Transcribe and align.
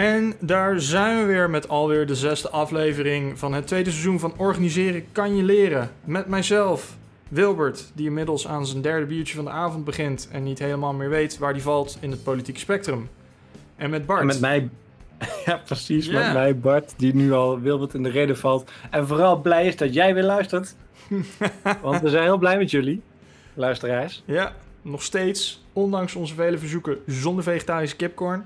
En 0.00 0.34
daar 0.38 0.80
zijn 0.80 1.18
we 1.18 1.24
weer 1.24 1.50
met 1.50 1.68
alweer 1.68 2.06
de 2.06 2.14
zesde 2.14 2.50
aflevering 2.50 3.38
van 3.38 3.52
het 3.52 3.66
tweede 3.66 3.90
seizoen 3.90 4.18
van 4.18 4.34
Organiseren 4.36 5.04
kan 5.12 5.36
je 5.36 5.42
leren. 5.42 5.90
Met 6.04 6.26
mijzelf, 6.26 6.96
Wilbert, 7.28 7.90
die 7.94 8.06
inmiddels 8.06 8.46
aan 8.46 8.66
zijn 8.66 8.82
derde 8.82 9.06
biertje 9.06 9.34
van 9.34 9.44
de 9.44 9.50
avond 9.50 9.84
begint 9.84 10.28
en 10.32 10.42
niet 10.42 10.58
helemaal 10.58 10.92
meer 10.92 11.08
weet 11.08 11.38
waar 11.38 11.52
die 11.52 11.62
valt 11.62 11.98
in 12.00 12.10
het 12.10 12.22
politieke 12.22 12.60
spectrum. 12.60 13.08
En 13.76 13.90
met 13.90 14.06
Bart. 14.06 14.20
En 14.20 14.26
met 14.26 14.40
mij, 14.40 14.68
ja 15.46 15.56
precies, 15.64 16.08
met 16.08 16.32
mij 16.32 16.58
Bart, 16.58 16.94
die 16.96 17.14
nu 17.14 17.32
al 17.32 17.60
Wilbert 17.60 17.94
in 17.94 18.02
de 18.02 18.10
reden 18.10 18.36
valt. 18.36 18.70
En 18.90 19.06
vooral 19.06 19.40
blij 19.40 19.66
is 19.66 19.76
dat 19.76 19.94
jij 19.94 20.14
weer 20.14 20.24
luistert. 20.24 20.74
Want 21.82 22.00
we 22.00 22.08
zijn 22.08 22.22
heel 22.22 22.38
blij 22.38 22.58
met 22.58 22.70
jullie, 22.70 23.02
luisteraars. 23.54 24.22
Ja, 24.24 24.54
nog 24.82 25.02
steeds, 25.02 25.64
ondanks 25.72 26.14
onze 26.14 26.34
vele 26.34 26.58
verzoeken, 26.58 26.98
zonder 27.06 27.44
vegetarische 27.44 27.96
kipcorn. 27.96 28.44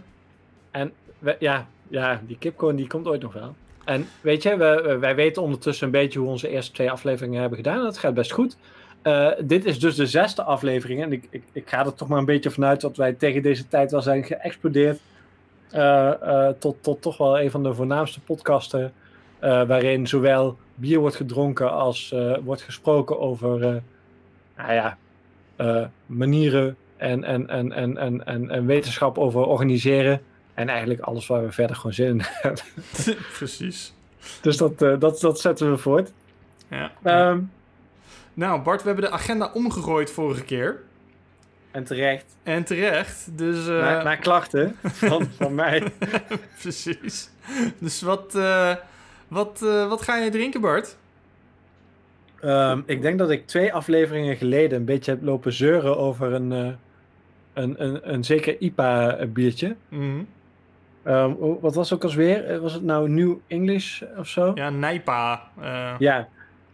Ja, 1.38 1.66
ja, 1.88 2.20
die 2.26 2.38
kipcorn 2.38 2.76
die 2.76 2.86
komt 2.86 3.06
ooit 3.06 3.22
nog 3.22 3.32
wel. 3.32 3.54
En 3.84 4.06
weet 4.20 4.42
je, 4.42 4.56
we, 4.56 4.96
wij 5.00 5.14
weten 5.14 5.42
ondertussen 5.42 5.86
een 5.86 5.92
beetje 5.92 6.18
hoe 6.18 6.28
onze 6.28 6.48
eerste 6.48 6.72
twee 6.72 6.90
afleveringen 6.90 7.40
hebben 7.40 7.58
gedaan. 7.58 7.82
Dat 7.82 7.98
gaat 7.98 8.14
best 8.14 8.32
goed. 8.32 8.56
Eh, 9.04 9.30
dit 9.40 9.64
is 9.64 9.78
dus 9.78 9.94
de 9.94 10.06
zesde 10.06 10.42
aflevering. 10.42 11.02
En 11.02 11.12
ik, 11.12 11.26
ik, 11.30 11.42
ik 11.52 11.68
ga 11.68 11.84
er 11.84 11.94
toch 11.94 12.08
maar 12.08 12.18
een 12.18 12.24
beetje 12.24 12.50
vanuit 12.50 12.80
dat 12.80 12.96
wij 12.96 13.12
tegen 13.12 13.42
deze 13.42 13.68
tijd 13.68 13.90
wel 13.90 14.02
zijn 14.02 14.24
geëxplodeerd. 14.24 15.00
eh, 15.70 16.22
eh, 16.22 16.54
tot, 16.58 16.76
tot 16.80 17.02
toch 17.02 17.16
wel 17.16 17.40
een 17.40 17.50
van 17.50 17.62
de 17.62 17.74
voornaamste 17.74 18.20
podcasten. 18.20 18.92
waarin 19.40 20.06
zowel 20.06 20.56
bier 20.74 20.98
wordt 20.98 21.16
gedronken 21.16 21.72
als 21.72 22.14
wordt 22.44 22.62
gesproken 22.62 23.20
over 23.20 23.82
nou 24.56 24.72
ja, 24.72 24.98
manieren 26.06 26.76
en, 26.96 27.24
en, 27.24 27.48
en, 27.48 27.72
en, 27.72 27.96
en, 27.96 28.26
en, 28.26 28.50
en 28.50 28.66
wetenschap 28.66 29.18
over 29.18 29.40
organiseren. 29.40 30.20
En 30.54 30.68
eigenlijk 30.68 31.00
alles 31.00 31.26
waar 31.26 31.44
we 31.44 31.52
verder 31.52 31.76
gewoon 31.76 31.92
zin 31.92 32.06
in 32.08 32.20
hebben. 32.42 32.62
Precies. 33.38 33.92
Dus 34.40 34.56
dat, 34.56 34.82
eh, 34.82 34.98
dat, 34.98 35.20
dat 35.20 35.40
zetten 35.40 35.70
we 35.70 35.76
voort. 35.78 36.12
Ja. 36.68 36.92
Ehm, 37.02 37.40
Nou, 38.34 38.60
Bart, 38.62 38.80
we 38.82 38.86
hebben 38.86 39.04
de 39.04 39.10
agenda 39.16 39.50
omgegooid 39.54 40.10
vorige 40.10 40.42
keer. 40.44 40.82
en 41.70 41.84
terecht. 41.84 42.24
En 42.42 42.64
terecht. 42.64 43.38
Dus. 43.38 43.66
eh, 43.68 43.74
Naar, 43.80 44.04
naar 44.04 44.16
klachten 44.16 44.76
van, 44.82 45.28
van 45.36 45.54
mij. 45.54 45.92
Precies. 46.62 47.30
Dus 47.78 48.02
wat, 48.02 48.34
eh, 48.34 48.74
wat, 49.28 49.60
eh, 49.62 49.88
wat 49.88 50.02
ga 50.02 50.16
je 50.16 50.30
drinken, 50.30 50.60
Bart? 50.60 50.96
Ehm, 52.40 52.80
ik 52.86 53.02
denk 53.02 53.18
dat 53.18 53.30
ik 53.30 53.46
twee 53.46 53.72
afleveringen 53.72 54.36
geleden 54.36 54.78
een 54.78 54.84
beetje 54.84 55.10
heb 55.10 55.22
lopen 55.22 55.52
zeuren 55.52 55.96
over 55.98 56.32
een, 56.32 56.52
eh, 56.52 56.68
een, 57.52 57.82
een, 57.84 58.12
een 58.12 58.24
zeker 58.24 58.56
IPA-biertje. 58.60 59.76
Mhm. 59.88 60.02
Ehm, 60.02 60.22
hoe- 61.38 61.60
wat 61.60 61.74
was 61.74 61.90
het 61.90 61.98
ook 61.98 62.04
als 62.04 62.14
weer? 62.14 62.60
Was 62.60 62.72
het 62.72 62.82
nou 62.82 63.08
New 63.08 63.34
English 63.46 64.02
of 64.18 64.26
zo? 64.28 64.50
Ja, 64.54 64.70
Nijpa. 64.70 65.42
eh 65.60 65.94
Ja. 65.98 66.28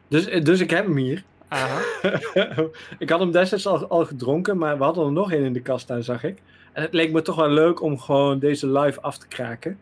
Dus, 0.09 0.25
dus 0.43 0.61
ik 0.61 0.71
heb 0.71 0.85
hem 0.85 0.97
hier. 0.97 1.25
aha. 1.49 1.81
ik 2.99 3.11
had 3.11 3.21
hem 3.21 3.31
destijds 3.31 3.67
al, 3.67 3.87
al 3.89 4.05
gedronken, 4.07 4.59
maar 4.59 4.79
we 4.79 4.85
hadden 4.85 5.05
er 5.07 5.13
nog 5.13 5.33
één 5.33 5.45
in 5.45 5.53
de 5.53 5.61
kast 5.63 5.83
staan, 5.83 6.03
zag 6.03 6.25
ik. 6.25 6.39
En 6.73 6.83
het 6.83 6.93
leek 6.95 7.13
me 7.13 7.23
toch 7.23 7.37
wel 7.37 7.49
leuk 7.51 7.83
om 7.83 7.99
gewoon 7.99 8.39
deze 8.39 8.67
live 8.79 9.01
af 9.01 9.19
te 9.19 9.29
kraken. 9.29 9.79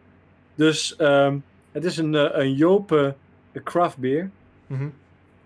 Dus 0.55 0.97
ehm, 0.97 1.37
het 1.73 1.85
is 1.85 1.97
een, 1.97 2.15
eh, 2.15 2.29
een 2.45 2.55
Jope 2.55 3.15
craft 3.65 3.97
beer. 3.97 4.31
Mhm. 4.67 4.89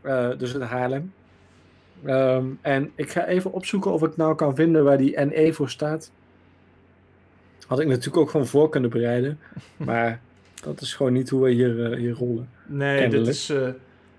eh, 0.00 0.28
dus 0.38 0.54
uit 0.54 0.62
Haarlem. 0.70 1.12
Ehm, 2.04 2.44
en 2.60 2.92
ik 2.94 3.10
ga 3.10 3.26
even 3.26 3.52
opzoeken 3.52 3.92
of 3.92 4.02
ik 4.02 4.16
nou 4.16 4.34
kan 4.34 4.54
vinden 4.54 4.84
waar 4.84 4.98
die 4.98 5.18
NE 5.20 5.52
voor 5.52 5.70
staat. 5.70 6.10
Had 7.72 7.80
ik 7.80 7.86
natuurlijk 7.86 8.16
ook 8.16 8.30
gewoon 8.30 8.46
voor 8.46 8.68
kunnen 8.68 8.90
bereiden. 8.90 9.38
Maar 9.76 10.20
dat 10.62 10.80
is 10.80 10.94
gewoon 10.94 11.12
niet 11.12 11.30
hoe 11.30 11.42
we 11.42 11.50
hier, 11.50 11.92
eh, 11.92 11.98
hier 11.98 12.14
rollen. 12.14 12.48
Nee, 12.66 12.98
Kennelijk. 12.98 13.24
dit 13.24 13.34
is, 13.34 13.50
eh, 13.50 13.68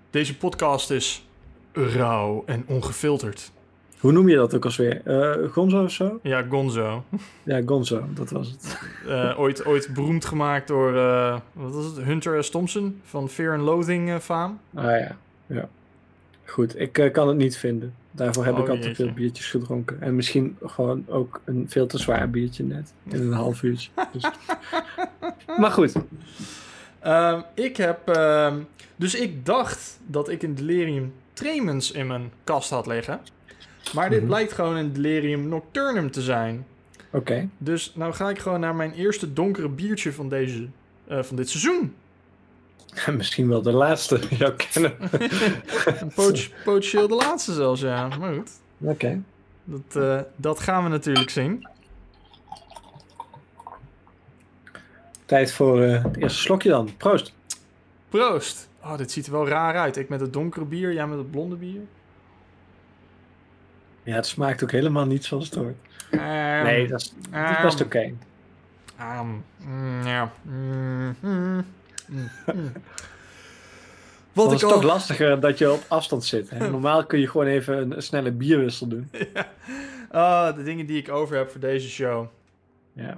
deze 0.09 0.37
podcast 0.37 0.91
is 0.91 1.25
rauw 1.73 2.43
en 2.45 2.63
ongefilterd. 2.67 3.51
Hoe 3.99 4.11
noem 4.11 4.29
je 4.29 4.35
dat 4.35 4.55
ook 4.55 4.65
alweer? 4.65 5.01
Eh 5.05 5.51
Gonzo 5.51 5.83
of 5.83 5.91
zo? 5.91 6.19
Ja, 6.23 6.45
Gonzo. 6.49 7.03
Ja, 7.43 7.61
Gonzo, 7.65 8.03
dat 8.13 8.29
was 8.29 8.49
het. 8.51 8.77
Ooit, 9.37 9.65
ooit 9.65 9.93
beroemd 9.93 10.25
gemaakt 10.25 10.67
door 10.67 10.93
wat 11.53 11.73
was 11.73 11.85
het? 11.85 12.05
Hunter 12.05 12.43
S. 12.43 12.49
Thompson 12.49 13.01
van 13.03 13.29
Fear 13.29 13.53
and 13.53 13.63
Loathing 13.63 14.21
faam. 14.21 14.59
Ah 14.73 14.83
ja, 14.83 15.17
ja. 15.45 15.69
Goed, 16.45 16.79
ik 16.79 17.09
kan 17.11 17.27
het 17.27 17.37
niet 17.37 17.57
vinden. 17.57 17.93
Daarvoor 18.15 18.45
heb 18.45 18.53
Oh, 18.53 18.59
ik 18.59 18.67
al 18.69 18.75
te 18.75 18.81
jeetje. 18.87 19.03
veel 19.03 19.13
biertjes 19.13 19.45
gedronken. 19.49 20.01
En 20.01 20.15
misschien 20.15 20.57
gewoon 20.65 21.05
ook 21.07 21.41
een 21.45 21.65
veel 21.69 21.87
te 21.87 21.97
zwaar 21.97 22.29
biertje 22.29 22.63
net. 22.63 22.93
In 23.09 23.21
een 23.21 23.31
half 23.33 23.63
uurtje. 23.63 23.89
Dus... 24.11 24.23
maar 25.59 25.71
goed. 25.71 25.93
Ehm, 26.99 27.41
ik 27.53 27.77
heb. 27.77 28.07
ehm, 28.09 28.57
dus 28.95 29.15
ik 29.15 29.45
dacht 29.45 29.99
dat 30.05 30.29
ik 30.29 30.43
een 30.43 30.55
Delirium 30.55 31.13
Tremens 31.33 31.91
in 31.91 32.07
mijn 32.07 32.31
kast 32.43 32.69
had 32.69 32.87
liggen. 32.87 33.19
Maar 33.93 34.09
dit 34.09 34.19
Mhm. 34.19 34.27
blijkt 34.27 34.51
gewoon 34.53 34.75
een 34.75 34.93
Delirium 34.93 35.47
Nocturnum 35.47 36.11
te 36.11 36.21
zijn. 36.21 36.65
Oké. 37.11 37.49
Dus 37.57 37.91
nou 37.95 38.13
ga 38.13 38.29
ik 38.29 38.39
gewoon 38.39 38.59
naar 38.59 38.75
mijn 38.75 38.91
eerste 38.93 39.33
donkere 39.33 39.69
biertje 39.69 40.13
van, 40.13 40.29
deze, 40.29 40.67
eh, 41.07 41.23
van 41.23 41.35
dit 41.35 41.49
seizoen. 41.49 41.93
Misschien 43.17 43.47
wel 43.49 43.61
de 43.61 43.71
laatste 43.71 44.19
jou 44.37 44.53
kennen. 44.53 44.93
Pot- 46.15 46.49
Potentieel 46.63 47.07
de 47.07 47.15
laatste 47.15 47.53
zelfs, 47.53 47.81
ja. 47.81 48.07
Maar 48.07 48.33
goed, 48.33 48.51
Oké. 48.77 49.21
dat, 49.63 50.03
eh, 50.03 50.19
dat 50.35 50.59
gaan 50.59 50.83
we 50.83 50.89
natuurlijk 50.89 51.29
zien. 51.29 51.67
Tijd 55.25 55.51
voor 55.51 55.81
eh, 55.81 56.03
het 56.03 56.17
eerste 56.17 56.39
slokje 56.41 56.69
dan. 56.69 56.89
Proost. 56.97 57.33
Proost. 58.09 58.69
Oh, 58.83 58.97
dit 58.97 59.11
ziet 59.11 59.25
er 59.25 59.31
wel 59.31 59.47
raar 59.47 59.75
uit. 59.77 59.97
Ik 59.97 60.09
met 60.09 60.19
het 60.19 60.33
donkere 60.33 60.65
bier, 60.65 60.93
jij 60.93 61.07
met 61.07 61.17
het 61.17 61.31
blonde 61.31 61.55
bier. 61.55 61.81
Ja, 64.03 64.15
het 64.15 64.25
smaakt 64.25 64.63
ook 64.63 64.71
helemaal 64.71 65.05
niet 65.05 65.25
zoals 65.25 65.45
het 65.45 65.55
hoort. 65.55 65.75
Ehm, 66.11 66.63
nee, 66.63 66.87
dat 66.87 67.01
is, 67.01 67.13
dat 67.29 67.49
is 67.49 67.55
ehm, 67.55 67.61
best 67.61 67.81
oké. 67.81 68.13
ehm, 68.97 69.27
mm, 69.57 70.05
ja. 70.07 70.31
Mm, 70.41 71.15
mm. 71.19 71.65
Wat 74.33 74.45
Het 74.45 74.53
ik 74.53 74.61
is 74.61 74.73
toch 74.73 74.81
al... 74.81 74.87
lastiger 74.87 75.39
dat 75.39 75.57
je 75.57 75.71
op 75.71 75.83
afstand 75.87 76.25
zit. 76.25 76.49
Hè? 76.49 76.69
Normaal 76.69 77.05
kun 77.05 77.19
je 77.19 77.27
gewoon 77.27 77.47
even 77.47 77.77
een, 77.77 77.95
een 77.95 78.01
snelle 78.03 78.31
bierwissel 78.31 78.87
doen. 78.87 79.09
Ah, 80.11 80.55
de 80.55 80.63
dingen 80.63 80.85
die 80.85 80.97
ik 80.97 81.09
over 81.11 81.35
heb 81.37 81.51
voor 81.51 81.59
deze 81.59 81.89
show. 81.89 82.25
Ja. 82.93 83.17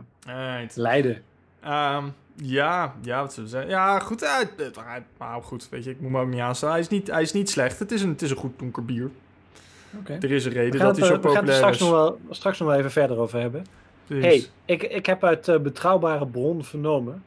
Leiden. 0.75 1.21
Ehm, 1.61 2.03
ja, 2.35 2.95
ja, 3.01 3.21
wat 3.21 3.33
zullen 3.33 3.49
we 3.49 3.55
zeggen? 3.55 3.71
Ja, 3.71 3.99
goed. 3.99 4.21
eh, 4.21 4.37
het- 4.57 4.75
hij- 4.85 5.03
maar 5.17 5.41
goed, 5.43 5.69
weet 5.69 5.83
je, 5.83 5.89
ik 5.89 5.99
moet 6.01 6.11
me 6.11 6.19
ook 6.19 6.27
niet 6.29 6.39
aanstaan. 6.39 6.69
Hij 6.71 6.79
is 6.79 6.87
niet, 6.87 7.07
hij 7.11 7.21
is 7.21 7.31
niet 7.33 7.49
slecht. 7.49 7.79
Het 7.79 7.91
is 7.91 8.01
een, 8.01 8.09
het 8.09 8.21
is 8.21 8.29
een 8.31 8.37
goed 8.37 8.59
donker 8.59 8.85
bier. 8.85 9.09
Oké. 9.99 10.13
Er 10.21 10.31
is 10.31 10.45
een 10.45 10.51
reden 10.51 10.79
dat 10.79 10.97
hij 10.97 11.07
zo 11.07 11.13
eh, 11.13 11.21
we 11.21 11.27
gaan 11.29 11.45
het 11.45 11.49
er 11.49 11.51
populair 11.51 11.55
straks 11.57 11.75
is. 11.75 11.81
nog, 11.81 11.91
wel, 11.91 12.19
straks 12.29 12.59
nog 12.59 12.67
wel 12.69 12.77
even 12.77 12.91
verder 12.91 13.17
over 13.17 13.39
hebben. 13.39 13.65
Dus- 14.07 14.23
hey, 14.23 14.45
ik, 14.65 14.83
ik 14.83 15.05
heb 15.05 15.23
uit 15.23 15.47
eh, 15.47 15.59
betrouwbare 15.59 16.27
bron 16.27 16.63
vernomen 16.63 17.23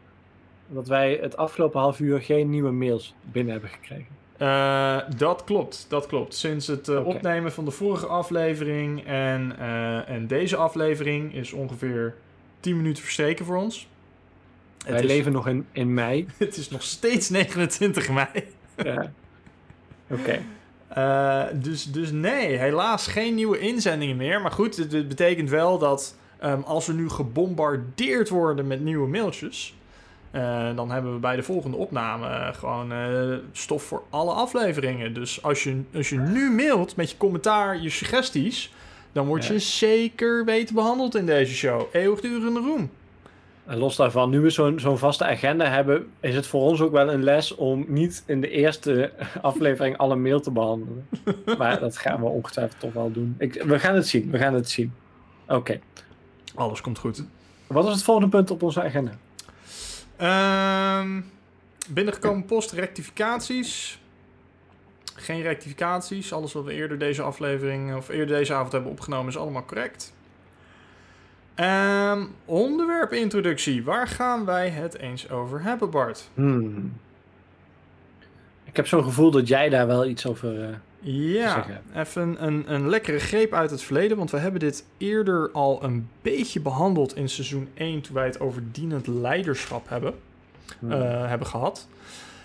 dat 0.68 0.88
wij 0.88 1.18
het 1.20 1.36
afgelopen 1.36 1.80
half 1.80 2.00
uur 2.00 2.22
geen 2.22 2.50
nieuwe 2.50 2.70
mails 2.70 3.14
binnen 3.22 3.52
hebben 3.52 3.70
gekregen. 3.70 4.18
Eh, 4.38 4.98
dat 5.16 5.44
klopt, 5.44 5.86
dat 5.88 6.06
klopt. 6.06 6.34
Sinds 6.34 6.66
het 6.66 6.88
eh, 6.88 7.06
opnemen 7.06 7.52
van 7.52 7.64
de 7.64 7.70
vorige 7.70 8.06
aflevering 8.06 9.06
en, 9.06 9.58
eh, 9.58 10.08
en 10.08 10.26
deze 10.26 10.56
aflevering 10.56 11.34
is 11.34 11.52
ongeveer 11.52 12.14
10 12.60 12.76
minuten 12.76 13.02
verstreken 13.02 13.44
voor 13.44 13.56
ons. 13.56 13.88
Het 14.78 14.88
wij 14.88 15.00
is, 15.00 15.06
leven 15.06 15.32
nog 15.32 15.48
in, 15.48 15.66
in 15.72 15.94
mei. 15.94 16.26
het 16.36 16.56
is 16.56 16.70
nog 16.70 16.82
steeds 16.82 17.28
29 17.28 18.10
mei. 18.10 18.28
Ja. 18.76 19.12
Oké. 20.10 20.40
Dus, 21.60 21.84
dus 21.84 22.10
nee, 22.10 22.56
helaas 22.56 23.06
geen 23.06 23.34
nieuwe 23.34 23.58
inzendingen 23.58 24.16
meer. 24.16 24.40
Maar 24.40 24.52
goed, 24.52 24.76
dit, 24.76 24.90
dit 24.90 25.08
betekent 25.08 25.50
wel 25.50 25.78
dat 25.78 26.16
ehm, 26.38 26.60
als 26.60 26.86
we 26.86 26.92
nu 26.92 27.08
gebombardeerd 27.08 28.28
worden 28.28 28.66
met 28.66 28.80
nieuwe 28.80 29.08
mailtjes... 29.08 29.77
eh, 30.30 30.76
dan 30.76 30.90
hebben 30.90 31.12
we 31.12 31.18
bij 31.18 31.36
de 31.36 31.42
volgende 31.42 31.76
opname 31.76 32.26
eh, 32.26 32.54
gewoon 32.54 32.92
eh, 32.92 33.36
stof 33.52 33.82
voor 33.82 34.02
alle 34.10 34.32
afleveringen. 34.32 35.14
Dus 35.14 35.42
als 35.42 35.62
je, 35.64 35.80
als 35.94 36.08
je 36.08 36.18
nu 36.18 36.50
mailt 36.50 36.96
met 36.96 37.10
je 37.10 37.16
commentaar, 37.16 37.80
je 37.82 37.90
suggesties... 37.90 38.72
dan 39.12 39.26
word 39.26 39.46
je 39.46 39.52
Ja. 39.52 39.58
zeker 39.58 40.44
weten 40.44 40.74
behandeld 40.74 41.14
in 41.14 41.26
deze 41.26 41.54
show. 41.54 41.82
Eeuwigdurende 41.92 42.60
roem. 42.60 42.90
En 43.66 43.78
los 43.78 43.96
daarvan, 43.96 44.30
nu 44.30 44.40
we 44.40 44.50
zo'n 44.50 44.80
zo'n 44.80 44.98
vaste 44.98 45.24
agenda 45.24 45.64
hebben, 45.70 46.06
is 46.20 46.34
het 46.34 46.46
voor 46.46 46.60
ons 46.62 46.80
ook 46.80 46.92
wel 46.92 47.12
een 47.12 47.22
les 47.22 47.54
om 47.54 47.84
niet 47.88 48.22
in 48.26 48.40
de 48.40 48.50
eerste 48.50 49.12
aflevering 49.42 49.96
alle 49.96 50.16
mail 50.16 50.40
te 50.40 50.50
behandelen. 50.50 51.08
maar 51.58 51.80
dat 51.80 51.98
gaan 51.98 52.20
we 52.20 52.26
ongetwijfeld 52.26 52.80
toch 52.80 52.92
wel 52.92 53.12
doen. 53.12 53.34
Ik, 53.38 53.62
we 53.62 53.78
gaan 53.78 53.94
het 53.94 54.08
zien, 54.08 54.30
we 54.30 54.38
gaan 54.38 54.54
het 54.54 54.70
zien. 54.70 54.92
Oké. 55.46 55.80
Alles 56.54 56.80
komt 56.80 56.98
goed. 56.98 57.24
Wat 57.66 57.86
is 57.86 57.92
het 57.92 58.02
volgende 58.02 58.28
punt 58.28 58.50
op 58.50 58.62
onze 58.62 58.82
agenda? 58.82 59.10
Ehm, 60.18 61.20
binnengekomen 61.88 62.44
post, 62.44 62.72
rectificaties. 62.72 64.00
Geen 65.14 65.42
rectificaties. 65.42 66.32
Alles 66.32 66.52
wat 66.52 66.64
we 66.64 66.72
eerder 66.72 66.98
deze 66.98 67.22
aflevering 67.22 67.94
of 67.96 68.08
eerder 68.08 68.36
deze 68.36 68.54
avond 68.54 68.72
hebben 68.72 68.90
opgenomen 68.90 69.28
is 69.28 69.36
allemaal 69.38 69.64
correct. 69.64 70.12
Ehm 71.54 72.24
onderwerpintroductie. 72.44 73.84
Waar 73.84 74.08
gaan 74.08 74.44
wij 74.44 74.68
het 74.68 74.98
eens 74.98 75.30
over 75.30 75.62
hebben, 75.62 75.90
Bart? 75.90 76.28
Hmm. 76.34 76.92
Ik 78.64 78.76
heb 78.76 78.86
zo'n 78.86 79.04
gevoel 79.04 79.30
dat 79.30 79.48
jij 79.48 79.68
daar 79.68 79.86
wel 79.86 80.06
iets 80.06 80.26
over... 80.26 80.62
eh, 80.62 80.74
Ja, 81.00 81.66
even 81.94 82.36
een, 82.46 82.64
een 82.72 82.88
lekkere 82.88 83.18
greep 83.18 83.52
uit 83.52 83.70
het 83.70 83.82
verleden. 83.82 84.16
Want 84.16 84.30
we 84.30 84.38
hebben 84.38 84.60
dit 84.60 84.84
eerder 84.96 85.50
al 85.52 85.84
een 85.84 86.08
beetje 86.22 86.60
behandeld 86.60 87.16
in 87.16 87.28
seizoen 87.28 87.68
1... 87.74 88.00
toen 88.00 88.14
wij 88.14 88.24
het 88.24 88.40
over 88.40 88.62
dienend 88.72 89.06
leiderschap 89.06 89.88
hebben. 89.88 90.14
hmm. 90.78 90.92
eh, 90.92 91.28
hebben 91.28 91.46
gehad. 91.46 91.88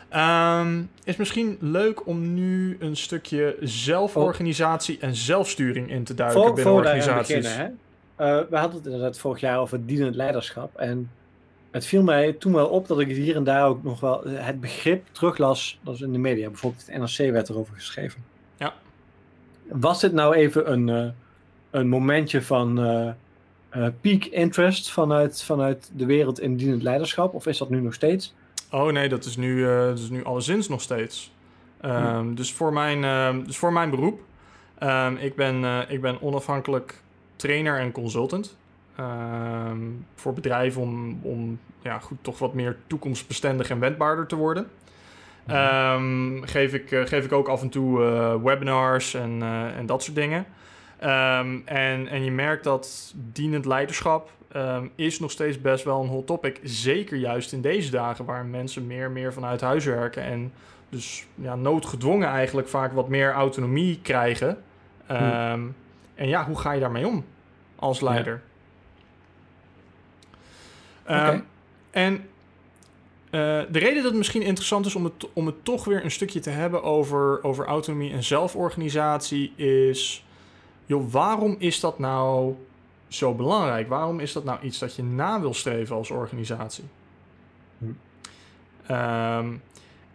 Ehm, 0.09 0.81
is 1.03 1.15
misschien 1.15 1.57
leuk 1.59 2.07
om 2.07 2.33
nu 2.33 2.77
een 2.79 2.97
stukje 2.97 3.57
zelforganisatie 3.61 4.97
en 4.99 5.15
zelfsturing 5.15 5.89
in 5.89 6.03
te 6.03 6.13
duiken 6.13 6.41
Voor, 6.41 6.53
binnen 6.53 6.73
voor 6.73 6.81
organisaties. 6.81 7.35
beginnen, 7.35 7.57
hè? 7.57 7.71
Eh, 8.15 8.49
we 8.49 8.57
hadden 8.57 8.77
het 8.77 8.85
inderdaad 8.85 9.19
vorig 9.19 9.39
jaar 9.39 9.59
over 9.59 9.85
dienend 9.85 10.15
leiderschap. 10.15 10.75
En 10.75 11.11
het 11.71 11.85
viel 11.85 12.03
mij 12.03 12.33
toen 12.33 12.53
wel 12.53 12.67
op 12.67 12.87
dat 12.87 12.99
ik 12.99 13.07
hier 13.07 13.35
en 13.35 13.43
daar 13.43 13.67
ook 13.67 13.83
nog 13.83 13.99
wel 13.99 14.23
het 14.27 14.61
begrip 14.61 15.07
teruglas. 15.11 15.79
Dat 15.83 15.93
is 15.95 16.01
in 16.01 16.11
de 16.11 16.17
media. 16.19 16.47
Bijvoorbeeld 16.47 16.85
het 16.87 16.97
NRC 16.97 17.31
werd 17.31 17.49
erover 17.49 17.75
geschreven. 17.75 18.23
Ja. 18.57 18.73
Was 19.67 19.99
dit 19.99 20.13
nou 20.13 20.35
even 20.35 20.71
een, 20.71 20.89
eh, 20.89 21.11
een 21.71 21.87
momentje 21.87 22.41
van 22.41 22.79
eh, 22.79 23.07
eh, 23.69 23.93
peak 24.01 24.23
interest 24.23 24.91
vanuit, 24.91 25.43
vanuit 25.43 25.91
de 25.93 26.05
wereld 26.05 26.39
in 26.39 26.55
dienend 26.55 26.83
leiderschap? 26.83 27.33
Of 27.33 27.47
is 27.47 27.57
dat 27.57 27.69
nu 27.69 27.81
nog 27.81 27.93
steeds? 27.93 28.33
Oh 28.71 28.91
nee, 28.91 29.09
dat 29.09 29.25
is 29.25 29.37
nu, 29.37 29.65
dat 29.65 29.99
is 29.99 30.09
nu 30.09 30.23
alleszins 30.23 30.67
nog 30.67 30.81
steeds. 30.81 31.31
Ehm, 31.81 32.33
dus, 32.33 32.53
voor 32.53 32.73
mijn, 32.73 33.03
ehm, 33.03 33.43
dus 33.43 33.57
voor 33.57 33.73
mijn 33.73 33.89
beroep. 33.89 34.19
ehm, 34.77 35.15
ik, 35.15 35.35
ben, 35.35 35.85
ik 35.89 36.01
ben 36.01 36.21
onafhankelijk 36.21 37.01
trainer 37.35 37.79
en 37.79 37.91
consultant. 37.91 38.57
voor 40.15 40.33
bedrijven 40.33 40.81
om, 40.81 41.19
om 41.21 41.59
ja, 41.81 41.99
goed, 41.99 42.17
toch 42.21 42.39
wat 42.39 42.53
meer 42.53 42.77
toekomstbestendig 42.87 43.69
en 43.69 43.79
wendbaarder 43.79 44.27
te 44.27 44.35
worden. 44.35 44.69
Ehm, 45.47 46.41
geef, 46.41 46.73
ik, 46.73 46.91
eh, 46.91 47.05
geef 47.05 47.25
ik 47.25 47.31
ook 47.31 47.47
af 47.47 47.61
en 47.61 47.69
toe 47.69 48.03
eh, 48.03 48.35
webinars 48.43 49.13
en, 49.13 49.41
eh, 49.41 49.77
en 49.77 49.85
dat 49.85 50.03
soort 50.03 50.15
dingen. 50.15 50.45
Ehm, 50.99 51.57
en, 51.65 52.07
en 52.07 52.23
je 52.23 52.31
merkt 52.31 52.63
dat 52.63 53.13
dienend 53.15 53.65
leiderschap 53.65 54.29
ehm, 54.51 54.87
is 54.95 55.19
nog 55.19 55.31
steeds 55.31 55.61
best 55.61 55.83
wel 55.83 56.01
een 56.01 56.07
hot 56.07 56.27
topic. 56.27 56.59
Zeker 56.63 57.17
juist 57.17 57.53
in 57.53 57.61
deze 57.61 57.91
dagen 57.91 58.25
waar 58.25 58.45
mensen 58.45 58.87
meer 58.87 59.05
en 59.05 59.13
meer 59.13 59.33
vanuit 59.33 59.61
huis 59.61 59.85
werken. 59.85 60.23
En 60.23 60.53
dus 60.89 61.25
ja, 61.35 61.55
noodgedwongen 61.55 62.27
eigenlijk 62.27 62.67
vaak 62.67 62.93
wat 62.93 63.07
meer 63.09 63.31
autonomie 63.31 63.99
krijgen. 64.01 64.63
Ehm, 65.07 65.61
En 66.15 66.27
ja, 66.27 66.45
hoe 66.45 66.59
ga 66.59 66.71
je 66.71 66.79
daarmee 66.79 67.07
om 67.07 67.25
als 67.75 68.01
leider? 68.01 68.41
Oké. 71.03 71.43
En 71.91 72.25
de 73.33 73.79
reden 73.79 73.95
dat 73.95 74.03
het 74.03 74.15
misschien 74.15 74.41
interessant 74.41 74.85
is 74.85 74.95
om 74.95 75.03
het, 75.03 75.27
om 75.33 75.45
het 75.45 75.65
toch 75.65 75.85
weer 75.85 76.03
een 76.03 76.11
stukje 76.11 76.39
te 76.39 76.49
hebben 76.49 76.83
over, 76.83 77.43
over 77.43 77.65
autonomie 77.65 78.11
en 78.11 78.23
zelforganisatie 78.23 79.53
is... 79.55 80.25
Joh, 80.85 81.11
waarom 81.11 81.55
is 81.59 81.79
dat 81.79 81.99
nou 81.99 82.55
zo 83.07 83.33
belangrijk? 83.33 83.87
Waarom 83.87 84.19
is 84.19 84.33
dat 84.33 84.43
nou 84.43 84.59
iets 84.61 84.79
dat 84.79 84.95
je 84.95 85.03
na 85.03 85.41
wil 85.41 85.53
streven 85.53 85.95
als 85.95 86.09
organisatie? 86.09 86.83
Hm. 87.77 87.85
Ehm, 88.85 89.53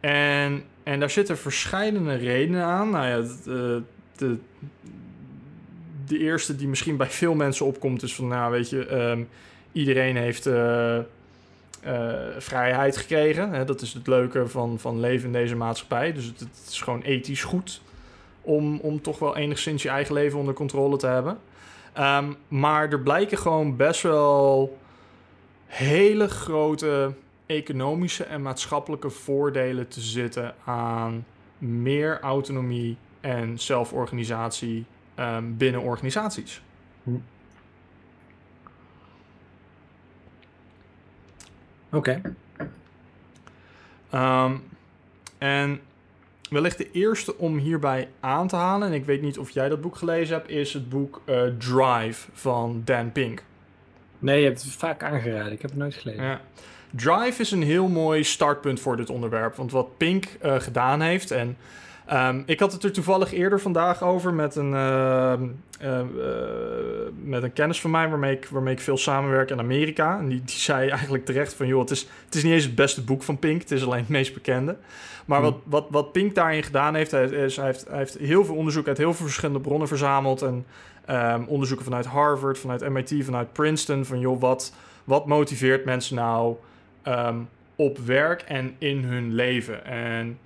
en, 0.01 0.65
en 0.83 1.01
daar 1.01 1.11
zitten 1.11 1.39
verschillende 1.39 2.15
redenen 2.15 2.65
aan. 2.65 2.91
Nou 2.91 3.07
ja, 3.07 3.35
de, 3.45 3.83
de, 4.17 4.39
de 6.07 6.19
eerste 6.19 6.57
die 6.57 6.69
misschien 6.69 6.97
bij 6.97 7.11
veel 7.11 7.35
mensen 7.35 7.67
opkomt 7.67 8.03
is 8.03 8.15
van... 8.15 8.29
Nou, 8.29 8.51
weet 8.51 8.71
je, 8.71 8.87
ehm, 8.87 9.23
iedereen 9.73 10.17
heeft... 10.17 10.47
eh, 10.47 10.99
eh, 11.83 12.13
vrijheid 12.39 12.97
gekregen. 12.97 13.53
Hè? 13.53 13.65
Dat 13.65 13.81
is 13.81 13.95
het 13.95 14.07
leuke 14.07 14.49
van, 14.49 14.79
van 14.79 15.01
leven 15.01 15.27
in 15.27 15.33
deze 15.33 15.57
maatschappij. 15.57 16.13
Dus 16.13 16.25
het, 16.25 16.49
is 16.69 16.81
gewoon 16.81 17.03
ethisch 17.03 17.43
goed 17.43 17.81
om, 18.41 18.79
om 18.79 19.03
toch 19.03 19.19
wel 19.19 19.37
enigszins 19.37 19.83
je 19.83 19.89
eigen 19.89 20.15
leven 20.15 20.39
onder 20.39 20.55
controle 20.55 20.97
te 20.97 21.07
hebben. 21.07 21.39
Ehm, 21.93 22.33
maar 22.49 22.89
er 22.93 23.01
blijken 23.01 23.39
gewoon 23.39 23.77
best 23.77 24.03
wel 24.03 24.79
hele 25.67 26.29
grote 26.29 27.13
economische 27.47 28.25
en 28.25 28.43
maatschappelijke 28.43 29.11
voordelen 29.11 29.89
te 29.89 30.01
zitten 30.01 30.55
aan 30.65 31.27
meer 31.59 32.21
autonomie 32.21 32.97
en 33.21 33.59
zelforganisatie 33.59 34.85
ehm, 35.15 35.45
binnen 35.57 35.81
organisaties. 35.81 36.63
Oké. 41.93 42.21
Ehm, 44.11 44.57
en 45.39 45.81
wellicht 46.51 46.79
de 46.79 46.91
eerste 46.91 47.39
om 47.39 47.59
hierbij 47.59 48.09
aan 48.21 48.49
te 48.49 48.57
halen, 48.57 48.89
en 48.89 48.95
ik 48.95 49.05
weet 49.05 49.23
niet 49.23 49.39
of 49.39 49.51
jij 49.51 49.69
dat 49.69 49.81
boek 49.81 49.97
gelezen 49.97 50.37
hebt, 50.37 50.51
is 50.51 50.73
het 50.73 50.89
boek 50.89 51.23
eh, 51.25 51.43
Drive 51.59 52.29
van 52.33 52.83
Dan 52.85 53.13
Pink. 53.13 53.43
Nee, 54.19 54.41
je 54.41 54.47
hebt 54.47 54.63
het 54.63 54.73
vaak 54.73 55.03
aangeraden. 55.03 55.53
Ik 55.53 55.63
heb 55.63 55.71
het 55.71 55.79
nooit 55.79 55.95
gelezen. 55.95 56.25
Ja. 56.25 56.41
Drive 56.91 57.41
is 57.41 57.51
een 57.51 57.63
heel 57.63 57.89
mooi 57.89 58.25
startpunt 58.25 58.81
voor 58.81 58.97
dit 58.97 59.11
onderwerp. 59.11 59.55
Want 59.55 59.73
wat 59.73 59.97
Pink 59.97 60.25
eh, 60.25 60.61
gedaan 60.61 61.01
heeft. 61.01 61.31
En 61.31 61.57
ehm, 62.09 62.43
ik 62.47 62.61
had 62.61 62.73
het 62.73 62.85
er 62.85 62.93
toevallig 62.93 63.33
eerder 63.33 63.61
vandaag 63.61 64.03
over 64.03 64.35
met 64.35 64.57
een, 64.57 64.75
ehm, 64.75 65.43
eh, 65.81 66.01
eh, 66.01 66.07
met 67.23 67.43
een 67.43 67.53
kennis 67.53 67.81
van 67.81 67.91
mij 67.91 68.09
waarmee 68.09 68.37
ik, 68.37 68.47
waarmee 68.51 68.75
ik 68.75 68.81
veel 68.81 68.97
samenwerk 68.97 69.51
in 69.51 69.59
Amerika. 69.59 70.19
En 70.19 70.29
die, 70.29 70.43
die 70.45 70.57
zei 70.57 70.89
eigenlijk 70.89 71.25
terecht 71.25 71.55
van 71.55 71.67
joh, 71.67 71.81
het 71.81 71.91
is, 71.91 72.09
het 72.25 72.35
is 72.35 72.43
niet 72.43 72.53
eens 72.53 72.65
het 72.65 72.75
beste 72.75 73.05
boek 73.05 73.23
van 73.23 73.39
Pink. 73.39 73.61
Het 73.61 73.71
is 73.71 73.85
alleen 73.85 74.01
het 74.01 74.09
meest 74.09 74.35
bekende. 74.35 74.77
Maar 75.25 75.41
wat, 75.41 75.57
wat, 75.65 75.87
wat 75.91 76.13
Pink 76.13 76.35
daarin 76.35 76.63
gedaan 76.63 76.95
heeft, 76.95 77.11
hij, 77.11 77.25
is, 77.25 77.57
hij 77.57 77.67
heeft, 77.67 77.89
hij 77.89 77.99
heeft 77.99 78.19
heel 78.19 78.45
veel 78.45 78.55
onderzoek 78.55 78.87
uit 78.87 78.99
heel 78.99 79.15
veel 79.15 79.27
verschillende 79.27 79.61
bronnen 79.61 79.89
verzameld. 79.89 80.43
En 80.43 80.67
ehm, 81.05 81.43
onderzoeken 81.47 81.87
vanuit 81.87 82.07
Harvard, 82.07 82.59
vanuit 82.59 82.89
MIT, 82.89 83.15
vanuit 83.21 83.53
Princeton. 83.53 84.05
Van 84.05 84.21
joh, 84.21 84.41
wat, 84.41 84.75
wat 85.05 85.27
motiveert 85.27 85.85
mensen 85.85 86.17
nou 86.17 86.57
ehm, 87.03 87.37
op 87.77 87.99
werk 87.99 88.43
en 88.43 88.75
in 88.79 89.05
hun 89.05 89.35
leven? 89.35 89.85
En 89.85 90.39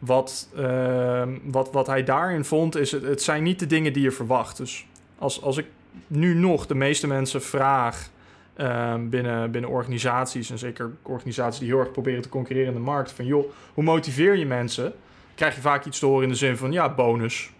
wat, 0.00 0.48
ehm, 0.56 1.38
wat, 1.42 1.72
wat 1.72 1.86
hij 1.86 2.04
daarin 2.04 2.44
vond, 2.44 2.76
is 2.76 2.92
het, 2.92 3.02
het 3.02 3.22
zijn 3.22 3.42
niet 3.42 3.58
de 3.58 3.66
dingen 3.66 3.92
die 3.92 4.02
je 4.02 4.10
verwacht. 4.10 4.56
Dus 4.56 4.86
als, 5.18 5.42
als 5.42 5.56
ik 5.56 5.66
nu 6.06 6.34
nog 6.34 6.66
de 6.66 6.74
meeste 6.74 7.06
mensen 7.06 7.42
vraag 7.42 8.10
ehm, 8.54 9.08
binnen, 9.08 9.50
binnen 9.50 9.70
organisaties, 9.70 10.50
en 10.50 10.58
zeker 10.58 10.90
organisaties 11.02 11.60
die 11.60 11.68
heel 11.68 11.78
erg 11.78 11.90
proberen 11.90 12.22
te 12.22 12.28
concurreren 12.28 12.68
in 12.68 12.78
de 12.78 12.84
markt, 12.84 13.12
van 13.12 13.24
joh, 13.26 13.52
hoe 13.74 13.84
motiveer 13.84 14.36
je 14.36 14.46
mensen? 14.46 14.92
Krijg 15.34 15.54
je 15.54 15.60
vaak 15.60 15.84
iets 15.84 15.98
te 15.98 16.06
horen 16.06 16.22
in 16.22 16.28
de 16.28 16.34
zin 16.34 16.56
van 16.56 16.72
ja, 16.72 16.94
bonus. 16.94 17.50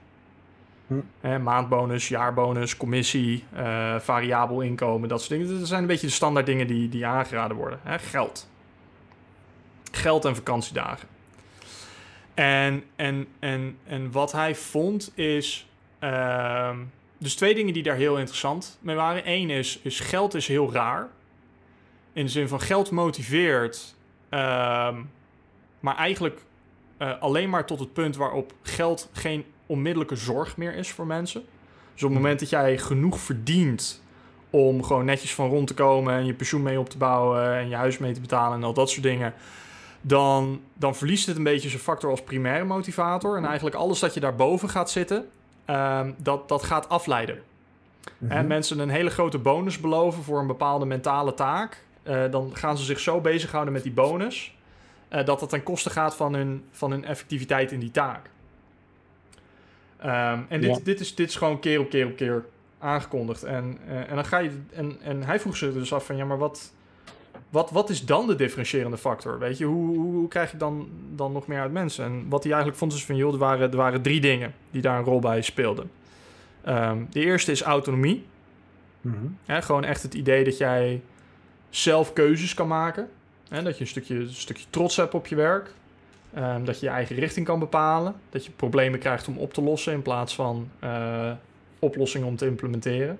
Hm. 0.86 1.00
Hè, 1.20 1.38
maandbonus, 1.38 2.08
jaarbonus, 2.08 2.76
commissie, 2.76 3.44
eh, 3.52 3.98
variabel 3.98 4.60
inkomen, 4.60 5.08
dat 5.08 5.22
soort 5.22 5.40
dingen. 5.40 5.58
Dat 5.58 5.68
zijn 5.68 5.80
een 5.80 5.86
beetje 5.86 6.06
de 6.06 6.12
standaard 6.12 6.46
dingen 6.46 6.66
die, 6.66 6.88
die 6.88 7.06
aangeraden 7.06 7.56
worden. 7.56 7.80
Hè? 7.82 7.98
Geld. 7.98 8.48
Geld 9.92 10.24
en 10.24 10.34
vakantiedagen. 10.34 11.08
En, 12.40 12.84
en, 12.96 13.26
en, 13.38 13.78
en 13.86 14.10
wat 14.10 14.32
hij 14.32 14.54
vond 14.54 15.12
is... 15.14 15.68
ehm, 15.98 16.76
dus 17.18 17.34
twee 17.34 17.54
dingen 17.54 17.74
die 17.74 17.82
daar 17.82 17.96
heel 17.96 18.18
interessant 18.18 18.78
mee 18.80 18.96
waren. 18.96 19.22
Eén 19.24 19.50
is, 19.50 19.78
is 19.82 20.00
geld 20.00 20.34
is 20.34 20.46
heel 20.46 20.72
raar. 20.72 21.08
In 22.12 22.24
de 22.24 22.30
zin 22.30 22.48
van 22.48 22.60
geld 22.60 22.90
motiveert... 22.90 23.94
ehm, 24.28 24.96
maar 25.80 25.96
eigenlijk 25.96 26.40
eh, 26.96 27.20
alleen 27.20 27.50
maar 27.50 27.66
tot 27.66 27.78
het 27.78 27.92
punt 27.92 28.16
waarop 28.16 28.52
geld 28.62 29.10
geen 29.12 29.44
onmiddellijke 29.66 30.16
zorg 30.16 30.56
meer 30.56 30.74
is 30.74 30.90
voor 30.90 31.06
mensen. 31.06 31.44
Dus 31.92 32.02
op 32.02 32.08
het 32.08 32.18
moment 32.18 32.40
dat 32.40 32.50
jij 32.50 32.78
genoeg 32.78 33.20
verdient 33.20 34.02
om 34.50 34.82
gewoon 34.82 35.04
netjes 35.04 35.34
van 35.34 35.48
rond 35.48 35.66
te 35.66 35.74
komen 35.74 36.14
en 36.14 36.26
je 36.26 36.34
pensioen 36.34 36.62
mee 36.62 36.78
op 36.78 36.88
te 36.88 36.98
bouwen 36.98 37.54
en 37.56 37.68
je 37.68 37.74
huis 37.74 37.98
mee 37.98 38.12
te 38.12 38.20
betalen 38.20 38.56
en 38.56 38.64
al 38.64 38.74
dat 38.74 38.90
soort 38.90 39.02
dingen, 39.02 39.34
dan, 40.00 40.60
dan 40.74 40.94
verliest 40.94 41.26
het 41.26 41.36
een 41.36 41.42
beetje 41.42 41.68
zijn 41.68 41.82
factor 41.82 42.10
als 42.10 42.22
primaire 42.22 42.64
motivator. 42.64 43.36
En 43.36 43.44
eigenlijk 43.44 43.76
alles 43.76 44.00
dat 44.00 44.14
je 44.14 44.20
daarboven 44.20 44.68
gaat 44.68 44.90
zitten, 44.90 45.28
ehm, 45.64 46.12
dat, 46.16 46.48
dat 46.48 46.62
gaat 46.62 46.88
afleiden. 46.88 47.42
En 48.28 48.46
mensen 48.46 48.78
een 48.78 48.88
hele 48.88 49.10
grote 49.10 49.38
bonus 49.38 49.80
beloven 49.80 50.22
voor 50.22 50.38
een 50.40 50.46
bepaalde 50.46 50.84
mentale 50.86 51.34
taak, 51.34 51.84
eh, 52.02 52.22
dan 52.30 52.50
gaan 52.56 52.78
ze 52.78 52.84
zich 52.84 53.00
zo 53.00 53.20
bezighouden 53.20 53.72
met 53.72 53.82
die 53.82 53.92
bonus, 53.92 54.56
eh, 55.08 55.24
dat 55.24 55.40
dat 55.40 55.48
ten 55.48 55.62
koste 55.62 55.90
gaat 55.90 56.16
van 56.16 56.34
hun, 56.34 56.64
van 56.70 56.90
hun 56.90 57.04
effectiviteit 57.04 57.72
in 57.72 57.80
die 57.80 57.90
taak. 57.90 58.30
Ehm, 59.96 60.40
en 60.48 60.60
dit, 60.60 60.76
Ja. 60.76 60.82
dit, 60.84 61.00
is, 61.00 61.14
dit 61.14 61.28
is 61.28 61.36
gewoon 61.36 61.60
keer 61.60 61.80
op 61.80 61.90
keer 61.90 62.06
op 62.06 62.16
keer 62.16 62.44
aangekondigd. 62.78 63.42
En, 63.42 63.78
eh, 63.88 64.10
en 64.10 64.14
dan 64.14 64.24
ga 64.24 64.38
je. 64.38 64.50
En, 64.72 64.96
en 65.02 65.22
hij 65.22 65.40
vroeg 65.40 65.56
zich 65.56 65.72
dus 65.72 65.92
af 65.92 66.06
van 66.06 66.16
ja, 66.16 66.24
maar 66.24 66.38
wat, 66.38 66.72
wat, 67.50 67.70
wat 67.70 67.90
is 67.90 68.04
dan 68.04 68.26
de 68.26 68.34
differentiërende 68.34 68.98
factor? 68.98 69.38
Weet 69.38 69.58
je, 69.58 69.64
hoe, 69.64 69.96
hoe, 69.96 70.14
hoe 70.14 70.28
krijg 70.28 70.50
je 70.50 70.56
dan, 70.56 70.88
dan 71.14 71.32
nog 71.32 71.46
meer 71.46 71.60
uit 71.60 71.72
mensen? 71.72 72.04
En 72.04 72.28
wat 72.28 72.42
hij 72.42 72.52
eigenlijk 72.52 72.80
vond 72.80 72.92
is 72.92 73.04
van 73.04 73.16
joh, 73.16 73.32
er 73.32 73.38
waren, 73.38 73.70
er 73.70 73.76
waren 73.76 74.02
drie 74.02 74.20
dingen 74.20 74.54
die 74.70 74.82
daar 74.82 74.98
een 74.98 75.04
rol 75.04 75.20
bij 75.20 75.42
speelden. 75.42 75.90
Ehm, 76.64 77.04
de 77.10 77.20
eerste 77.20 77.50
is 77.50 77.62
autonomie. 77.62 78.24
Mhm. 79.00 79.26
Gewoon 79.46 79.84
echt 79.84 80.02
het 80.02 80.14
idee 80.14 80.44
dat 80.44 80.58
jij 80.58 81.02
zelf 81.70 82.12
keuzes 82.12 82.54
kan 82.54 82.68
maken. 82.68 83.08
Hè, 83.48 83.62
dat 83.62 83.74
je 83.74 83.80
een 83.80 83.90
stukje, 83.90 84.14
een 84.14 84.32
stukje 84.32 84.64
trots 84.70 84.96
hebt 84.96 85.14
op 85.14 85.26
je 85.26 85.34
werk. 85.34 85.70
Ehm, 86.34 86.64
dat 86.64 86.80
je 86.80 86.86
je 86.86 86.92
eigen 86.92 87.16
richting 87.16 87.46
kan 87.46 87.58
bepalen. 87.58 88.14
Dat 88.30 88.44
je 88.44 88.50
problemen 88.50 88.98
krijgt 88.98 89.28
om 89.28 89.38
op 89.38 89.54
te 89.54 89.62
lossen 89.62 89.92
in 89.92 90.02
plaats 90.02 90.34
van 90.34 90.68
eh, 90.78 91.32
oplossingen 91.78 92.26
om 92.26 92.36
te 92.36 92.46
implementeren. 92.46 93.18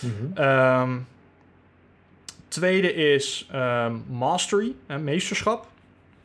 Mhm. 0.00 0.40
Ehm, 0.40 0.96
tweede 2.54 2.94
is 2.94 3.48
ehm, 3.52 3.96
mastery, 4.10 4.74
hè, 4.86 4.98
meesterschap. 4.98 5.66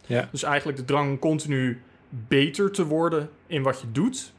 Ja. 0.05 0.27
Dus 0.31 0.43
eigenlijk 0.43 0.77
de 0.77 0.85
drang 0.85 1.09
om 1.09 1.19
continu 1.19 1.81
beter 2.09 2.71
te 2.71 2.85
worden 2.85 3.29
in 3.47 3.63
wat 3.63 3.81
je 3.81 3.91
doet. 3.91 4.33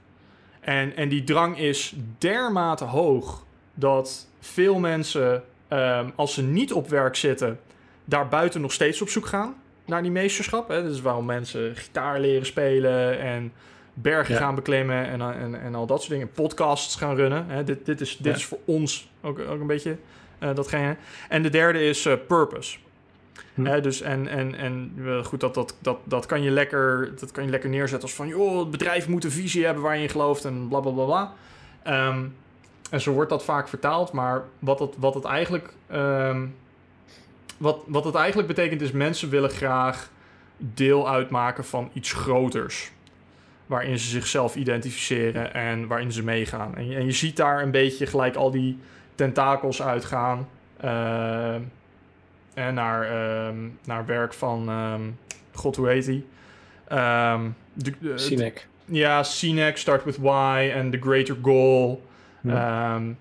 En, 0.61 0.97
en 0.97 1.09
die 1.09 1.25
drang 1.25 1.59
is 1.59 1.95
dermate 2.19 2.85
hoog 2.85 3.45
dat 3.75 4.29
veel 4.41 4.79
mensen, 4.79 5.43
ehm, 5.69 6.11
als 6.15 6.35
ze 6.35 6.43
niet 6.43 6.73
op 6.73 6.89
werk 6.89 7.17
zitten, 7.17 7.61
daarbuiten 8.05 8.61
nog 8.61 8.73
steeds 8.73 9.03
op 9.03 9.09
zoek 9.09 9.27
gaan 9.27 9.55
naar 9.87 10.03
die 10.03 10.11
meesterschap. 10.11 10.69
Hè. 10.69 10.83
Dat 10.83 10.93
is 10.93 11.01
waarom 11.01 11.25
mensen 11.25 11.77
gitaar 11.77 12.21
leren 12.21 12.47
spelen 12.47 13.19
en 13.19 13.53
bergen 13.95 14.35
Ja. 14.35 14.41
gaan 14.41 14.55
beklimmen 14.55 15.07
en, 15.07 15.21
en, 15.21 15.61
en 15.61 15.75
al 15.75 15.87
dat 15.87 15.99
soort 15.99 16.11
dingen. 16.13 16.31
Podcasts 16.33 16.97
gaan 16.97 17.17
runnen. 17.17 17.45
Hè. 17.49 17.65
Dit, 17.65 17.87
dit, 17.87 18.01
is, 18.01 18.17
dit 18.17 18.27
Ja. 18.27 18.39
is 18.39 18.45
voor 18.45 18.59
ons 18.65 19.11
ook, 19.21 19.39
ook 19.39 19.61
een 19.61 19.67
beetje 19.67 19.97
datgene. 20.49 20.97
En 21.29 21.43
de 21.43 21.51
derde 21.51 21.85
is 21.85 22.07
eh, 22.07 22.15
purpose. 22.27 22.79
Hm. 23.55 23.81
Dus 23.81 24.01
en, 24.01 24.29
en, 24.29 24.55
en 24.55 24.95
eh, 25.05 25.25
goed, 25.25 25.41
dat, 25.41 25.55
dat, 25.55 25.77
dat, 25.79 25.99
dat, 26.05 26.27
kan 26.27 26.43
je 26.43 26.51
lekker, 26.51 27.13
dat 27.19 27.31
kan 27.31 27.45
je 27.45 27.51
lekker 27.51 27.71
neerzetten 27.71 28.09
als 28.09 28.17
van... 28.17 28.29
joh, 28.29 28.59
het 28.59 28.71
bedrijf 28.71 29.09
moet 29.09 29.25
een 29.25 29.31
visie 29.31 29.65
hebben 29.65 29.83
waar 29.83 29.97
je 29.97 30.03
in 30.03 30.09
gelooft 30.09 30.45
en 30.45 30.69
bla 30.69 30.81
bla 30.81 30.91
bla 30.91 31.05
bla. 31.05 31.33
Ehm, 31.83 32.25
en 32.91 33.01
zo 33.01 33.13
wordt 33.13 33.31
dat 33.31 33.45
vaak 33.45 33.69
vertaald, 33.69 34.13
maar 34.13 34.45
wat 34.59 34.79
het, 34.79 34.95
wat 34.99 35.15
het 35.15 35.25
eigenlijk... 35.25 35.73
ehm, 35.87 36.47
wat, 37.57 37.83
wat 37.87 38.05
het 38.05 38.15
eigenlijk 38.15 38.49
betekent 38.49 38.81
is 38.81 38.91
mensen 38.91 39.31
willen 39.31 39.51
graag 39.51 40.11
deel 40.57 41.09
uitmaken 41.09 41.65
van 41.65 41.91
iets 41.93 42.13
groters. 42.13 42.91
Waarin 43.67 43.99
ze 43.99 44.09
zichzelf 44.09 44.57
identificeren 44.57 45.55
en 45.55 45.87
waarin 45.87 46.13
ze 46.13 46.25
meegaan. 46.25 46.77
En 46.77 46.93
en 46.93 47.05
je 47.05 47.13
ziet 47.13 47.37
daar 47.37 47.63
een 47.63 47.71
beetje 47.71 48.07
gelijk 48.07 48.37
al 48.37 48.51
die 48.51 48.79
tentakels 49.21 49.83
uitgaan. 49.83 50.49
ehm, 50.81 51.61
en 52.55 52.75
naar, 52.75 53.03
ehm, 53.03 53.57
naar 53.85 54.07
werk 54.07 54.33
van... 54.35 54.69
ehm, 54.69 55.01
God, 55.53 55.77
hoe 55.77 55.89
heet? 55.89 56.23
Ehm, 56.89 57.49
de- 57.73 58.13
Sinek. 58.19 58.69
ja, 58.85 59.23
CNEC, 59.23 59.77
Start 59.77 60.05
With 60.05 60.17
Why 60.17 60.71
en 60.75 60.91
The 60.91 60.99
Greater 61.01 61.37
Goal. 61.43 62.03
Ja. 62.41 62.95
Ehm, 62.95 63.13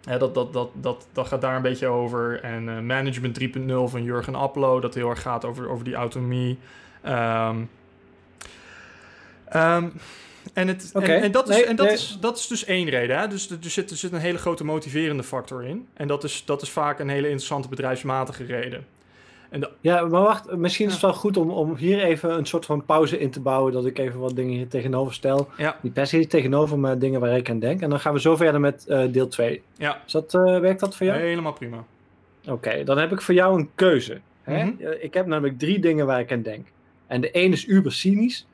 ja, 0.00 0.18
dat, 0.18 0.34
dat, 0.34 0.52
dat, 0.52 0.68
dat, 0.74 1.06
dat 1.12 1.26
gaat 1.26 1.40
daar 1.40 1.56
een 1.56 1.62
beetje 1.62 1.86
over. 1.86 2.40
En 2.42 2.68
eh, 2.68 2.78
Management 2.80 3.40
3.0 3.40 3.90
van 3.90 4.02
Jurgen 4.02 4.34
Appelo, 4.34 4.80
dat 4.80 4.94
heel 4.94 5.10
erg 5.10 5.22
gaat 5.22 5.44
over, 5.44 5.68
over 5.68 5.84
die 5.84 5.94
autonomie. 5.94 6.58
Ehm, 7.02 7.56
ehm, 9.48 9.88
en, 10.56 10.68
het, 10.68 10.90
en, 10.94 11.22
en, 11.22 11.32
dat, 11.32 11.48
is, 11.48 11.56
nee, 11.56 11.64
en 11.64 11.76
dat, 11.76 11.86
nee. 11.86 11.94
is, 11.94 12.18
dat 12.20 12.38
is 12.38 12.46
dus 12.46 12.64
één 12.64 12.88
reden. 12.88 13.18
Hè? 13.18 13.28
Dus 13.28 13.50
er, 13.50 13.58
zit, 13.60 13.90
er 13.90 13.96
zit 13.96 14.12
een 14.12 14.18
hele 14.18 14.38
grote 14.38 14.64
motiverende 14.64 15.22
factor 15.22 15.64
in. 15.64 15.86
En 15.94 16.08
dat 16.08 16.24
is, 16.24 16.42
dat 16.44 16.62
is 16.62 16.70
vaak 16.70 16.98
een 16.98 17.08
hele 17.08 17.26
interessante 17.26 17.68
bedrijfsmatige 17.68 18.44
reden. 18.44 18.86
Ja, 19.80 20.00
maar 20.06 20.22
wacht, 20.22 20.56
misschien 20.56 20.86
is 20.86 20.92
het 20.92 21.02
wel 21.02 21.12
goed 21.14 21.36
om, 21.36 21.50
om 21.50 21.76
hier 21.76 22.02
even 22.02 22.38
een 22.38 22.46
soort 22.46 22.64
van 22.64 22.84
pauze 22.84 23.18
in 23.18 23.30
te 23.30 23.40
bouwen. 23.40 23.72
Dat 23.72 23.86
ik 23.86 23.98
even 23.98 24.20
wat 24.20 24.36
dingen 24.36 24.54
hier 24.56 24.68
tegenover 24.68 25.14
stel. 25.14 25.48
Ja. 25.56 25.76
Niet 25.82 25.92
per 25.92 26.06
se 26.06 26.26
tegenover, 26.26 26.78
maar 26.78 26.98
dingen 26.98 27.20
waar 27.20 27.36
ik 27.36 27.50
aan 27.50 27.58
denk. 27.58 27.80
En 27.80 27.90
dan 27.90 28.00
gaan 28.00 28.12
we 28.12 28.20
zo 28.20 28.36
verder 28.36 28.60
met 28.60 28.86
eh, 28.86 29.02
deel 29.10 29.28
2. 29.28 29.62
Ja, 29.76 30.02
Is 30.06 30.12
dat, 30.12 30.34
eh, 30.34 30.58
werkt 30.58 30.80
dat 30.80 30.96
voor 30.96 31.06
jou? 31.06 31.18
helemaal 31.20 31.52
prima. 31.52 31.84
Oké, 32.48 32.84
dan 32.84 32.98
heb 32.98 33.12
ik 33.12 33.20
voor 33.20 33.34
jou 33.34 33.58
een 33.58 33.70
keuze. 33.74 34.20
Hè? 34.42 34.64
Mhm. 34.64 34.82
Eh, 34.82 35.04
Ik 35.04 35.14
heb 35.14 35.26
namelijk 35.26 35.58
drie 35.58 35.78
dingen 35.78 36.06
waar 36.06 36.20
ik 36.20 36.32
aan 36.32 36.42
denk. 36.42 36.66
En 37.06 37.20
de 37.20 37.30
één 37.30 37.52
is 37.52 37.66
uber 37.66 37.92
cynisch. 37.92 38.46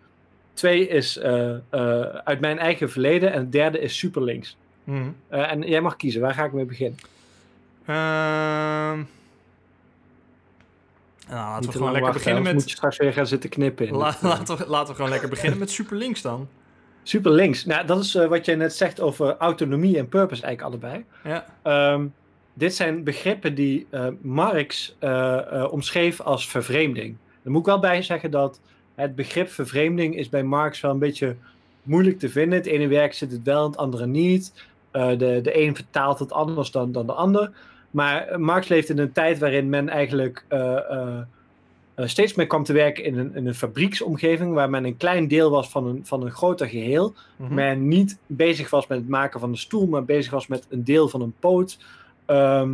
Twee 0.55 0.89
is 0.89 1.17
eh, 1.17 1.55
eh, 1.71 2.01
uit 2.25 2.41
mijn 2.41 2.59
eigen 2.59 2.91
verleden. 2.91 3.33
En 3.33 3.39
het 3.39 3.53
derde 3.53 3.79
is 3.79 3.99
super 3.99 4.23
links. 4.23 4.57
Mhm. 4.85 5.09
Eh, 5.29 5.51
en 5.51 5.63
jij 5.63 5.81
mag 5.81 5.97
kiezen, 5.97 6.21
waar 6.21 6.35
ga 6.35 6.45
ik 6.45 6.53
mee 6.53 6.65
beginnen? 6.65 6.99
Ehm, 7.87 7.95
nou, 11.29 11.41
laten 11.41 11.61
Niet 11.61 11.67
we 11.67 11.73
gewoon 11.73 11.93
lekker 11.93 12.13
wachten, 12.13 12.13
beginnen 12.13 12.43
met... 12.43 12.53
moet 12.53 12.71
je 12.71 12.77
straks 12.77 12.97
weer 12.97 13.13
gaan 13.13 13.27
zitten 13.27 13.51
knippen. 13.51 13.87
in 13.87 13.95
La- 13.95 14.17
laten, 14.21 14.57
we, 14.57 14.67
laten 14.67 14.89
we 14.89 14.95
gewoon 14.95 15.11
lekker 15.11 15.29
beginnen 15.29 15.59
met 15.59 15.71
super 15.71 15.97
links 15.97 16.23
dan. 16.23 16.49
Super 17.05 17.31
links. 17.33 17.65
Nou, 17.65 17.87
dat 17.87 18.05
is 18.05 18.13
wat 18.13 18.45
jij 18.45 18.55
net 18.55 18.75
zegt 18.75 19.01
over 19.01 19.37
autonomie 19.37 19.99
en 19.99 20.09
purpose 20.09 20.43
eigenlijk 20.43 20.75
allebei. 20.75 21.05
Ja. 21.25 21.47
Ehm, 21.63 22.07
dit 22.55 22.75
zijn 22.75 23.05
begrippen 23.05 23.55
die 23.55 23.87
Marx 24.21 24.97
omschreef 25.71 26.21
als 26.21 26.49
vervreemding. 26.49 27.17
Daar 27.43 27.53
moet 27.53 27.61
ik 27.61 27.67
wel 27.67 27.79
bij 27.79 28.03
zeggen 28.03 28.31
dat 28.31 28.61
het 29.03 29.15
begrip 29.15 29.49
vervreemding 29.49 30.17
is 30.17 30.29
bij 30.29 30.43
Marx 30.43 30.81
wel 30.81 30.91
een 30.91 30.99
beetje 30.99 31.37
moeilijk 31.83 32.19
te 32.19 32.29
vinden. 32.29 32.59
Het 32.59 32.67
ene 32.67 32.87
werk 32.87 33.13
zit 33.13 33.33
het 33.33 33.43
wel, 33.43 33.67
het 33.67 33.77
andere 33.77 34.07
niet. 34.07 34.53
Eh, 34.91 35.09
de, 35.09 35.41
de 35.43 35.61
een 35.61 35.75
vertaalt 35.75 36.19
het 36.19 36.33
anders 36.33 36.71
dan, 36.71 36.93
dan 36.93 37.07
de 37.07 37.13
ander. 37.13 37.51
Maar 37.91 38.41
Marx 38.41 38.69
leeft 38.69 38.89
in 38.89 38.99
een 38.99 39.13
tijd 39.13 39.39
waarin 39.39 39.69
men 39.69 39.89
eigenlijk 39.89 40.45
eh, 40.49 40.91
eh, 40.91 41.19
steeds 41.97 42.35
meer 42.35 42.47
kwam 42.47 42.65
te 42.65 42.73
werken 42.73 43.05
in 43.05 43.19
een, 43.19 43.35
in 43.35 43.47
een 43.47 43.55
fabrieksomgeving, 43.55 44.55
waar 44.55 44.71
men 44.71 44.85
een 44.85 44.97
klein 44.97 45.29
deel 45.29 45.51
was 45.51 45.69
van 45.69 45.87
een, 45.87 46.01
van 46.05 46.23
een 46.23 46.31
groter 46.31 46.69
geheel 46.69 47.15
Mhm. 47.37 47.55
men 47.55 47.89
niet 47.89 48.19
bezig 48.27 48.71
was 48.71 48.87
met 48.87 48.99
het 48.99 49.09
maken 49.09 49.41
van 49.41 49.49
een 49.49 49.57
stoel, 49.57 49.87
maar 49.87 50.05
bezig 50.05 50.33
was 50.33 50.47
met 50.47 50.67
een 50.69 50.85
deel 50.85 51.09
van 51.09 51.21
een 51.21 51.35
poot. 51.39 51.79
Ehm, 52.25 52.71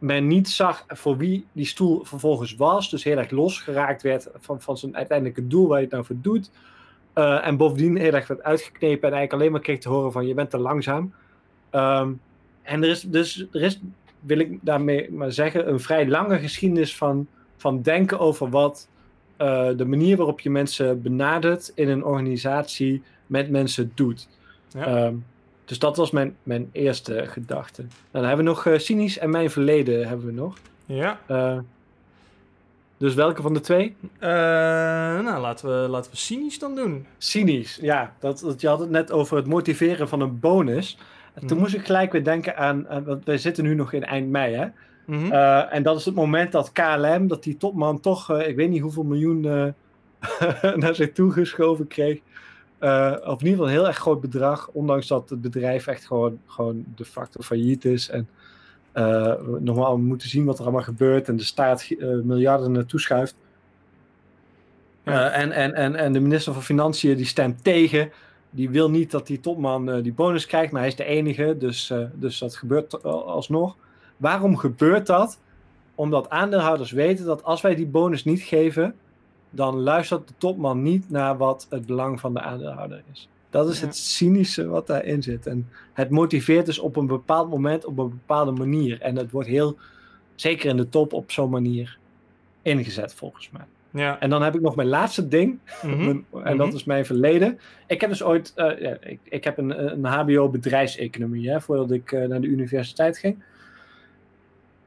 men 0.00 0.26
niet 0.26 0.48
zag 0.48 0.84
voor 0.88 1.16
wie 1.16 1.46
die 1.52 1.64
stoel 1.64 2.04
vervolgens 2.04 2.54
was, 2.54 2.90
dus 2.90 3.04
heel 3.04 3.16
erg 3.16 3.30
losgeraakt 3.30 4.02
werd 4.02 4.28
van, 4.38 4.60
van 4.60 4.78
zijn 4.78 4.96
uiteindelijke 4.96 5.46
doel 5.46 5.68
waar 5.68 5.78
je 5.78 5.84
het 5.84 5.92
nou 5.92 6.04
voor 6.04 6.16
doet. 6.20 6.50
Eh, 7.12 7.46
en 7.46 7.56
bovendien 7.56 7.96
heel 7.96 8.12
erg 8.12 8.26
werd 8.26 8.42
uitgeknepen 8.42 9.08
en 9.08 9.14
eigenlijk 9.14 9.32
alleen 9.32 9.52
maar 9.52 9.60
kreeg 9.60 9.78
te 9.78 9.88
horen 9.88 10.12
van 10.12 10.26
je 10.26 10.34
bent 10.34 10.50
te 10.50 10.58
langzaam. 10.58 11.12
Ehm, 11.70 12.12
en 12.62 12.82
er 12.82 12.88
is 12.88 13.02
dus, 13.02 13.46
er 13.52 13.62
is, 13.62 13.80
wil 14.20 14.38
ik 14.38 14.58
daarmee 14.60 15.12
maar 15.12 15.32
zeggen, 15.32 15.68
een 15.68 15.80
vrij 15.80 16.08
lange 16.08 16.38
geschiedenis 16.38 16.96
van, 16.96 17.26
van 17.56 17.82
denken 17.82 18.18
over 18.18 18.50
wat 18.50 18.88
eh, 19.36 19.68
de 19.76 19.84
manier 19.84 20.16
waarop 20.16 20.40
je 20.40 20.50
mensen 20.50 21.02
benadert 21.02 21.72
in 21.74 21.88
een 21.88 22.04
organisatie 22.04 23.02
met 23.26 23.50
mensen 23.50 23.92
doet. 23.94 24.28
Ja. 24.68 24.86
Ehm, 24.86 25.14
dus 25.70 25.78
dat 25.78 25.96
was 25.96 26.10
mijn, 26.10 26.36
mijn 26.42 26.68
eerste 26.72 27.26
gedachte. 27.26 27.80
Nou, 27.82 27.92
dan 28.10 28.24
hebben 28.24 28.44
we 28.44 28.50
nog 28.50 28.66
eh, 28.66 28.78
cynisch 28.78 29.18
en 29.18 29.30
mijn 29.30 29.50
verleden 29.50 30.08
hebben 30.08 30.26
we 30.26 30.32
nog. 30.32 30.56
Ja. 30.86 31.20
Eh, 31.26 31.58
dus 32.96 33.14
welke 33.14 33.42
van 33.42 33.54
de 33.54 33.60
twee? 33.60 33.96
Eh, 34.18 34.28
nou, 35.20 35.40
laten 35.40 35.82
we, 35.82 35.88
laten 35.88 36.10
we 36.10 36.16
cynisch 36.16 36.58
dan 36.58 36.74
doen. 36.74 37.06
Cynisch, 37.18 37.78
ja. 37.82 38.12
Dat, 38.20 38.40
dat, 38.40 38.60
je 38.60 38.68
had 38.68 38.78
het 38.80 38.90
net 38.90 39.12
over 39.12 39.36
het 39.36 39.46
motiveren 39.46 40.08
van 40.08 40.20
een 40.20 40.40
bonus. 40.40 40.98
En 41.34 41.40
toen 41.40 41.50
Mhm. 41.56 41.58
moest 41.60 41.74
ik 41.74 41.84
gelijk 41.86 42.12
weer 42.12 42.24
denken 42.24 42.56
aan, 42.56 42.86
want 43.04 43.24
wij 43.24 43.38
zitten 43.38 43.64
nu 43.64 43.74
nog 43.74 43.92
in 43.92 44.04
eind 44.04 44.30
mei, 44.30 44.54
hè? 44.54 44.66
Mhm. 45.06 45.32
En 45.70 45.82
dat 45.82 45.98
is 45.98 46.04
het 46.04 46.14
moment 46.14 46.52
dat 46.52 46.72
KLM, 46.72 47.26
dat 47.26 47.42
die 47.42 47.56
topman 47.56 48.00
toch, 48.00 48.30
ik 48.40 48.56
weet 48.56 48.68
niet 48.70 48.82
hoeveel 48.82 49.02
miljoen 49.04 49.40
naar 50.82 50.94
zich 50.94 51.12
toe 51.12 51.32
geschoven 51.32 51.86
kreeg. 51.86 52.20
Eh, 52.80 53.16
of 53.20 53.40
in 53.40 53.46
ieder 53.46 53.50
geval 53.50 53.66
een 53.66 53.72
heel 53.72 53.86
erg 53.86 53.96
groot 53.96 54.20
bedrag, 54.20 54.68
ondanks 54.72 55.06
dat 55.06 55.30
het 55.30 55.40
bedrijf 55.40 55.86
echt 55.86 56.06
gewoon, 56.06 56.38
gewoon 56.46 56.84
de 56.94 57.04
facto 57.04 57.42
failliet 57.42 57.84
is. 57.84 58.08
En 58.08 58.28
eh, 58.92 59.34
we 59.34 59.56
nog 59.60 59.76
wel 59.76 59.98
moeten 59.98 60.28
zien 60.28 60.44
wat 60.44 60.58
er 60.58 60.62
allemaal 60.64 60.82
gebeurt 60.82 61.28
en 61.28 61.36
de 61.36 61.44
staat 61.44 61.86
eh, 61.98 62.08
miljarden 62.22 62.72
naartoe 62.72 63.00
schuift. 63.00 63.34
Ja. 65.04 65.30
Eh, 65.30 65.42
en, 65.42 65.52
en, 65.52 65.74
en, 65.74 65.94
en 65.94 66.12
de 66.12 66.20
minister 66.20 66.52
van 66.52 66.62
Financiën 66.62 67.16
die 67.16 67.26
stemt 67.26 67.64
tegen. 67.64 68.12
Die 68.50 68.70
wil 68.70 68.90
niet 68.90 69.10
dat 69.10 69.26
die 69.26 69.40
topman 69.40 69.90
eh, 69.90 70.02
die 70.02 70.12
bonus 70.12 70.46
krijgt, 70.46 70.72
maar 70.72 70.80
hij 70.80 70.90
is 70.90 70.96
de 70.96 71.04
enige, 71.04 71.56
dus, 71.58 71.90
eh, 71.90 72.04
dus 72.14 72.38
dat 72.38 72.56
gebeurt 72.56 73.02
al- 73.02 73.26
alsnog. 73.26 73.76
Waarom 74.16 74.56
gebeurt 74.56 75.06
dat? 75.06 75.38
Omdat 75.94 76.30
aandeelhouders 76.30 76.90
weten 76.90 77.24
dat 77.24 77.44
als 77.44 77.60
wij 77.60 77.74
die 77.74 77.86
bonus 77.86 78.24
niet 78.24 78.40
geven, 78.42 78.94
dan 79.50 79.76
luistert 79.80 80.28
de 80.28 80.34
topman 80.38 80.82
niet 80.82 81.10
naar 81.10 81.36
wat 81.36 81.66
het 81.70 81.86
belang 81.86 82.20
van 82.20 82.34
de 82.34 82.40
aandeelhouder 82.40 83.02
is. 83.12 83.28
Dat 83.50 83.68
is 83.68 83.80
Ja. 83.80 83.86
het 83.86 83.96
cynische 83.96 84.66
wat 84.68 84.86
daarin 84.86 85.22
zit. 85.22 85.46
En 85.46 85.68
het 85.92 86.10
motiveert 86.10 86.66
dus 86.66 86.78
op 86.78 86.96
een 86.96 87.06
bepaald 87.06 87.50
moment 87.50 87.84
op 87.84 87.98
een 87.98 88.08
bepaalde 88.08 88.50
manier. 88.50 89.00
En 89.00 89.16
het 89.16 89.30
wordt 89.30 89.48
heel, 89.48 89.76
zeker 90.34 90.68
in 90.70 90.76
de 90.76 90.88
top, 90.88 91.12
op 91.12 91.30
zo'n 91.30 91.50
manier 91.50 91.98
ingezet 92.62 93.14
volgens 93.14 93.50
mij. 93.50 93.64
Ja. 94.02 94.20
En 94.20 94.30
dan 94.30 94.42
heb 94.42 94.54
ik 94.54 94.60
nog 94.60 94.76
mijn 94.76 94.88
laatste 94.88 95.28
ding. 95.28 95.58
Mhm. 95.82 96.18
En 96.44 96.56
dat 96.56 96.66
Mhm. 96.66 96.76
is 96.76 96.84
mijn 96.84 97.06
verleden. 97.06 97.58
Ik 97.86 98.00
heb 98.00 98.10
dus 98.10 98.22
ooit, 98.22 98.52
eh, 98.54 98.80
ja, 98.80 98.96
ik, 99.00 99.18
ik 99.24 99.44
heb 99.44 99.58
een, 99.58 99.92
een 99.92 100.04
HBO 100.04 100.48
bedrijfseconomie, 100.48 101.50
hè, 101.50 101.60
voordat 101.60 101.90
ik 101.90 102.12
eh, 102.12 102.28
naar 102.28 102.40
de 102.40 102.46
universiteit 102.46 103.18
ging. 103.18 103.42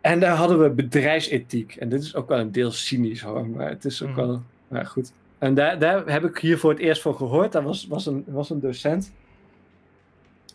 En 0.01 0.19
daar 0.19 0.35
hadden 0.35 0.59
we 0.61 0.69
bedrijfsethiek. 0.69 1.75
En 1.75 1.89
dit 1.89 2.01
is 2.03 2.15
ook 2.15 2.27
wel 2.29 2.39
een 2.39 2.51
deel 2.51 2.71
cynisch 2.71 3.21
hoor, 3.21 3.47
maar 3.47 3.69
het 3.69 3.85
is 3.85 4.01
ook 4.03 4.09
Mhm. 4.09 4.17
wel, 4.19 4.41
nou 4.73 4.85
goed. 4.85 5.11
En 5.37 5.53
daar, 5.53 5.79
daar 5.79 6.07
heb 6.11 6.23
ik 6.23 6.37
hier 6.37 6.57
voor 6.57 6.69
het 6.69 6.79
eerst 6.79 7.01
voor 7.01 7.15
gehoord. 7.15 7.51
Daar 7.51 7.63
was, 7.63 7.87
was, 7.87 8.05
een, 8.05 8.23
was 8.27 8.49
een 8.49 8.59
docent. 8.59 9.13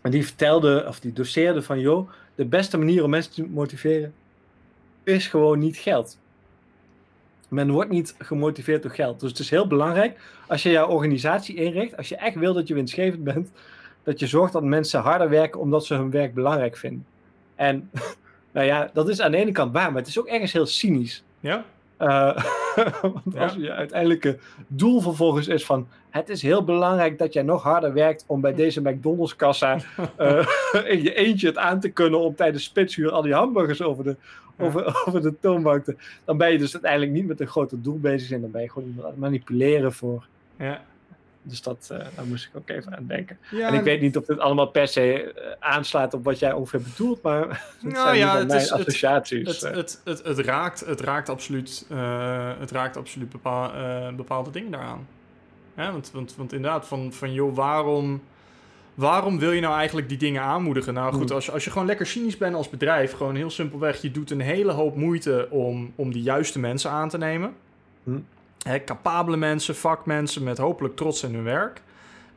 En 0.02 0.10
die 0.10 0.26
vertelde, 0.26 0.84
of 0.88 1.00
die 1.00 1.12
doseerde 1.12 1.62
van, 1.62 1.80
joh, 1.80 2.10
de 2.34 2.44
beste 2.44 2.78
manier 2.78 3.04
om 3.04 3.10
mensen 3.10 3.32
te 3.32 3.46
motiveren 3.46 4.14
is 5.02 5.26
gewoon 5.26 5.58
niet 5.58 5.76
geld. 5.76 6.18
Men 7.48 7.70
wordt 7.70 7.90
niet 7.90 8.14
gemotiveerd 8.18 8.82
door 8.82 8.90
geld. 8.90 9.20
Dus 9.20 9.30
het 9.30 9.38
is 9.38 9.50
heel 9.50 9.66
belangrijk 9.66 10.20
als 10.46 10.62
je 10.62 10.70
jouw 10.70 10.88
organisatie 10.88 11.54
inricht, 11.54 11.96
als 11.96 12.08
je 12.08 12.16
echt 12.16 12.36
wil 12.36 12.54
dat 12.54 12.68
je 12.68 12.74
winstgevend 12.74 13.24
bent, 13.24 13.50
dat 14.02 14.20
je 14.20 14.26
zorgt 14.26 14.52
dat 14.52 14.62
mensen 14.62 15.00
harder 15.00 15.28
werken 15.28 15.60
omdat 15.60 15.86
ze 15.86 15.94
hun 15.94 16.10
werk 16.10 16.34
belangrijk 16.34 16.76
vinden. 16.76 17.06
En 17.54 17.90
nou 18.52 18.66
ja, 18.66 18.90
dat 18.92 19.08
is 19.08 19.20
aan 19.20 19.30
de 19.30 19.36
ene 19.36 19.52
kant 19.52 19.72
waar, 19.72 19.92
maar 19.92 20.00
het 20.00 20.10
is 20.10 20.18
ook 20.18 20.26
ergens 20.26 20.52
heel 20.52 20.66
cynisch. 20.66 21.24
Ja? 21.40 21.64
Uh, 21.98 22.38
want 23.02 23.38
als 23.38 23.54
je 23.54 23.72
uiteindelijke 23.72 24.38
doel 24.66 25.00
vervolgens 25.00 25.48
is 25.48 25.64
van 25.66 25.88
het 26.10 26.28
is 26.28 26.42
heel 26.42 26.64
belangrijk 26.64 27.18
dat 27.18 27.32
jij 27.32 27.42
nog 27.42 27.62
harder 27.62 27.92
werkt 27.92 28.24
om 28.26 28.40
bij 28.40 28.54
deze 28.54 28.80
McDonald's 28.80 29.36
kassa 29.36 29.78
uh, 30.20 30.48
in 30.94 31.02
je 31.02 31.14
eentje 31.14 31.46
het 31.46 31.56
aan 31.56 31.80
te 31.80 31.88
kunnen 31.88 32.20
om 32.20 32.34
tijdens 32.34 32.64
spitsuur 32.64 33.10
al 33.10 33.22
die 33.22 33.34
hamburgers 33.34 33.82
over 33.82 34.04
de, 34.04 34.16
over, 34.58 34.86
over 35.06 35.22
de 35.22 35.34
toonbank 35.40 35.84
te... 35.84 35.96
Dan 36.24 36.36
ben 36.36 36.52
je 36.52 36.58
dus 36.58 36.72
uiteindelijk 36.72 37.12
niet 37.12 37.26
met 37.26 37.40
een 37.40 37.46
groter 37.46 37.82
doel 37.82 37.98
bezig 37.98 38.30
en 38.30 38.40
dan 38.40 38.50
ben 38.50 38.62
je 38.62 38.70
gewoon 38.70 38.88
iemand 38.88 39.04
aan 39.04 39.10
het 39.12 39.20
manipuleren 39.20 39.92
voor... 39.92 40.26
Ja. 40.58 40.82
Dus 41.48 41.62
dat, 41.62 41.88
uh, 41.92 41.98
daar 41.98 42.26
moest 42.26 42.44
ik 42.44 42.56
ook 42.56 42.68
even 42.68 42.96
aan 42.96 43.06
denken. 43.06 43.38
Ja, 43.50 43.68
en 43.68 43.74
ik 43.74 43.82
weet 43.82 44.00
niet 44.00 44.16
of 44.16 44.24
dit 44.24 44.38
allemaal 44.38 44.66
per 44.66 44.88
se 44.88 45.34
uh, 45.36 45.42
aanslaat 45.58 46.14
op 46.14 46.24
wat 46.24 46.38
jij 46.38 46.52
ongeveer 46.52 46.82
bedoelt, 46.82 47.22
maar 47.22 47.48
het 47.48 47.92
nou, 47.92 47.94
zijn 47.94 48.18
ja, 48.18 48.38
het 48.38 48.52
is, 48.52 48.72
associaties. 48.72 49.46
Het, 49.46 49.74
het, 49.74 50.00
het, 50.04 50.24
het, 50.24 50.38
raakt, 50.38 50.80
het 50.80 51.00
raakt 51.00 51.28
absoluut, 51.28 51.86
uh, 51.92 52.50
het 52.58 52.70
raakt 52.70 52.96
absoluut 52.96 53.28
bepaal, 53.28 53.72
bepaalde 54.16 54.50
dingen 54.50 54.70
daaraan. 54.70 55.06
Ja, 55.76 55.92
want, 55.92 56.10
want, 56.12 56.36
want 56.36 56.52
inderdaad, 56.52 56.86
van, 56.86 57.12
van 57.12 57.32
joh, 57.32 57.54
waarom, 57.54 58.22
waarom 58.94 59.38
wil 59.38 59.52
je 59.52 59.60
nou 59.60 59.76
eigenlijk 59.76 60.08
die 60.08 60.18
dingen 60.18 60.42
aanmoedigen? 60.42 60.94
Nou 60.94 61.12
goed, 61.14 61.28
mm. 61.28 61.34
als 61.34 61.46
je, 61.46 61.52
als 61.52 61.64
je 61.64 61.70
gewoon 61.70 61.86
lekker 61.86 62.06
cynisch 62.06 62.36
bent 62.36 62.54
als 62.54 62.68
bedrijf, 62.68 63.12
gewoon 63.12 63.34
heel 63.34 63.50
simpelweg, 63.50 64.02
je 64.02 64.10
doet 64.10 64.30
een 64.30 64.40
hele 64.40 64.72
hoop 64.72 64.96
moeite 64.96 65.46
om, 65.50 65.92
om 65.94 66.12
de 66.12 66.22
juiste 66.22 66.58
mensen 66.58 66.90
aan 66.90 67.08
te 67.08 67.18
nemen. 67.18 67.54
Mm 68.02 68.24
hè, 68.62 68.84
capabele 68.84 69.36
mensen, 69.36 69.76
vakmensen 69.76 70.42
met 70.42 70.58
hopelijk 70.58 70.96
trots 70.96 71.22
in 71.22 71.34
hun 71.34 71.44
werk. 71.44 71.82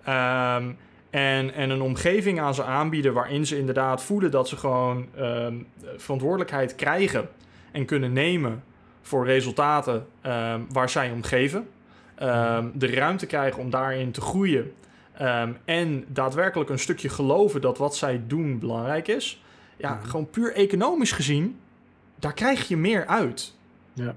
Um, 0.07 0.77
en, 1.09 1.53
en 1.53 1.69
een 1.69 1.81
omgeving 1.81 2.39
aan 2.39 2.53
ze 2.53 2.63
aanbieden 2.63 3.13
waarin 3.13 3.45
ze 3.45 3.57
inderdaad 3.57 4.03
voelen 4.03 4.31
dat 4.31 4.47
ze 4.47 4.57
gewoon 4.57 5.07
um, 5.19 5.67
verantwoordelijkheid 5.97 6.75
krijgen 6.75 7.29
en 7.71 7.85
kunnen 7.85 8.13
nemen 8.13 8.63
voor 9.01 9.25
resultaten 9.25 10.07
um, 10.25 10.67
waar 10.71 10.89
zij 10.89 11.11
om 11.11 11.23
geven. 11.23 11.67
de 12.73 12.87
ruimte 12.93 13.25
krijgen 13.25 13.61
om 13.61 13.69
daarin 13.69 14.11
te 14.11 14.21
groeien. 14.21 14.73
en 15.65 16.05
daadwerkelijk 16.07 16.69
een 16.69 16.79
stukje 16.79 17.09
geloven 17.09 17.61
dat 17.61 17.77
wat 17.77 17.95
zij 17.95 18.21
doen 18.27 18.59
belangrijk 18.59 19.07
is. 19.07 19.41
Ja, 19.81 19.93
mhm. 19.93 20.09
gewoon 20.09 20.29
puur 20.29 20.53
economisch 20.53 21.11
gezien, 21.11 21.59
daar 22.19 22.33
krijg 22.33 22.67
je 22.67 22.77
meer 22.77 23.05
uit. 23.05 23.55
Ja. 23.93 24.15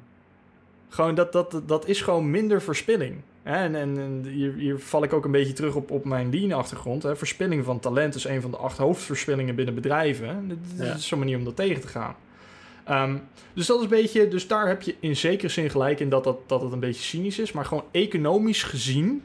Gewoon 0.94 1.14
dat, 1.14 1.32
dat, 1.32 1.62
dat 1.66 1.88
is 1.88 2.00
gewoon 2.00 2.30
minder 2.30 2.62
verspilling. 2.62 3.20
En, 3.42 3.74
en, 3.74 3.98
en 3.98 4.24
hier, 4.28 4.54
hier, 4.54 4.78
val 4.78 5.02
ik 5.02 5.12
ook 5.12 5.24
een 5.24 5.30
beetje 5.30 5.52
terug 5.52 5.74
op, 5.74 5.90
op 5.90 6.04
mijn 6.04 6.30
lean-achtergrond. 6.30 7.06
Verspilling 7.12 7.64
van 7.64 7.80
talent 7.80 8.14
is 8.14 8.24
een 8.24 8.40
van 8.40 8.50
de 8.50 8.56
acht 8.56 8.78
hoofdverspillingen 8.78 9.54
binnen 9.54 9.74
bedrijven. 9.74 10.60
Dat 10.76 10.96
is 10.96 11.06
zo'n 11.06 11.18
manier 11.18 11.38
om 11.38 11.44
dat 11.44 11.56
tegen 11.56 11.80
te 11.80 11.88
gaan. 11.88 12.14
Um, 12.90 13.22
dus 13.54 13.66
dat 13.66 13.76
is 13.76 13.82
een 13.82 13.88
beetje, 13.88 14.28
dus 14.28 14.46
daar 14.46 14.68
heb 14.68 14.82
je 14.82 14.94
in 15.00 15.16
zekere 15.16 15.48
zin 15.48 15.70
gelijk 15.70 16.00
in 16.00 16.08
dat, 16.08 16.24
dat, 16.24 16.38
dat 16.46 16.62
het 16.62 16.72
een 16.72 16.80
beetje 16.80 17.02
cynisch 17.02 17.38
is. 17.38 17.52
Maar 17.52 17.64
gewoon 17.64 17.84
economisch 17.90 18.62
gezien. 18.62 19.22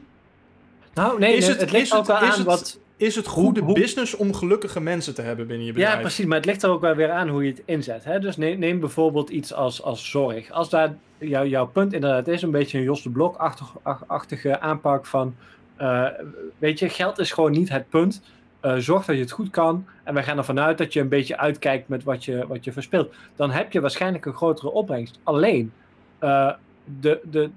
Nou, 0.94 1.18
nee, 1.18 1.36
is 1.36 1.46
het, 1.46 1.60
het 1.60 1.72
ligt 1.72 1.94
ook 1.94 2.06
wel 2.06 2.16
aan 2.16 2.44
wat 2.44 2.78
is 3.00 3.16
het 3.16 3.26
goede 3.26 3.62
business 3.62 4.16
om 4.16 4.34
gelukkige 4.34 4.80
mensen 4.80 5.14
te 5.14 5.22
hebben 5.22 5.46
binnen 5.46 5.66
je 5.66 5.72
bedrijf. 5.72 5.94
Ja, 5.94 6.00
precies. 6.00 6.24
Maar 6.24 6.36
het 6.36 6.46
ligt 6.46 6.62
er 6.62 6.70
ook 6.70 6.80
wel 6.80 6.94
weer 6.94 7.10
aan 7.10 7.28
hoe 7.28 7.44
je 7.44 7.50
het 7.50 7.62
inzet. 7.64 8.04
Hè? 8.04 8.18
Dus 8.18 8.36
neem, 8.36 8.58
neem 8.58 8.80
bijvoorbeeld 8.80 9.30
iets 9.30 9.52
als, 9.52 9.82
als 9.82 10.10
zorg. 10.10 10.50
Als 10.50 10.68
daar 10.68 10.96
jou, 11.18 11.48
jouw 11.48 11.66
punt 11.66 11.92
inderdaad 11.92 12.28
is, 12.28 12.42
een 12.42 12.50
beetje 12.50 12.78
een 12.78 12.84
Jos 12.84 13.02
de 13.02 13.10
Blok-achtige 13.10 14.60
aanpak 14.60 15.06
van... 15.06 15.34
Uh, 15.80 16.06
weet 16.58 16.78
je, 16.78 16.88
geld 16.88 17.18
is 17.18 17.32
gewoon 17.32 17.50
niet 17.50 17.68
het 17.68 17.88
punt. 17.88 18.22
Uh, 18.62 18.74
zorg 18.76 19.04
dat 19.04 19.16
je 19.16 19.22
het 19.22 19.30
goed 19.30 19.50
kan. 19.50 19.86
En 20.04 20.14
wij 20.14 20.22
gaan 20.24 20.38
ervan 20.38 20.60
uit 20.60 20.78
dat 20.78 20.92
je 20.92 21.00
een 21.00 21.08
beetje 21.08 21.38
uitkijkt 21.38 21.88
met 21.88 22.04
wat 22.04 22.24
je, 22.24 22.46
wat 22.46 22.64
je 22.64 22.72
verspeelt. 22.72 23.14
Dan 23.36 23.50
heb 23.50 23.72
je 23.72 23.80
waarschijnlijk 23.80 24.26
een 24.26 24.34
grotere 24.34 24.70
opbrengst. 24.70 25.18
Alleen, 25.22 25.72
uh, 26.20 26.52
de, 27.00 27.20
de, 27.30 27.50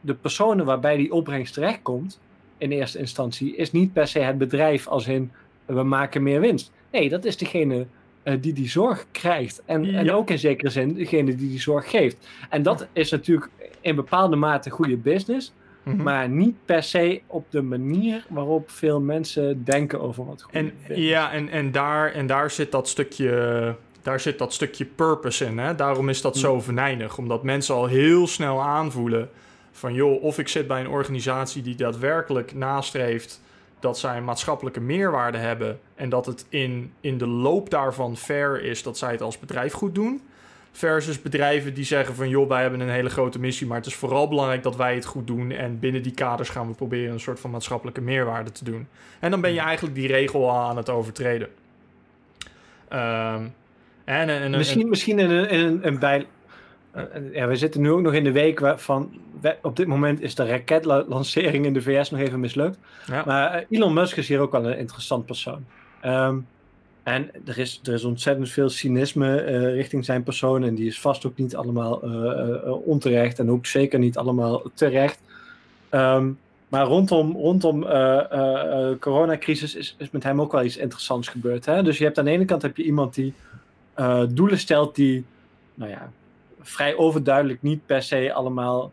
de 0.00 0.14
personen 0.14 0.64
waarbij 0.64 0.96
die 0.96 1.12
opbrengst 1.12 1.54
terechtkomt 1.54 2.20
in 2.58 2.70
eerste 2.70 2.98
instantie 2.98 3.56
is 3.56 3.72
niet 3.72 3.92
per 3.92 4.08
se 4.08 4.18
het 4.18 4.38
bedrijf 4.38 4.86
als 4.86 5.06
in 5.06 5.30
we 5.66 5.82
maken 5.82 6.22
meer 6.22 6.40
winst. 6.40 6.72
Nee, 6.92 7.08
dat 7.08 7.24
is 7.24 7.36
degene 7.36 7.86
uh, 8.24 8.34
die 8.40 8.52
die 8.52 8.68
zorg 8.68 9.06
krijgt. 9.10 9.62
En, 9.64 9.94
en 9.94 10.12
ook 10.12 10.30
in 10.30 10.38
zekere 10.38 10.70
zin 10.70 10.94
degene 10.94 11.34
die 11.34 11.48
die 11.48 11.60
zorg 11.60 11.90
geeft. 11.90 12.28
En 12.50 12.62
dat 12.62 12.86
is 12.92 13.10
natuurlijk 13.10 13.50
in 13.80 13.94
bepaalde 13.94 14.36
mate 14.36 14.70
goede 14.70 14.96
business. 14.96 15.52
Mhm. 15.82 16.02
Maar 16.02 16.28
niet 16.28 16.54
per 16.64 16.82
se 16.82 17.20
op 17.26 17.46
de 17.50 17.62
manier 17.62 18.24
waarop 18.28 18.70
veel 18.70 19.00
mensen 19.00 19.64
denken 19.64 20.00
over 20.00 20.26
wat 20.26 20.42
goed 20.42 20.54
en, 20.54 20.72
Ja, 20.88 21.32
en, 21.32 21.48
en, 21.48 21.72
daar, 21.72 22.12
en 22.12 22.26
daar 22.26 22.50
zit 22.50 22.72
dat 22.72 22.88
stukje 22.88 23.76
daar 24.02 24.20
zit 24.20 24.38
dat 24.38 24.52
stukje 24.52 24.84
purpose 24.84 25.44
in. 25.44 25.58
Hè? 25.58 25.74
Daarom 25.74 26.08
is 26.08 26.20
dat 26.20 26.36
zo 26.36 26.54
mhm. 26.54 26.64
venijnig. 26.64 27.18
Omdat 27.18 27.42
mensen 27.42 27.74
al 27.74 27.86
heel 27.86 28.26
snel 28.26 28.62
aanvoelen 28.62 29.30
van 29.78 29.94
joh, 29.94 30.22
of 30.22 30.38
ik 30.38 30.48
zit 30.48 30.66
bij 30.66 30.80
een 30.80 30.88
organisatie 30.88 31.62
die 31.62 31.74
daadwerkelijk 31.74 32.54
nastreeft 32.54 33.40
dat 33.80 33.98
zij 33.98 34.16
een 34.16 34.24
maatschappelijke 34.24 34.80
meerwaarde 34.80 35.38
hebben 35.38 35.80
en 35.94 36.08
dat 36.08 36.26
het 36.26 36.46
in, 36.48 36.92
in 37.00 37.18
de 37.18 37.26
loop 37.26 37.70
daarvan 37.70 38.16
fair 38.16 38.62
is 38.62 38.82
dat 38.82 38.98
zij 38.98 39.10
het 39.10 39.22
als 39.22 39.38
bedrijf 39.38 39.72
goed 39.72 39.94
doen. 39.94 40.22
Versus 40.72 41.22
bedrijven 41.22 41.74
die 41.74 41.84
zeggen 41.84 42.14
van 42.14 42.28
joh, 42.28 42.48
wij 42.48 42.62
hebben 42.62 42.80
een 42.80 42.88
hele 42.88 43.10
grote 43.10 43.38
missie, 43.38 43.66
maar 43.66 43.76
het 43.76 43.86
is 43.86 43.94
vooral 43.94 44.28
belangrijk 44.28 44.62
dat 44.62 44.76
wij 44.76 44.94
het 44.94 45.04
goed 45.04 45.26
doen. 45.26 45.50
En 45.50 45.78
binnen 45.78 46.02
die 46.02 46.14
kaders 46.14 46.48
gaan 46.48 46.68
we 46.68 46.74
proberen 46.74 47.12
een 47.12 47.20
soort 47.20 47.40
van 47.40 47.50
maatschappelijke 47.50 48.00
meerwaarde 48.00 48.52
te 48.52 48.64
doen. 48.64 48.88
En 49.20 49.30
dan 49.30 49.40
ben 49.40 49.52
je 49.52 49.60
eigenlijk 49.60 49.94
die 49.94 50.06
regel 50.06 50.50
al 50.50 50.58
aan 50.58 50.76
het 50.76 50.88
overtreden. 50.88 51.48
Um, 52.92 53.54
en, 54.04 54.28
en, 54.28 54.50
misschien, 54.50 54.88
misschien 54.88 55.18
in 55.18 55.30
een, 55.30 55.54
een, 55.54 55.86
een 55.86 55.98
bij, 55.98 56.26
ja, 57.32 57.46
we 57.46 57.56
zitten 57.56 57.80
nu 57.80 57.90
ook 57.90 58.00
nog 58.00 58.12
in 58.12 58.24
de 58.24 58.32
week 58.32 58.60
waarvan 58.60 59.10
op 59.62 59.76
dit 59.76 59.86
moment 59.86 60.20
is 60.20 60.34
de 60.34 60.46
raketlancering 60.46 61.64
in 61.64 61.72
de 61.72 61.82
VS 61.82 62.10
nog 62.10 62.20
even 62.20 62.40
mislukt. 62.40 62.78
Maar 63.26 63.52
eh, 63.52 63.64
Elon 63.68 63.92
Musk 63.92 64.16
is 64.16 64.28
hier 64.28 64.40
ook 64.40 64.52
wel 64.52 64.66
een 64.66 64.78
interessant 64.78 65.26
persoon. 65.26 65.64
Um, 66.04 66.46
en 67.02 67.30
er 67.46 67.58
is, 67.58 67.80
er 67.84 67.92
is 67.92 68.04
ontzettend 68.04 68.50
veel 68.50 68.68
cynisme 68.68 69.44
uh, 69.44 69.74
richting 69.74 70.04
zijn 70.04 70.22
persoon. 70.22 70.64
En 70.64 70.74
die 70.74 70.86
is 70.86 71.00
vast 71.00 71.26
ook 71.26 71.36
niet 71.36 71.56
allemaal 71.56 72.04
uh, 72.04 72.86
onterecht. 72.86 73.38
En 73.38 73.50
ook 73.50 73.66
zeker 73.66 73.98
niet 73.98 74.16
allemaal 74.16 74.62
terecht. 74.74 75.20
Um, 75.90 76.38
maar 76.68 76.86
rondom, 76.86 77.32
rondom 77.32 77.80
coronacrisis 78.98 79.74
is, 79.74 79.94
is 79.98 80.10
met 80.10 80.22
hem 80.22 80.40
ook 80.40 80.52
wel 80.52 80.64
iets 80.64 80.76
interessants 80.76 81.28
gebeurd. 81.28 81.66
Hè? 81.66 81.82
Dus 81.82 81.98
je 81.98 82.04
hebt 82.04 82.18
aan 82.18 82.24
de 82.24 82.30
ene 82.30 82.44
kant 82.44 82.62
heb 82.62 82.76
je 82.76 82.82
iemand 82.82 83.14
die 83.14 83.34
doelen 84.28 84.58
stelt 84.58 84.94
die, 84.94 85.24
nou 85.74 85.90
ja, 85.90 86.12
vrij 86.68 86.96
overduidelijk 86.96 87.62
niet 87.62 87.86
per 87.86 88.02
se 88.02 88.32
allemaal. 88.32 88.92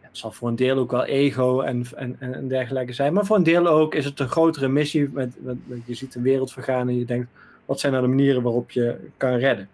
Het 0.00 0.18
zal 0.18 0.32
voor 0.32 0.48
een 0.48 0.56
deel 0.56 0.78
ook 0.78 0.90
wel 0.90 1.04
ego 1.04 1.60
en, 1.60 1.86
en, 1.96 2.16
en 2.20 2.48
dergelijke 2.48 2.92
zijn. 2.92 3.12
Maar 3.12 3.26
voor 3.26 3.36
een 3.36 3.42
deel 3.42 3.66
ook 3.66 3.94
is 3.94 4.04
het 4.04 4.20
een 4.20 4.28
grotere 4.28 4.68
missie. 4.68 5.08
Met, 5.12 5.34
met, 5.38 5.56
je 5.84 5.94
ziet 5.94 6.12
de 6.12 6.20
wereld 6.20 6.52
vergaan 6.52 6.88
en 6.88 6.98
je 6.98 7.04
denkt: 7.04 7.28
wat 7.64 7.80
zijn 7.80 7.92
nou 7.92 8.04
de 8.04 8.10
manieren 8.10 8.42
waarop 8.42 8.70
je 8.70 8.96
kan 9.16 9.34
redden? 9.34 9.68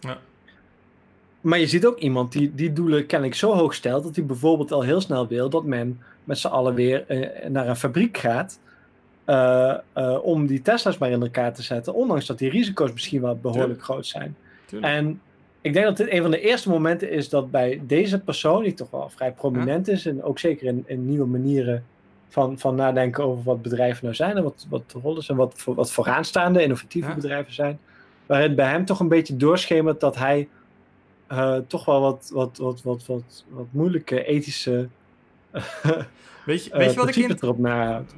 Ja. 0.00 0.18
Maar 1.40 1.58
je 1.58 1.66
ziet 1.66 1.86
ook 1.86 1.98
iemand 1.98 2.32
die 2.32 2.54
die 2.54 2.72
doelen 2.72 3.06
kennelijk 3.06 3.38
zo 3.38 3.52
hoog 3.52 3.74
stelt. 3.74 4.02
dat 4.02 4.16
hij 4.16 4.24
bijvoorbeeld 4.24 4.72
al 4.72 4.82
heel 4.82 5.00
snel 5.00 5.26
wil 5.26 5.50
dat 5.50 5.64
men 5.64 6.00
met 6.24 6.38
z'n 6.38 6.46
allen 6.46 6.74
weer 6.74 7.04
eh, 7.06 7.48
naar 7.48 7.68
een 7.68 7.76
fabriek 7.76 8.18
gaat. 8.18 8.58
Uh, 9.26 9.74
uh, 9.96 10.18
om 10.24 10.46
die 10.46 10.62
Tesla's 10.62 10.98
maar 10.98 11.10
in 11.10 11.22
elkaar 11.22 11.54
te 11.54 11.62
zetten. 11.62 11.94
Ondanks 11.94 12.26
dat 12.26 12.38
die 12.38 12.50
risico's 12.50 12.92
misschien 12.92 13.20
wel 13.20 13.38
behoorlijk 13.38 13.82
groot 13.82 14.06
zijn. 14.06 14.36
Tuurlijk. 14.66 14.92
En 14.92 15.20
ik 15.66 15.72
denk 15.72 15.86
dat 15.86 15.96
dit 15.96 16.10
een 16.10 16.22
van 16.22 16.30
de 16.30 16.40
eerste 16.40 16.68
momenten 16.68 17.10
is 17.10 17.28
dat 17.28 17.50
bij 17.50 17.80
deze 17.86 18.20
persoon, 18.20 18.62
die 18.62 18.74
toch 18.74 18.90
wel 18.90 19.10
vrij 19.14 19.32
prominent 19.32 19.88
is, 19.88 20.06
en 20.06 20.22
ook 20.22 20.38
zeker 20.38 20.66
in, 20.66 20.84
in, 20.86 21.06
nieuwe 21.06 21.26
manieren 21.26 21.84
van, 22.28 22.58
van 22.58 22.74
nadenken 22.74 23.24
over 23.24 23.44
wat 23.44 23.62
bedrijven 23.62 24.04
nou 24.04 24.14
zijn 24.14 24.36
en 24.36 24.42
wat, 24.42 24.66
wat 24.68 24.90
de 24.90 24.98
rol 24.98 25.18
is 25.18 25.28
en 25.28 25.36
wat, 25.36 25.64
wat 25.64 25.92
vooraanstaande 25.92 26.62
innovatieve 26.62 27.14
bedrijven 27.14 27.52
zijn, 27.54 27.78
waarin 28.26 28.54
bij 28.54 28.70
hem 28.70 28.84
toch 28.84 29.00
een 29.00 29.08
beetje 29.08 29.36
doorschemert 29.36 30.00
dat 30.00 30.16
hij 30.16 30.48
uh, 31.32 31.56
toch 31.66 31.84
wel 31.84 32.00
wat, 32.00 32.30
wat, 32.32 32.58
wat, 32.58 32.82
wat, 32.82 33.06
wat, 33.06 33.44
wat 33.48 33.66
moeilijke 33.70 34.24
ethische. 34.24 34.88
weet, 36.44 36.64
je, 36.64 36.70
weet, 36.72 36.92
je 36.92 36.96
wat 36.96 37.16
ik 37.16 37.42
erop 37.42 37.58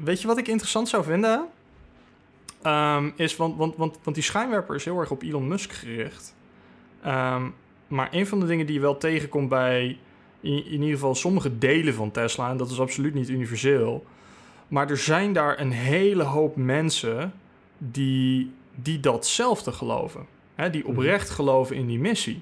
weet 0.04 0.20
je 0.20 0.26
wat 0.26 0.38
ik 0.38 0.48
interessant 0.48 0.88
zou 0.88 1.04
vinden? 1.04 1.46
Um, 2.66 3.12
is, 3.16 3.36
want, 3.36 3.56
want, 3.56 3.76
want, 3.76 3.98
want 4.02 4.16
die 4.16 4.24
schijnwerper 4.24 4.74
is 4.74 4.84
heel 4.84 4.98
erg 4.98 5.10
op 5.10 5.22
Elon 5.22 5.48
Musk 5.48 5.72
gericht. 5.72 6.36
Ehm, 7.02 7.42
maar 7.88 8.08
een 8.10 8.26
van 8.26 8.40
de 8.40 8.46
dingen 8.46 8.66
die 8.66 8.74
je 8.74 8.80
wel 8.80 8.96
tegenkomt 8.96 9.48
bij 9.48 9.98
in, 10.40 10.64
in, 10.64 10.72
ieder 10.72 10.88
geval 10.88 11.14
sommige 11.14 11.58
delen 11.58 11.94
van 11.94 12.10
Tesla, 12.10 12.50
en 12.50 12.56
dat 12.56 12.70
is 12.70 12.80
absoluut 12.80 13.14
niet 13.14 13.28
universeel, 13.28 14.06
maar 14.68 14.90
er 14.90 14.96
zijn 14.98 15.32
daar 15.32 15.60
een 15.60 15.70
hele 15.72 16.22
hoop 16.22 16.56
mensen 16.56 17.32
die, 17.78 18.50
die 18.74 19.00
datzelfde 19.00 19.72
geloven. 19.72 20.26
Hè, 20.54 20.70
die 20.70 20.82
Mhm. 20.82 20.90
oprecht 20.90 21.30
geloven 21.30 21.76
in 21.76 21.86
die 21.86 21.98
missie. 21.98 22.40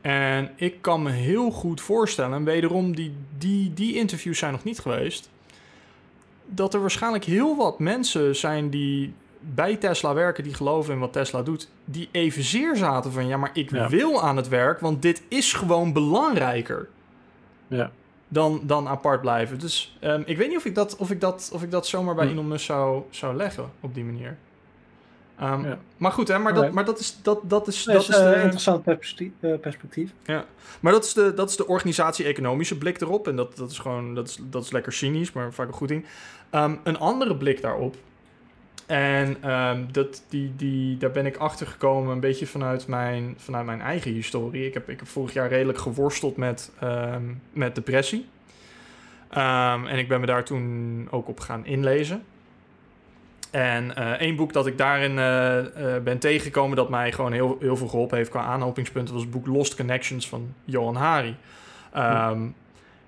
En 0.00 0.50
ik 0.56 0.82
kan 0.82 1.02
me 1.02 1.10
heel 1.10 1.50
goed 1.50 1.80
voorstellen, 1.80 2.36
en 2.36 2.44
wederom, 2.44 2.96
die, 2.96 3.14
die, 3.38 3.74
die 3.74 3.94
interviews 3.94 4.38
zijn 4.38 4.52
nog 4.52 4.64
niet 4.64 4.78
geweest, 4.78 5.30
dat 6.46 6.74
er 6.74 6.80
waarschijnlijk 6.80 7.24
heel 7.24 7.56
wat 7.56 7.78
mensen 7.78 8.36
zijn 8.36 8.70
die 8.70 9.12
bij 9.54 9.76
Tesla 9.76 10.14
werken, 10.14 10.44
die 10.44 10.54
geloven 10.54 10.92
in 10.94 10.98
wat 11.00 11.12
Tesla 11.12 11.42
doet, 11.42 11.68
die 11.84 12.08
evenzeer 12.12 12.76
zaten 12.76 13.12
van 13.12 13.26
ja, 13.26 13.36
maar 13.36 13.50
ik 13.52 13.70
Ja. 13.70 13.88
wil 13.88 14.22
aan 14.22 14.36
het 14.36 14.48
werk, 14.48 14.80
want 14.80 15.02
dit 15.02 15.22
is 15.28 15.52
gewoon 15.52 15.92
belangrijker 15.92 16.88
Ja. 17.66 17.90
dan, 18.28 18.60
dan 18.62 18.88
apart 18.88 19.20
blijven. 19.20 19.58
Dus 19.58 19.96
ehm, 20.00 20.22
ik 20.26 20.36
weet 20.36 20.48
niet 20.48 20.56
of 20.56 20.64
ik 20.64 20.74
dat, 20.74 20.96
of 20.96 21.10
ik 21.10 21.20
dat, 21.20 21.50
of 21.52 21.62
ik 21.62 21.70
dat 21.70 21.86
zomaar 21.86 22.14
bij 22.14 22.26
Hm. 22.26 22.32
Elon 22.32 22.48
Musk 22.48 22.64
zou, 22.64 23.02
zou 23.10 23.36
leggen 23.36 23.70
op 23.80 23.94
die 23.94 24.04
manier. 24.04 24.36
Ehm, 25.38 25.64
Ja. 25.66 25.78
Maar 25.96 26.12
goed, 26.12 26.28
hè, 26.28 26.38
maar, 26.38 26.54
dat, 26.54 26.72
maar 26.72 26.84
dat 26.84 26.98
is, 26.98 27.18
dat, 27.22 27.40
dat 27.42 27.66
is, 27.68 27.84
Dat 27.84 27.94
dat 27.94 28.02
is 28.02 28.08
is 28.08 28.16
een 28.16 28.30
de, 28.32 28.34
interessant 28.42 28.82
perspectief. 28.84 29.30
eh, 29.40 29.58
perspectief. 29.60 30.10
maar 30.80 30.92
dat 30.92 31.04
is 31.04 31.12
de, 31.14 31.34
dat 31.34 31.50
is 31.50 31.56
de 31.56 31.66
organisatie-economische 31.66 32.78
blik 32.78 33.00
erop. 33.00 33.28
En 33.28 33.36
dat, 33.36 33.56
dat 33.56 33.70
is 33.70 33.78
gewoon, 33.78 34.14
dat 34.14 34.28
is, 34.28 34.38
dat 34.42 34.64
is 34.64 34.70
lekker 34.70 34.92
cynisch, 34.92 35.32
maar 35.32 35.52
vaak 35.52 35.66
een 35.66 35.72
goed 35.74 35.88
ding. 35.88 36.06
Ehm, 36.50 36.74
een 36.84 36.98
andere 36.98 37.36
blik 37.36 37.60
daarop. 37.62 37.96
En 38.86 39.36
ehm, 39.40 39.84
dat, 39.92 40.22
die, 40.28 40.52
die, 40.56 40.96
daar 40.96 41.10
ben 41.10 41.26
ik 41.26 41.36
achter 41.36 41.66
gekomen 41.66 42.12
een 42.12 42.20
beetje 42.20 42.46
vanuit 42.46 42.86
mijn, 42.86 43.34
vanuit 43.36 43.66
mijn 43.66 43.80
eigen 43.80 44.12
historie. 44.12 44.66
Ik 44.66 44.74
heb, 44.74 44.88
ik 44.88 44.98
heb 44.98 45.08
vorig 45.08 45.32
jaar 45.32 45.48
redelijk 45.48 45.78
geworsteld 45.78 46.36
met, 46.36 46.72
ehm, 46.80 47.22
met 47.52 47.74
depressie. 47.74 48.26
Ehm, 49.30 49.86
en 49.86 49.98
ik 49.98 50.08
ben 50.08 50.20
me 50.20 50.26
daar 50.26 50.44
toen 50.44 51.08
ook 51.10 51.28
op 51.28 51.40
gaan 51.40 51.66
inlezen. 51.66 52.22
En 53.50 53.96
eh 53.96 54.10
één 54.10 54.36
boek 54.36 54.52
dat 54.52 54.66
ik 54.66 54.78
daarin 54.78 55.18
eh, 55.18 55.58
eh, 55.58 56.02
ben 56.02 56.18
tegengekomen 56.18 56.76
dat 56.76 56.88
mij 56.88 57.12
gewoon 57.12 57.32
heel, 57.32 57.56
heel 57.60 57.76
veel 57.76 57.88
geholpen 57.88 58.16
heeft 58.16 58.30
qua 58.30 58.42
aanhopingspunten, 58.42 59.14
was 59.14 59.22
het 59.22 59.32
boek 59.32 59.46
Lost 59.46 59.76
Connections 59.76 60.28
van 60.28 60.54
Johan 60.64 60.96
Hari. 60.96 61.36
En 61.92 62.54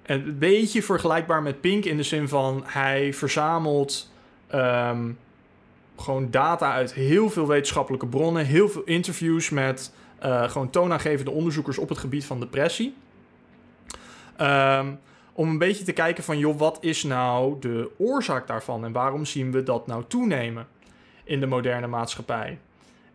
een 0.03 0.39
beetje 0.39 0.83
vergelijkbaar 0.83 1.43
met 1.43 1.61
Pink 1.61 1.85
in 1.85 1.97
de 1.97 2.03
zin 2.03 2.29
van 2.29 2.63
hij 2.67 3.13
verzamelt 3.13 4.13
gewoon 5.97 6.31
data 6.31 6.73
uit 6.73 6.95
heel 6.95 7.31
veel 7.31 7.47
wetenschappelijke 7.47 8.07
bronnen, 8.07 8.45
heel 8.45 8.69
veel 8.69 8.83
interviews 8.85 9.51
met 9.51 9.93
eh, 10.19 10.51
gewoon 10.51 10.71
toonaangevende 10.71 11.31
onderzoekers 11.31 11.79
op 11.79 11.89
het 11.89 11.99
gebied 11.99 12.25
van 12.25 12.41
depressie. 12.41 12.95
Ehm, 14.37 14.95
om 15.33 15.49
een 15.49 15.59
beetje 15.59 15.85
te 15.85 15.93
kijken 15.93 16.25
van, 16.25 16.39
joh, 16.39 16.59
wat 16.59 16.79
is 16.81 17.03
nou 17.03 17.57
de 17.61 17.91
oorzaak 17.99 18.47
daarvan 18.47 18.85
en 18.85 18.93
waarom 18.93 19.25
zien 19.25 19.53
we 19.53 19.63
dat 19.63 19.87
nou 19.87 20.05
toenemen 20.09 20.67
in 21.25 21.41
de 21.41 21.47
moderne 21.47 21.87
maatschappij? 21.87 22.59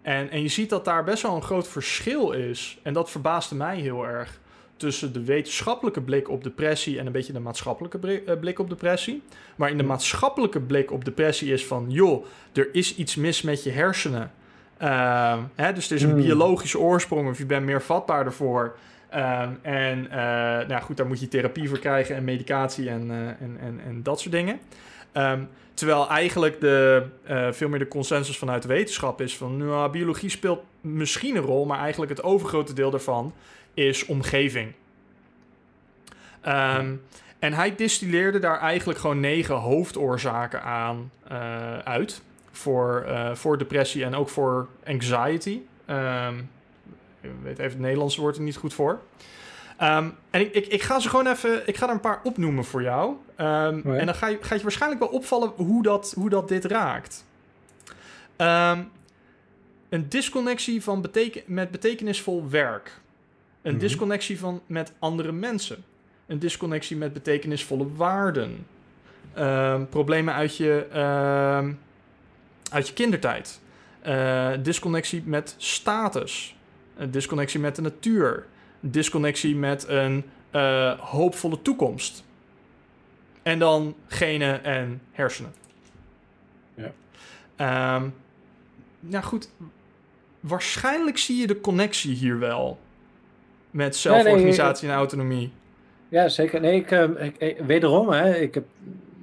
En, 0.02 0.30
en 0.30 0.41
je 0.41 0.48
ziet 0.48 0.70
dat 0.70 0.86
daar 0.86 1.04
best 1.04 1.24
wel 1.24 1.36
een 1.36 1.44
groot 1.44 1.67
verschil 1.67 2.32
is. 2.32 2.80
En 2.84 2.94
dat 2.94 3.12
verbaasde 3.12 3.56
mij 3.56 3.80
heel 3.80 4.08
erg. 4.08 4.39
Tussen 4.82 5.13
de 5.13 5.24
wetenschappelijke 5.24 6.02
blik 6.02 6.30
op 6.30 6.44
depressie 6.44 7.00
en 7.00 7.06
een 7.06 7.12
beetje 7.12 7.34
de 7.34 7.39
maatschappelijke 7.39 8.24
eh, 8.26 8.39
blik 8.39 8.60
op 8.60 8.70
depressie. 8.70 9.22
Maar 9.56 9.70
in 9.70 9.78
de 9.78 9.84
maatschappelijke 9.84 10.60
blik 10.60 10.91
op 10.91 11.06
depressie 11.06 11.54
is 11.54 11.65
van, 11.65 11.86
joh, 11.88 12.26
er 12.54 12.70
is 12.72 12.96
iets 12.96 13.15
mis 13.15 13.41
met 13.41 13.63
je 13.63 13.70
hersenen. 13.70 14.32
Ehm, 14.78 15.39
hè, 15.56 15.74
dus 15.74 15.89
er 15.89 15.96
is 15.96 16.04
een 16.04 16.10
Hmm. 16.10 16.22
biologische 16.22 16.80
oorsprong 16.80 17.30
of 17.30 17.38
je 17.38 17.46
bent 17.46 17.65
meer 17.65 17.82
vatbaar 17.82 18.26
ervoor. 18.26 18.78
Ehm, 19.10 19.50
en 19.62 20.12
eh, 20.12 20.67
nou 20.67 20.82
goed, 20.82 20.98
daar 20.98 21.08
moet 21.08 21.20
je 21.20 21.28
therapie 21.28 21.70
voor 21.70 21.80
krijgen 21.80 22.15
en 22.15 22.24
medicatie 22.24 22.89
en, 22.89 23.12
eh, 23.12 23.17
en, 23.17 23.58
en, 23.62 23.82
en 23.86 24.04
dat 24.04 24.20
soort 24.20 24.34
dingen. 24.34 24.60
Ehm, 25.12 25.44
terwijl 25.74 26.10
eigenlijk 26.10 26.60
de, 26.60 27.04
veel 27.52 27.70
meer 27.70 27.80
de 27.80 27.88
consensus 27.88 28.38
vanuit 28.38 28.62
de 28.62 28.67
wetenschap 28.67 29.22
is 29.22 29.38
van... 29.38 29.58
Nou, 29.58 29.91
biologie 29.91 30.30
speelt 30.30 30.62
misschien 30.82 31.36
een 31.36 31.44
rol, 31.44 31.65
maar 31.65 31.80
eigenlijk 31.80 32.12
het 32.12 32.24
overgrote 32.24 32.74
deel 32.74 32.89
daarvan 32.89 33.34
is 33.74 34.06
omgeving. 34.06 34.74
Ehm, 36.42 36.96
en 37.40 37.54
hij 37.54 37.76
distilleerde 37.76 38.40
daar 38.40 38.60
eigenlijk 38.60 39.00
gewoon 39.00 39.20
negen 39.20 39.56
hoofdoorzaken 39.56 40.64
aan 40.64 41.12
eh, 41.28 41.78
uit. 41.78 42.22
Voor, 42.52 43.04
eh, 43.08 43.36
voor 43.36 43.58
depressie 43.58 44.04
en 44.04 44.16
ook 44.16 44.30
voor 44.30 44.68
anxiety. 44.86 45.60
Ehm, 45.86 46.38
ik 47.22 47.30
weet 47.44 47.60
even 47.60 47.72
het 47.72 47.80
Nederlandse 47.80 48.22
woord 48.22 48.36
er 48.36 48.42
niet 48.42 48.56
goed 48.56 48.74
voor. 48.74 49.00
Ehm, 49.78 50.10
en 50.30 50.42
ik, 50.42 50.54
ik, 50.54 50.68
ik 50.68 50.82
ga 50.82 51.00
ze 51.00 51.10
gewoon 51.10 51.28
even... 51.28 51.68
Ik 51.68 51.78
ga 51.78 51.88
er 51.88 51.94
een 51.94 52.00
paar 52.00 52.20
opnoemen 52.24 52.66
voor 52.66 52.82
jou. 52.82 53.16
En 53.36 53.82
dan 53.84 54.16
ga 54.16 54.28
je, 54.28 54.38
gaat 54.42 54.58
je 54.58 54.64
waarschijnlijk 54.64 55.02
wel 55.02 55.12
opvallen 55.12 55.52
hoe 55.56 55.84
dat, 55.84 56.14
hoe 56.16 56.30
dat 56.30 56.48
dit 56.48 56.66
raakt. 56.66 57.26
Een 59.90 60.10
disconnectie 60.10 60.84
van 60.84 61.02
beteken, 61.02 61.44
met 61.46 61.72
betekenisvol 61.72 62.50
werk. 62.50 63.01
Een 63.62 63.71
Mhm. 63.71 63.80
disconnectie 63.82 64.39
van, 64.39 64.62
met 64.65 64.93
andere 65.00 65.32
mensen. 65.32 65.84
Een 66.26 66.39
disconnectie 66.39 66.97
met 66.97 67.13
betekenisvolle 67.13 67.93
waarden. 67.95 68.65
Ehm, 69.34 69.86
problemen 69.86 70.34
uit 70.34 70.58
je, 70.58 70.88
ehm, 70.91 71.74
uit 72.71 72.88
je 72.88 72.93
kindertijd. 72.93 73.60
Eh, 74.02 74.52
disconnectie 74.62 75.24
met 75.26 75.56
status. 75.58 76.56
Een 76.97 77.12
disconnectie 77.12 77.60
met 77.60 77.76
de 77.76 77.82
natuur. 77.82 78.45
Een 78.82 78.91
disconnectie 78.91 79.56
met 79.56 79.88
een 79.88 80.24
eh, 80.52 81.00
hoopvolle 81.00 81.62
toekomst. 81.62 82.24
En 83.43 83.60
dan 83.60 83.95
genen 84.08 84.63
en 84.63 85.02
hersenen. 85.12 85.54
Ja. 86.74 86.91
Ehm, 87.56 88.10
nou 89.00 89.24
goed, 89.24 89.50
waarschijnlijk 90.39 91.17
zie 91.17 91.38
je 91.38 91.47
de 91.47 91.62
connectie 91.62 92.15
hier 92.15 92.39
wel. 92.39 92.80
Met 93.72 93.96
zelforganisatie 93.96 94.90
en 94.90 94.96
autonomie. 94.96 95.52
Ja, 96.10 96.30
zeker. 96.30 96.62
Nee, 96.62 96.76
ik, 96.80 96.92
ehm, 96.92 97.12
ik, 97.18 97.38
ik- 97.38 97.58
wederom, 97.66 98.10
hè, 98.10 98.36
ik 98.36 98.54
heb 98.54 98.66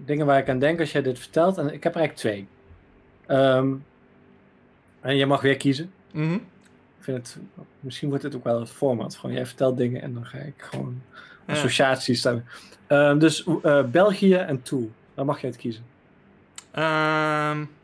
dingen 0.04 0.26
waar 0.26 0.38
ik 0.38 0.48
aan 0.48 0.58
denk 0.58 0.80
als 0.80 0.92
jij 0.92 1.02
dit 1.02 1.18
vertelt. 1.18 1.58
En 1.58 1.72
ik 1.72 1.82
heb 1.84 1.94
er 1.94 2.00
eigenlijk 2.00 2.14
twee. 2.16 2.46
Ehm, 3.26 3.72
en 5.00 5.16
je 5.16 5.26
mag 5.26 5.40
weer 5.40 5.56
kiezen. 5.56 5.92
Mhm. 6.12 6.32
Ik 6.34 7.04
vind 7.04 7.16
het, 7.16 7.38
misschien 7.80 8.08
wordt 8.08 8.24
het 8.24 8.34
ook 8.36 8.44
wel 8.44 8.60
het 8.60 8.70
format. 8.70 9.16
Gewoon, 9.16 9.34
jij 9.36 9.46
vertelt 9.46 9.76
dingen 9.76 10.02
en 10.02 10.14
dan 10.14 10.26
ga 10.26 10.38
ik 10.38 10.54
gewoon 10.56 11.02
Ja. 11.46 11.52
associaties 11.52 12.18
stemmen. 12.18 12.44
Ehm, 12.86 13.18
dus 13.18 13.44
eh, 13.62 13.84
België 13.84 14.34
en 14.34 14.62
Tool. 14.62 14.90
Dan 15.14 15.26
mag 15.26 15.40
je 15.40 15.46
het 15.46 15.56
kiezen. 15.56 15.84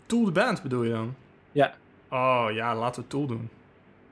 Tool 0.06 0.24
de 0.24 0.30
band 0.32 0.62
bedoel 0.62 0.82
je 0.82 0.90
dan? 0.90 1.14
Ja. 1.52 1.74
Oh 2.10 2.46
ja, 2.52 2.74
laten 2.76 3.02
we 3.02 3.08
Tool 3.08 3.26
doen. 3.26 3.48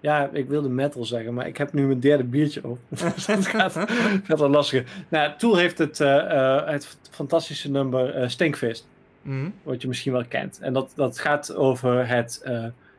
Ja, 0.03 0.31
ik 0.33 0.49
wilde 0.49 0.69
metal 0.69 1.05
zeggen, 1.05 1.35
maar 1.35 1.47
ik 1.47 1.57
heb 1.57 1.73
nu 1.73 1.87
mijn 1.87 2.01
derde 2.01 2.25
biertje 2.25 2.61
op. 2.65 2.79
dus 3.15 3.27
dat 3.27 3.47
gaat, 3.47 3.75
wel 4.39 4.49
lastiger. 4.49 5.05
Nou, 5.09 5.33
Tool 5.39 5.57
heeft 5.57 5.79
het, 5.79 6.01
eh, 6.01 6.31
eh, 6.57 6.67
het 6.69 6.99
fantastische 7.11 7.71
nummer 7.71 8.15
eh, 8.15 8.29
Stinkfist. 8.29 8.89
Mhm. 9.23 9.49
wat 9.63 9.83
je 9.83 9.89
misschien 9.89 10.13
wel 10.13 10.25
kent. 10.25 10.59
En 10.61 10.73
dat, 10.73 10.93
dat 10.95 11.19
gaat 11.19 11.55
over 11.55 12.09
het, 12.09 12.45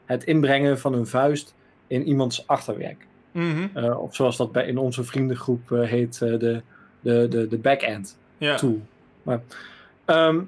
het 0.06 0.24
inbrengen 0.24 0.80
van 0.80 0.94
een 0.94 1.08
vuist 1.08 1.54
in 1.88 2.08
iemands 2.08 2.48
achterwerk. 2.48 3.06
Mhm. 3.32 3.78
Of 3.94 4.16
zoals 4.16 4.38
dat 4.38 4.52
bij, 4.52 4.66
in 4.66 4.78
onze 4.78 5.04
vriendengroep 5.04 5.70
heet, 5.70 6.20
de, 6.20 6.38
de, 7.02 7.28
de, 7.30 7.48
de 7.48 7.58
back-end 7.58 8.18
Ja. 8.38 8.56
tool. 8.56 8.82
Maar, 9.24 9.42
ehm, 10.06 10.40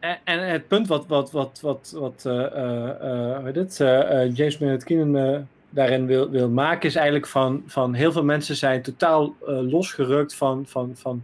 en, 0.00 0.18
en 0.24 0.48
het 0.48 0.68
punt 0.68 0.86
wat, 0.86 1.06
wat, 1.06 1.30
wat, 1.30 1.58
wat, 1.62 1.94
wat 1.96 2.24
eh, 2.26 2.44
eh, 2.44 3.56
eh, 3.56 4.22
eh, 4.22 4.34
James 4.36 4.58
Maynard 4.58 4.84
Keenan 4.84 5.46
daarin 5.70 6.06
wil, 6.06 6.30
wil 6.30 6.48
maken, 6.48 6.88
is 6.88 6.94
eigenlijk 6.94 7.26
van, 7.26 7.62
van 7.66 7.94
heel 7.94 8.12
veel 8.12 8.24
mensen 8.24 8.56
zijn 8.56 8.82
totaal 8.82 9.34
losgerukt 9.46 10.34
van, 10.34 10.64
van, 10.66 10.92
van 10.94 11.22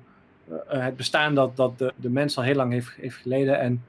het 0.67 0.97
bestaan 0.97 1.35
dat, 1.35 1.57
dat 1.57 1.79
de, 1.79 1.93
de 1.97 2.11
mens 2.11 2.37
al 2.37 2.43
heel 2.43 2.55
lang 2.55 2.73
heeft, 2.73 2.93
heeft 3.01 3.17
geleden. 3.17 3.59
En 3.59 3.83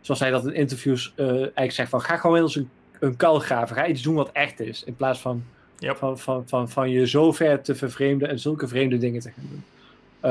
zoals 0.00 0.20
hij 0.20 0.30
dat 0.30 0.46
in 0.46 0.54
interviews 0.54 1.12
eigenlijk 1.16 1.72
zegt 1.72 1.90
van 1.90 2.00
ga 2.00 2.16
gewoon 2.16 2.36
eens 2.36 2.56
een, 2.56 2.70
een 3.00 3.16
kuil 3.16 3.38
graven, 3.38 3.76
ga 3.76 3.86
iets 3.86 4.02
doen 4.02 4.14
wat 4.14 4.30
echt 4.32 4.60
is, 4.60 4.84
in 4.84 4.96
plaats 4.96 5.20
van, 5.20 5.44
Yep. 5.78 5.96
van, 5.96 6.18
van, 6.18 6.42
van, 6.46 6.68
van 6.68 6.90
je 6.90 7.06
zo 7.06 7.32
ver 7.32 7.62
te 7.62 7.74
vervreemden 7.74 8.28
en 8.28 8.38
zulke 8.38 8.68
vreemde 8.68 8.98
dingen 8.98 9.20
te 9.20 9.30
gaan 9.30 9.48
doen. 9.50 9.64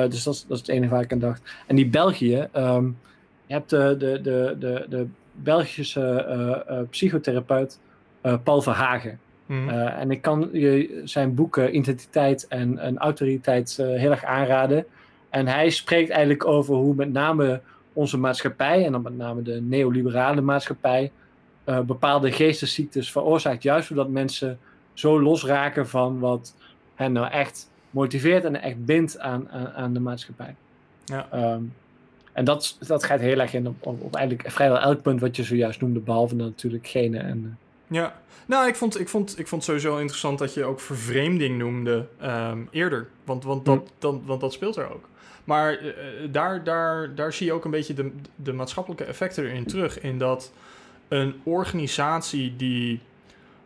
Dus 0.10 0.24
dat 0.24 0.34
is, 0.34 0.46
dat 0.48 0.52
is 0.52 0.60
het 0.60 0.70
enige 0.70 0.94
waar 0.94 1.04
ik 1.04 1.12
aan 1.12 1.20
dacht. 1.20 1.42
En 1.68 1.76
die 1.76 1.88
België, 1.88 2.48
ehm, 2.52 2.90
je 3.48 3.54
hebt 3.54 3.70
de, 3.70 3.96
de, 3.98 4.22
de, 4.22 4.56
de, 4.60 4.86
de 4.90 5.08
Belgische 5.32 6.02
eh, 6.02 6.78
eh, 6.78 6.88
psychotherapeut 6.90 7.80
eh, 8.22 8.34
Paul 8.44 8.62
Verhagen. 8.62 9.20
Mhm. 9.48 9.70
Eh, 9.70 10.00
en 10.00 10.12
ik 10.12 10.22
kan 10.22 10.50
je 10.52 11.02
zijn 11.04 11.36
boeken 11.36 11.76
Identiteit 11.76 12.48
en, 12.48 12.78
en 12.78 12.98
Autoriteit 12.98 13.78
eh, 13.80 13.88
heel 13.88 14.12
erg 14.12 14.24
aanraden. 14.24 14.86
En 15.30 15.48
hij 15.48 15.70
spreekt 15.70 16.10
eigenlijk 16.10 16.46
over 16.46 16.76
hoe 16.76 16.96
met 16.96 17.12
name 17.12 17.62
onze 17.94 18.18
maatschappij, 18.18 18.86
en 18.86 18.92
dan 18.92 19.02
met 19.02 19.18
name 19.18 19.42
de 19.42 19.62
neoliberale 19.62 20.42
maatschappij, 20.42 21.12
eh, 21.64 21.80
bepaalde 21.80 22.32
geestesziektes 22.32 23.12
veroorzaakt. 23.12 23.64
Juist 23.64 23.88
doordat 23.88 24.10
mensen 24.10 24.60
zo 24.94 25.22
losraken 25.22 25.88
van 25.88 26.20
wat 26.20 26.56
hen 26.96 27.12
nou 27.12 27.32
echt 27.32 27.70
motiveert 27.90 28.44
en 28.44 28.62
echt 28.62 28.86
bindt 28.86 29.20
aan, 29.20 29.50
aan, 29.50 29.68
aan 29.68 29.94
de 29.94 30.00
maatschappij. 30.00 30.56
Ja. 31.06 31.28
Ehm, 31.32 31.62
En 32.38 32.46
dat, 32.46 32.78
dat 32.88 33.04
gaat 33.04 33.20
heel 33.20 33.40
erg 33.40 33.54
in 33.54 33.68
op, 33.68 33.86
op, 33.86 34.02
op 34.02 34.16
eigenlijk 34.16 34.52
vrijwel 34.52 34.80
elk 34.80 35.02
punt 35.02 35.20
wat 35.20 35.36
je 35.36 35.44
zojuist 35.44 35.82
noemde, 35.82 36.00
behalve 36.00 36.36
dan 36.36 36.46
natuurlijk 36.46 36.88
gene 36.88 37.18
en... 37.18 37.58
Ja, 37.88 38.20
nou, 38.46 38.68
ik 38.68 38.76
vond, 38.76 39.00
ik, 39.00 39.10
vond, 39.10 39.40
ik 39.40 39.48
vond 39.48 39.64
sowieso 39.64 39.98
interessant 39.98 40.40
dat 40.40 40.54
je 40.54 40.64
ook 40.64 40.80
vervreemding 40.80 41.58
noemde 41.58 42.08
ehm, 42.20 42.60
eerder. 42.72 43.08
Want, 43.24 43.44
want, 43.44 43.66
dat, 43.66 43.78
Hm. 43.78 43.84
dan, 44.00 44.22
want 44.26 44.42
dat 44.42 44.54
speelt 44.54 44.76
er 44.76 44.94
ook. 44.94 45.10
Maar 45.44 45.78
eh, 45.78 45.94
daar, 46.32 46.64
daar, 46.64 47.16
daar 47.16 47.34
zie 47.34 47.46
je 47.46 47.54
ook 47.54 47.66
een 47.66 47.72
beetje 47.72 47.94
de, 47.94 48.12
de 48.36 48.54
maatschappelijke 48.54 49.06
effecten 49.06 49.44
erin 49.44 49.66
terug. 49.66 50.00
In 50.02 50.18
dat 50.18 50.52
een 51.08 51.36
organisatie 51.44 52.56
die 52.56 53.00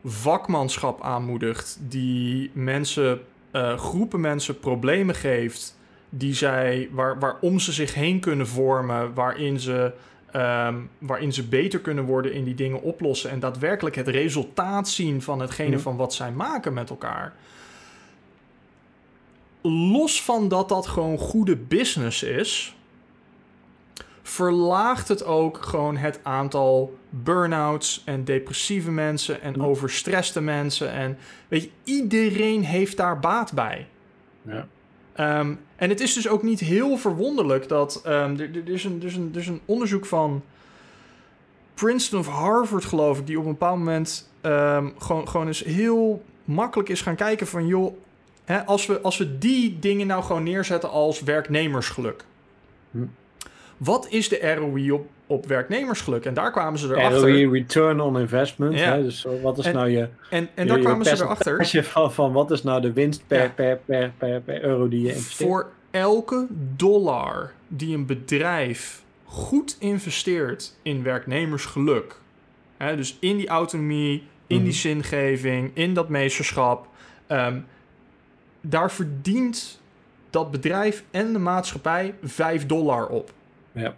vakmanschap 0.04 1.02
aanmoedigt, 1.02 1.80
die 1.88 2.52
mensen, 2.54 3.22
eh, 3.52 3.78
groepen 3.78 4.20
mensen 4.20 4.60
problemen 4.60 5.16
geeft, 5.16 5.80
die 6.14 6.34
zij, 6.34 6.90
waar, 6.92 7.20
waarom 7.20 7.60
ze 7.60 7.72
zich 7.72 7.94
heen 7.94 8.20
kunnen 8.20 8.48
vormen, 8.48 9.14
waarin 9.14 9.60
ze, 9.60 9.92
ehm, 10.32 10.76
waarin 10.98 11.34
ze 11.34 11.48
beter 11.48 11.80
kunnen 11.80 12.04
worden 12.04 12.34
in 12.34 12.44
die 12.44 12.56
dingen 12.56 12.82
oplossen 12.82 13.30
en 13.30 13.40
daadwerkelijk 13.40 13.96
het 13.96 14.08
resultaat 14.08 14.90
zien 14.90 15.22
van 15.22 15.40
hetgene 15.40 15.70
Mhm. 15.76 15.80
van 15.80 15.96
wat 15.96 16.14
zij 16.14 16.32
maken 16.32 16.74
met 16.74 16.90
elkaar. 16.90 17.34
Los 19.64 20.24
van 20.24 20.48
dat 20.48 20.70
dat 20.70 20.88
gewoon 20.88 21.18
goede 21.18 21.56
business 21.56 22.24
is, 22.24 22.76
verlaagt 24.22 25.08
het 25.08 25.24
ook 25.24 25.58
gewoon 25.66 25.98
het 25.98 26.20
aantal 26.24 26.98
burn-outs 27.10 28.02
en 28.06 28.24
depressieve 28.24 28.92
mensen 28.92 29.42
en 29.42 29.54
Ja. 29.58 29.64
overstresste 29.64 30.42
mensen. 30.42 30.92
En 30.92 31.18
weet 31.48 31.64
je, 31.64 31.70
iedereen 31.84 32.64
heeft 32.64 32.98
daar 32.98 33.20
baat 33.20 33.54
bij. 33.54 33.88
Ja. 34.42 34.68
Ehm, 35.14 35.54
en 35.76 35.90
het 35.90 36.00
is 36.00 36.14
dus 36.14 36.28
ook 36.28 36.44
niet 36.44 36.60
heel 36.60 36.98
verwonderlijk 36.98 37.68
dat. 37.68 38.02
ehm, 38.04 38.40
er, 38.40 38.50
er, 38.56 38.70
is 38.70 38.84
een, 38.84 38.98
er, 39.00 39.06
is 39.06 39.16
een, 39.16 39.30
er 39.34 39.40
is 39.40 39.48
een 39.48 39.62
onderzoek 39.66 40.06
van 40.06 40.44
Princeton 41.74 42.20
of 42.20 42.28
Harvard, 42.28 42.86
geloof 42.86 43.20
ik, 43.20 43.28
die 43.28 43.40
op 43.40 43.46
een 43.46 43.52
bepaald 43.52 43.78
moment 43.78 44.30
ehm, 44.42 44.90
gewoon, 44.98 45.28
gewoon 45.28 45.48
eens 45.48 45.64
heel 45.64 46.24
makkelijk 46.46 46.90
is 46.90 47.02
gaan 47.02 47.16
kijken 47.16 47.48
van 47.48 47.68
joh, 47.68 47.96
hè, 48.46 48.66
als, 48.66 48.86
we, 48.86 49.02
als 49.02 49.18
we 49.18 49.38
die 49.38 49.80
dingen 49.80 50.08
nou 50.08 50.24
gewoon 50.24 50.44
neerzetten 50.44 50.90
als 50.90 51.22
werknemersgeluk. 51.22 52.26
Hm. 52.92 53.06
Wat 53.78 54.08
is 54.10 54.30
de 54.30 54.54
ROI 54.54 54.92
op, 54.92 55.10
op 55.32 55.46
werknemersgeluk? 55.46 56.26
En 56.26 56.34
daar 56.34 56.52
kwamen 56.52 56.80
ze 56.80 56.88
erachter. 56.96 57.50
Return 57.52 58.00
on 58.00 58.20
investment. 58.20 58.80
Ja. 58.80 58.94
Hè? 58.96 59.04
Dus 59.04 59.26
wat 59.42 59.58
is 59.58 59.66
En- 59.66 59.74
nou 59.74 59.90
je, 59.90 60.08
En, 60.30 60.50
en 60.54 60.68
daar 60.68 60.78
je 60.78 60.84
kwamen 60.84 61.06
ze 61.06 61.24
erachter. 61.24 61.66
van, 61.84 62.14
van 62.14 62.32
wat 62.32 62.52
is 62.52 62.64
nou 62.64 62.82
de 62.82 62.94
winst 62.94 63.24
per, 63.28 63.42
Ja. 63.44 63.50
per, 63.50 63.78
per, 63.86 64.12
per, 64.18 64.42
per 64.42 64.64
euro 64.64 64.88
die 64.88 65.02
je 65.02 65.08
investeert? 65.08 65.50
Voor 65.50 65.70
elke 65.92 66.48
dollar 66.76 67.52
die 67.68 67.96
een 67.96 68.06
bedrijf 68.06 69.04
goed 69.26 69.76
investeert 69.80 70.76
in 70.82 71.04
werknemersgeluk, 71.04 72.20
hè, 72.78 72.96
dus 72.96 73.18
in 73.20 73.38
die 73.38 73.48
autonomie, 73.48 74.24
in 74.48 74.56
Mhm. 74.56 74.64
die 74.66 74.74
zingeving, 74.74 75.72
in 75.74 75.94
dat 75.94 76.10
meesterschap, 76.10 76.88
ehm, 77.28 77.60
daar 78.62 78.92
verdient 78.92 79.80
dat 80.30 80.52
bedrijf 80.52 81.04
en 81.12 81.34
de 81.34 81.40
maatschappij 81.40 82.16
5 82.24 82.66
dollar 82.66 83.08
op. 83.08 83.32
Ja. 83.72 83.94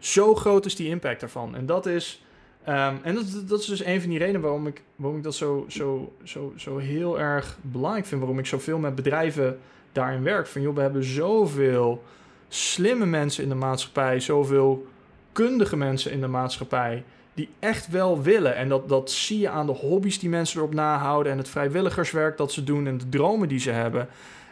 Zo 0.00 0.34
groot 0.34 0.66
is 0.66 0.76
die 0.76 0.88
impact 0.88 1.20
daarvan. 1.20 1.56
En 1.56 1.66
dat 1.66 1.86
is. 1.86 2.22
ehm, 2.64 2.94
en 3.02 3.14
dat, 3.14 3.24
dat 3.46 3.60
is 3.60 3.66
dus 3.66 3.84
een 3.84 4.00
van 4.00 4.10
die 4.10 4.18
redenen 4.18 4.40
waarom 4.40 4.66
ik, 4.66 4.82
waarom 4.96 5.18
ik 5.18 5.24
dat 5.24 5.34
zo, 5.34 5.64
zo, 5.68 6.12
zo, 6.22 6.52
zo 6.56 6.78
heel 6.78 7.20
erg 7.20 7.58
belangrijk 7.60 8.06
vind. 8.06 8.20
Waarom 8.20 8.38
ik 8.38 8.46
zoveel 8.46 8.78
met 8.78 8.94
bedrijven 8.94 9.58
daarin 9.92 10.22
werk. 10.22 10.46
Van 10.46 10.62
joh, 10.62 10.74
we 10.74 10.80
hebben 10.80 11.04
zoveel 11.04 12.02
slimme 12.48 13.06
mensen 13.06 13.42
in 13.42 13.48
de 13.48 13.54
maatschappij. 13.54 14.20
Zoveel 14.20 14.86
kundige 15.32 15.76
mensen 15.76 16.12
in 16.12 16.20
de 16.20 16.26
maatschappij. 16.26 17.04
Die 17.34 17.48
echt 17.58 17.88
wel 17.88 18.22
willen. 18.22 18.56
En 18.56 18.68
dat, 18.68 18.88
dat 18.88 19.10
zie 19.10 19.38
je 19.38 19.48
aan 19.48 19.66
de 19.66 19.72
hobby's 19.72 20.18
die 20.18 20.28
mensen 20.28 20.58
erop 20.58 20.74
nahouden. 20.74 21.32
En 21.32 21.38
het 21.38 21.48
vrijwilligerswerk 21.48 22.36
dat 22.36 22.52
ze 22.52 22.64
doen. 22.64 22.86
En 22.86 22.98
de 22.98 23.08
dromen 23.08 23.48
die 23.48 23.60
ze 23.60 23.70
hebben. 23.70 24.08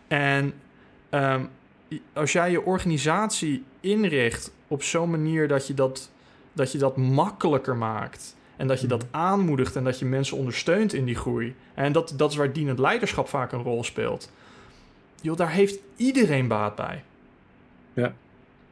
En 0.09 0.53
ehm, 1.11 1.45
als 2.12 2.33
jij 2.33 2.51
je 2.51 2.64
organisatie 2.64 3.64
inricht 3.81 4.53
op 4.68 4.83
zo'n 4.83 5.11
manier 5.11 5.48
dat 5.48 5.66
je 5.66 5.74
dat, 5.74 6.11
dat 6.53 6.72
je 6.72 6.79
dat 6.79 6.96
makkelijker 6.96 7.77
maakt. 7.77 8.37
En 8.57 8.66
dat 8.66 8.81
je 8.81 8.87
dat 8.87 9.07
aanmoedigt 9.11 9.77
en 9.77 9.85
dat 9.85 9.98
je 9.98 10.05
mensen 10.05 10.37
ondersteunt 10.37 10.92
in 10.92 11.05
die 11.05 11.14
groei. 11.14 11.55
En 11.74 11.92
dat, 11.92 12.12
dat 12.16 12.31
is 12.31 12.37
waar 12.37 12.53
dienend 12.53 12.79
leiderschap 12.79 13.29
vaak 13.29 13.53
een 13.53 13.62
rol 13.62 13.85
speelt. 13.85 14.33
Joh, 15.20 15.37
daar 15.37 15.51
heeft 15.51 15.79
iedereen 15.96 16.48
baat 16.48 16.74
bij. 16.74 17.05
Ja. 17.92 18.14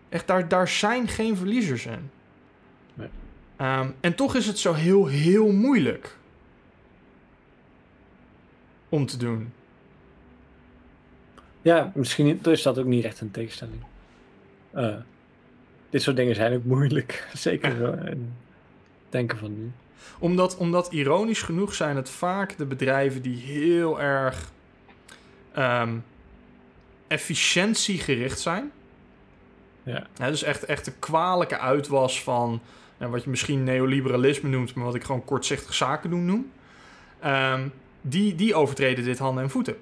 Echt, 0.09 0.27
daar, 0.27 0.49
daar 0.49 0.69
zijn 0.69 1.09
geen 1.09 1.37
verliezers 1.37 1.87
in. 1.87 2.11
Nee. 2.95 3.09
Ehm, 3.57 3.91
en 4.01 4.15
toch 4.15 4.35
is 4.35 4.47
het 4.47 4.59
zo 4.59 4.73
heel, 4.73 5.07
heel 5.07 5.53
moeilijk 5.53 6.17
om 8.89 9.07
te 9.07 9.17
doen. 9.17 9.53
Ja, 11.67 11.93
misschien 11.95 12.41
is 12.43 12.63
dat 12.63 12.79
ook 12.79 12.85
niet 12.85 13.05
echt 13.05 13.21
een 13.21 13.31
tegenstelling. 13.31 13.85
Eh, 14.71 14.95
dit 15.91 16.03
soort 16.03 16.17
dingen 16.17 16.35
zijn 16.35 16.55
ook 16.55 16.65
moeilijk. 16.65 17.29
Zeker 17.35 17.77
zo, 17.77 17.85
in 17.85 18.07
het 18.07 18.19
denken 19.09 19.39
van 19.39 19.59
nu. 19.59 19.73
Omdat, 20.19 20.57
omdat 20.57 20.93
ironisch 20.93 21.43
genoeg 21.43 21.75
zijn 21.75 21.97
het 21.97 22.11
vaak 22.11 22.59
de 22.59 22.65
bedrijven 22.65 23.23
die 23.23 23.37
heel 23.37 24.01
erg 24.01 24.53
ehm, 25.53 25.97
efficiëntiegericht 27.07 28.41
zijn. 28.41 28.73
Ja. 29.83 30.07
Hè, 30.17 30.31
dus 30.31 30.43
echt, 30.43 30.65
echt 30.65 30.85
de 30.85 30.93
kwalijke 30.99 31.59
uitwas 31.59 32.23
van 32.23 32.61
nou, 32.99 33.11
wat 33.13 33.25
je 33.25 33.31
misschien 33.31 33.65
neoliberalisme 33.65 34.49
noemt, 34.49 34.75
maar 34.75 34.85
wat 34.85 34.95
ik 34.95 35.05
gewoon 35.05 35.25
kortzichtig 35.25 35.75
zaken 35.75 36.11
doen 36.11 36.25
noem. 36.25 36.51
Ehm, 37.21 37.69
die, 38.01 38.35
die 38.35 38.55
overtreden 38.55 39.05
dit 39.05 39.19
handen 39.19 39.43
en 39.43 39.51
voeten. 39.51 39.77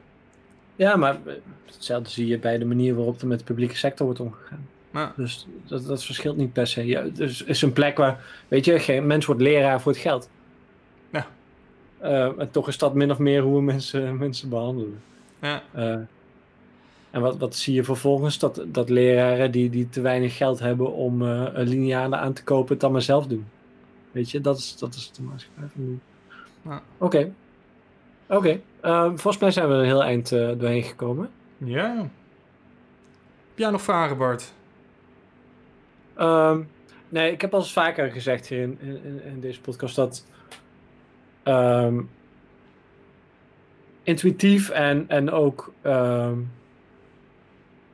Ja, 0.76 0.96
maar 0.96 1.18
eh, 1.26 1.34
hetzelfde 1.66 2.10
zie 2.10 2.26
je 2.26 2.38
bij 2.38 2.58
de 2.58 2.64
manier 2.64 2.94
waarop 2.94 3.20
er 3.20 3.26
met 3.26 3.38
de 3.38 3.44
publieke 3.44 3.76
sector 3.76 4.06
wordt 4.06 4.20
omgegaan. 4.20 4.68
Dus 5.16 5.46
dat, 5.66 5.86
dat 5.86 6.04
verschilt 6.04 6.36
niet 6.36 6.52
per 6.52 6.66
se. 6.66 6.86
Ja, 6.86 7.02
dus 7.02 7.42
is 7.42 7.62
een 7.62 7.72
plek 7.72 7.96
waar, 7.96 8.24
weet 8.48 8.64
je, 8.64 8.78
geen 8.78 9.06
mens 9.06 9.26
wordt 9.26 9.40
leraar 9.40 9.80
voor 9.80 9.92
het 9.92 10.00
geld. 10.00 10.28
Ja. 11.10 11.26
Eh, 11.98 12.40
en 12.40 12.50
toch 12.50 12.68
is 12.68 12.78
dat 12.78 12.94
min 12.94 13.10
of 13.10 13.18
meer 13.18 13.42
hoe 13.42 13.56
we 13.56 13.62
mensen, 13.62 14.16
mensen 14.18 14.48
behandelen. 14.48 15.02
ja, 15.40 15.62
Eh, 15.72 15.96
en 17.10 17.20
wat, 17.20 17.38
wat 17.38 17.56
zie 17.56 17.74
je 17.74 17.84
vervolgens? 17.84 18.38
Dat, 18.38 18.64
dat 18.66 18.88
leraren 18.88 19.50
die, 19.50 19.70
die 19.70 19.88
te 19.88 20.00
weinig 20.00 20.36
geld 20.36 20.58
hebben 20.58 20.92
om 20.92 21.22
een 21.22 21.68
linealen 21.68 22.18
aan 22.18 22.32
te 22.32 22.44
kopen, 22.44 22.72
het 22.72 22.80
dan 22.80 22.92
maar 22.92 23.02
zelf 23.02 23.26
doen. 23.26 23.46
Weet 24.12 24.30
je, 24.30 24.40
dat 24.40 24.58
is, 24.58 24.76
dat 24.78 24.94
is 24.94 25.10
de 25.12 25.22
maatschappij 25.22 25.64
van 25.74 25.84
nu. 25.84 25.98
Ja. 26.62 26.82
Oké. 26.98 27.32
Oké. 28.26 28.60
Eh, 28.84 29.04
volgens 29.04 29.38
mij 29.38 29.50
zijn 29.50 29.68
we 29.68 29.74
er 29.74 29.80
een 29.80 29.86
heel 29.86 30.04
eind 30.04 30.32
eh, 30.32 30.48
doorheen 30.58 30.82
gekomen. 30.82 31.30
ja. 31.58 31.96
Heb 33.48 33.62
jij 33.62 33.70
nog 33.70 33.82
vragen, 33.82 34.16
Bart? 34.16 34.52
Ehm, 36.14 36.62
nee, 37.08 37.32
ik 37.32 37.40
heb 37.40 37.54
al 37.54 37.60
eens 37.60 37.72
vaker 37.72 38.10
gezegd 38.10 38.46
hier 38.46 38.62
in, 38.62 38.78
in, 38.80 39.22
in 39.24 39.40
deze 39.40 39.60
podcast 39.60 39.96
dat 39.96 40.26
ehm, 41.42 42.00
intuïtief 44.02 44.70
en, 44.70 45.04
en 45.08 45.30
ook 45.30 45.72
ehm, 45.82 46.38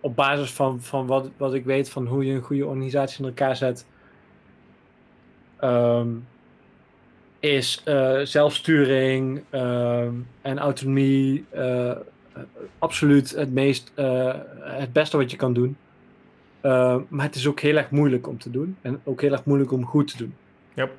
op 0.01 0.17
basis 0.17 0.53
van, 0.53 0.81
van 0.81 1.07
wat, 1.07 1.31
wat 1.37 1.55
ik 1.55 1.65
weet 1.65 1.91
van 1.91 2.07
hoe 2.07 2.27
je 2.27 2.35
een 2.35 2.43
goede 2.43 2.67
organisatie 2.67 3.23
in 3.23 3.29
elkaar 3.29 3.57
zet, 3.57 3.87
ehm, 5.57 6.09
is 7.41 7.83
eh, 7.85 8.21
zelfsturing 8.23 9.43
ehm, 9.51 10.15
en 10.43 10.59
autonomie 10.59 11.45
eh, 11.51 11.91
eh, 11.91 11.97
absoluut 12.79 13.31
het, 13.31 13.53
meest, 13.53 13.93
het 14.61 14.93
beste 14.93 15.17
wat 15.17 15.31
je 15.31 15.37
kan 15.37 15.53
doen. 15.53 15.77
Uh, 16.63 16.97
maar 17.09 17.27
het 17.27 17.35
is 17.35 17.47
ook 17.47 17.61
heel 17.61 17.77
erg 17.77 17.91
moeilijk 17.91 18.29
om 18.29 18.39
te 18.39 18.51
doen. 18.51 18.77
En 18.83 19.01
ook 19.05 19.21
heel 19.21 19.33
erg 19.33 19.45
moeilijk 19.45 19.73
om 19.73 19.85
goed 19.85 20.11
te 20.11 20.17
doen. 20.17 20.35
Yep. 20.75 20.91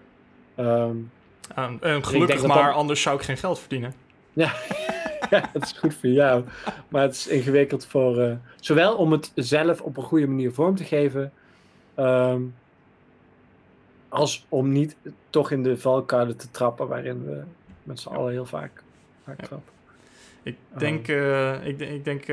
Um, 0.57 1.11
en 1.43 2.05
gelukkig 2.05 2.47
maar, 2.47 2.63
dan... 2.63 2.73
anders 2.73 3.01
zou 3.01 3.17
ik 3.17 3.23
geen 3.23 3.37
geld 3.37 3.59
verdienen. 3.59 3.93
Ja, 4.33 4.53
ja, 5.29 5.49
dat 5.53 5.63
is 5.63 5.71
goed 5.71 5.95
voor 5.95 6.09
jou. 6.09 6.43
Maar 6.87 7.01
het 7.01 7.15
is 7.15 7.27
ingewikkeld 7.27 7.85
voor... 7.85 8.19
Uh, 8.19 8.33
zowel 8.59 8.95
om 8.95 9.11
het 9.11 9.31
zelf 9.35 9.81
op 9.81 9.97
een 9.97 10.03
goede 10.03 10.27
manier 10.27 10.51
vorm 10.51 10.75
te 10.75 10.83
geven... 10.83 11.31
Um, 11.99 12.53
als 14.11 14.45
om 14.49 14.71
niet 14.71 14.95
toch 15.29 15.51
in 15.51 15.63
de 15.63 15.77
valkuilen 15.77 16.37
te 16.37 16.51
trappen... 16.51 16.87
waarin 16.87 17.25
we 17.25 17.43
met 17.83 17.99
z'n 17.99 18.09
allen 18.09 18.31
heel 18.31 18.45
vaak, 18.45 18.83
vaak 19.23 19.41
ja. 19.41 19.47
trappen. 19.47 19.73
Ik 20.43 20.57
denk... 20.77 21.07
Uh, 21.07 21.67
ik, 21.67 21.79
ik 21.79 22.05
denk 22.05 22.25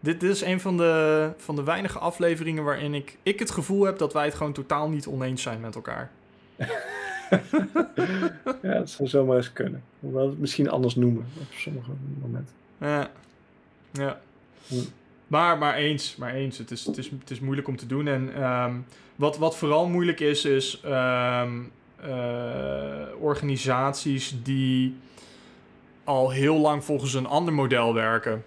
dit, 0.00 0.20
dit 0.20 0.30
is 0.30 0.40
een 0.40 0.60
van 0.60 0.76
de, 0.76 1.32
van 1.36 1.56
de 1.56 1.62
weinige 1.62 1.98
afleveringen 1.98 2.64
waarin 2.64 2.94
ik, 2.94 3.18
ik 3.22 3.38
het 3.38 3.50
gevoel 3.50 3.84
heb 3.84 3.98
dat 3.98 4.12
wij 4.12 4.24
het 4.24 4.34
gewoon 4.34 4.52
totaal 4.52 4.88
niet 4.88 5.06
oneens 5.06 5.42
zijn 5.42 5.60
met 5.60 5.74
elkaar. 5.74 6.10
ja, 8.62 8.72
dat 8.72 8.90
zou 8.90 9.08
zomaar 9.08 9.36
eens 9.36 9.52
kunnen. 9.52 9.82
Hoewel 10.00 10.24
we 10.24 10.30
het 10.30 10.38
misschien 10.38 10.70
anders 10.70 10.94
noemen 10.94 11.26
op 11.40 11.46
sommige 11.50 11.90
momenten. 12.20 12.54
Ja. 12.78 13.10
Ja. 13.92 14.20
Hm. 14.66 14.74
Maar, 15.30 15.58
maar 15.58 15.74
eens, 15.74 16.16
maar 16.16 16.34
eens. 16.34 16.58
Het 16.58 16.70
is, 16.70 16.84
het, 16.84 16.98
is, 16.98 17.10
het 17.10 17.30
is 17.30 17.40
moeilijk 17.40 17.68
om 17.68 17.76
te 17.76 17.86
doen. 17.86 18.08
En 18.08 18.34
ehm, 18.34 18.74
wat, 19.16 19.38
wat 19.38 19.56
vooral 19.56 19.88
moeilijk 19.88 20.20
is, 20.20 20.44
is 20.44 20.80
eh, 20.80 21.42
organisaties 23.18 24.34
die 24.42 24.96
al 26.04 26.30
heel 26.30 26.56
lang 26.56 26.84
volgens 26.84 27.14
een 27.14 27.26
ander 27.26 27.54
model 27.54 27.94
werken. 27.94 28.44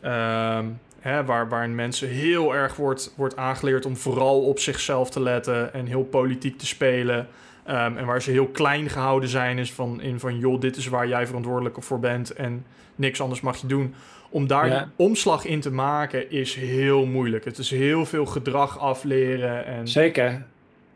Ehm, 0.00 0.66
hè, 1.00 1.24
waar, 1.24 1.48
waarin 1.48 1.74
mensen 1.74 2.08
heel 2.08 2.54
erg 2.54 2.76
wordt, 2.76 3.14
wordt 3.16 3.36
aangeleerd 3.36 3.86
om 3.86 3.96
vooral 3.96 4.42
op 4.42 4.58
zichzelf 4.58 5.10
te 5.10 5.20
letten 5.20 5.72
en 5.72 5.86
heel 5.86 6.04
politiek 6.04 6.58
te 6.58 6.66
spelen. 6.66 7.28
En 7.64 8.04
waar 8.04 8.22
ze 8.22 8.30
heel 8.30 8.48
klein 8.48 8.88
gehouden 8.88 9.28
zijn, 9.28 9.58
is 9.58 9.72
van, 9.72 10.00
in 10.00 10.20
van 10.20 10.38
joh, 10.38 10.60
dit 10.60 10.76
is 10.76 10.86
waar 10.86 11.08
jij 11.08 11.26
verantwoordelijk 11.26 11.82
voor 11.82 12.00
bent 12.00 12.30
en 12.30 12.66
niks 12.94 13.20
anders 13.20 13.40
mag 13.40 13.56
je 13.56 13.66
doen. 13.66 13.94
Om 14.36 14.46
daar 14.46 14.68
Ja. 14.68 14.88
omslag 14.96 15.44
in 15.44 15.60
te 15.60 15.70
maken 15.70 16.30
is 16.30 16.54
heel 16.54 17.06
moeilijk. 17.06 17.44
Het 17.44 17.58
is 17.58 17.70
heel 17.70 18.06
veel 18.06 18.26
gedrag 18.26 18.78
afleren. 18.78 19.66
En, 19.66 19.88
Zeker. 19.88 20.44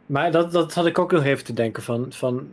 Maar 0.06 0.30
dat, 0.30 0.52
dat 0.52 0.74
had 0.74 0.86
ik 0.86 0.98
ook 0.98 1.12
nog 1.12 1.24
even 1.24 1.44
te 1.44 1.52
denken 1.52 1.82
van... 1.82 2.06
van 2.12 2.48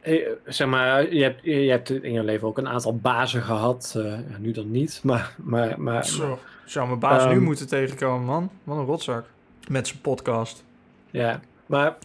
eh, 0.00 0.28
zeg 0.44 0.68
maar, 0.68 1.14
je 1.14 1.22
hebt, 1.22 1.40
je 1.44 1.70
hebt 1.70 1.90
in 1.90 2.12
je 2.12 2.24
leven 2.24 2.48
ook 2.48 2.58
een 2.58 2.68
aantal 2.68 2.96
bazen 2.96 3.42
gehad. 3.42 3.94
eh, 3.96 4.14
nu 4.38 4.50
dan 4.52 4.70
niet, 4.70 5.00
maar... 5.02 5.34
maar, 5.42 5.80
maar 5.80 6.04
Zo, 6.06 6.38
zou 6.64 6.86
mijn 6.86 6.98
baas 6.98 7.24
nu 7.24 7.30
Ehm, 7.30 7.42
moeten 7.42 7.68
tegenkomen, 7.68 8.26
man. 8.26 8.50
Wat 8.64 8.78
een 8.78 8.84
rotzak. 8.84 9.24
Met 9.68 9.86
zijn 9.86 10.00
podcast. 10.00 10.64
Ja, 11.10 11.40
maar 11.66 11.96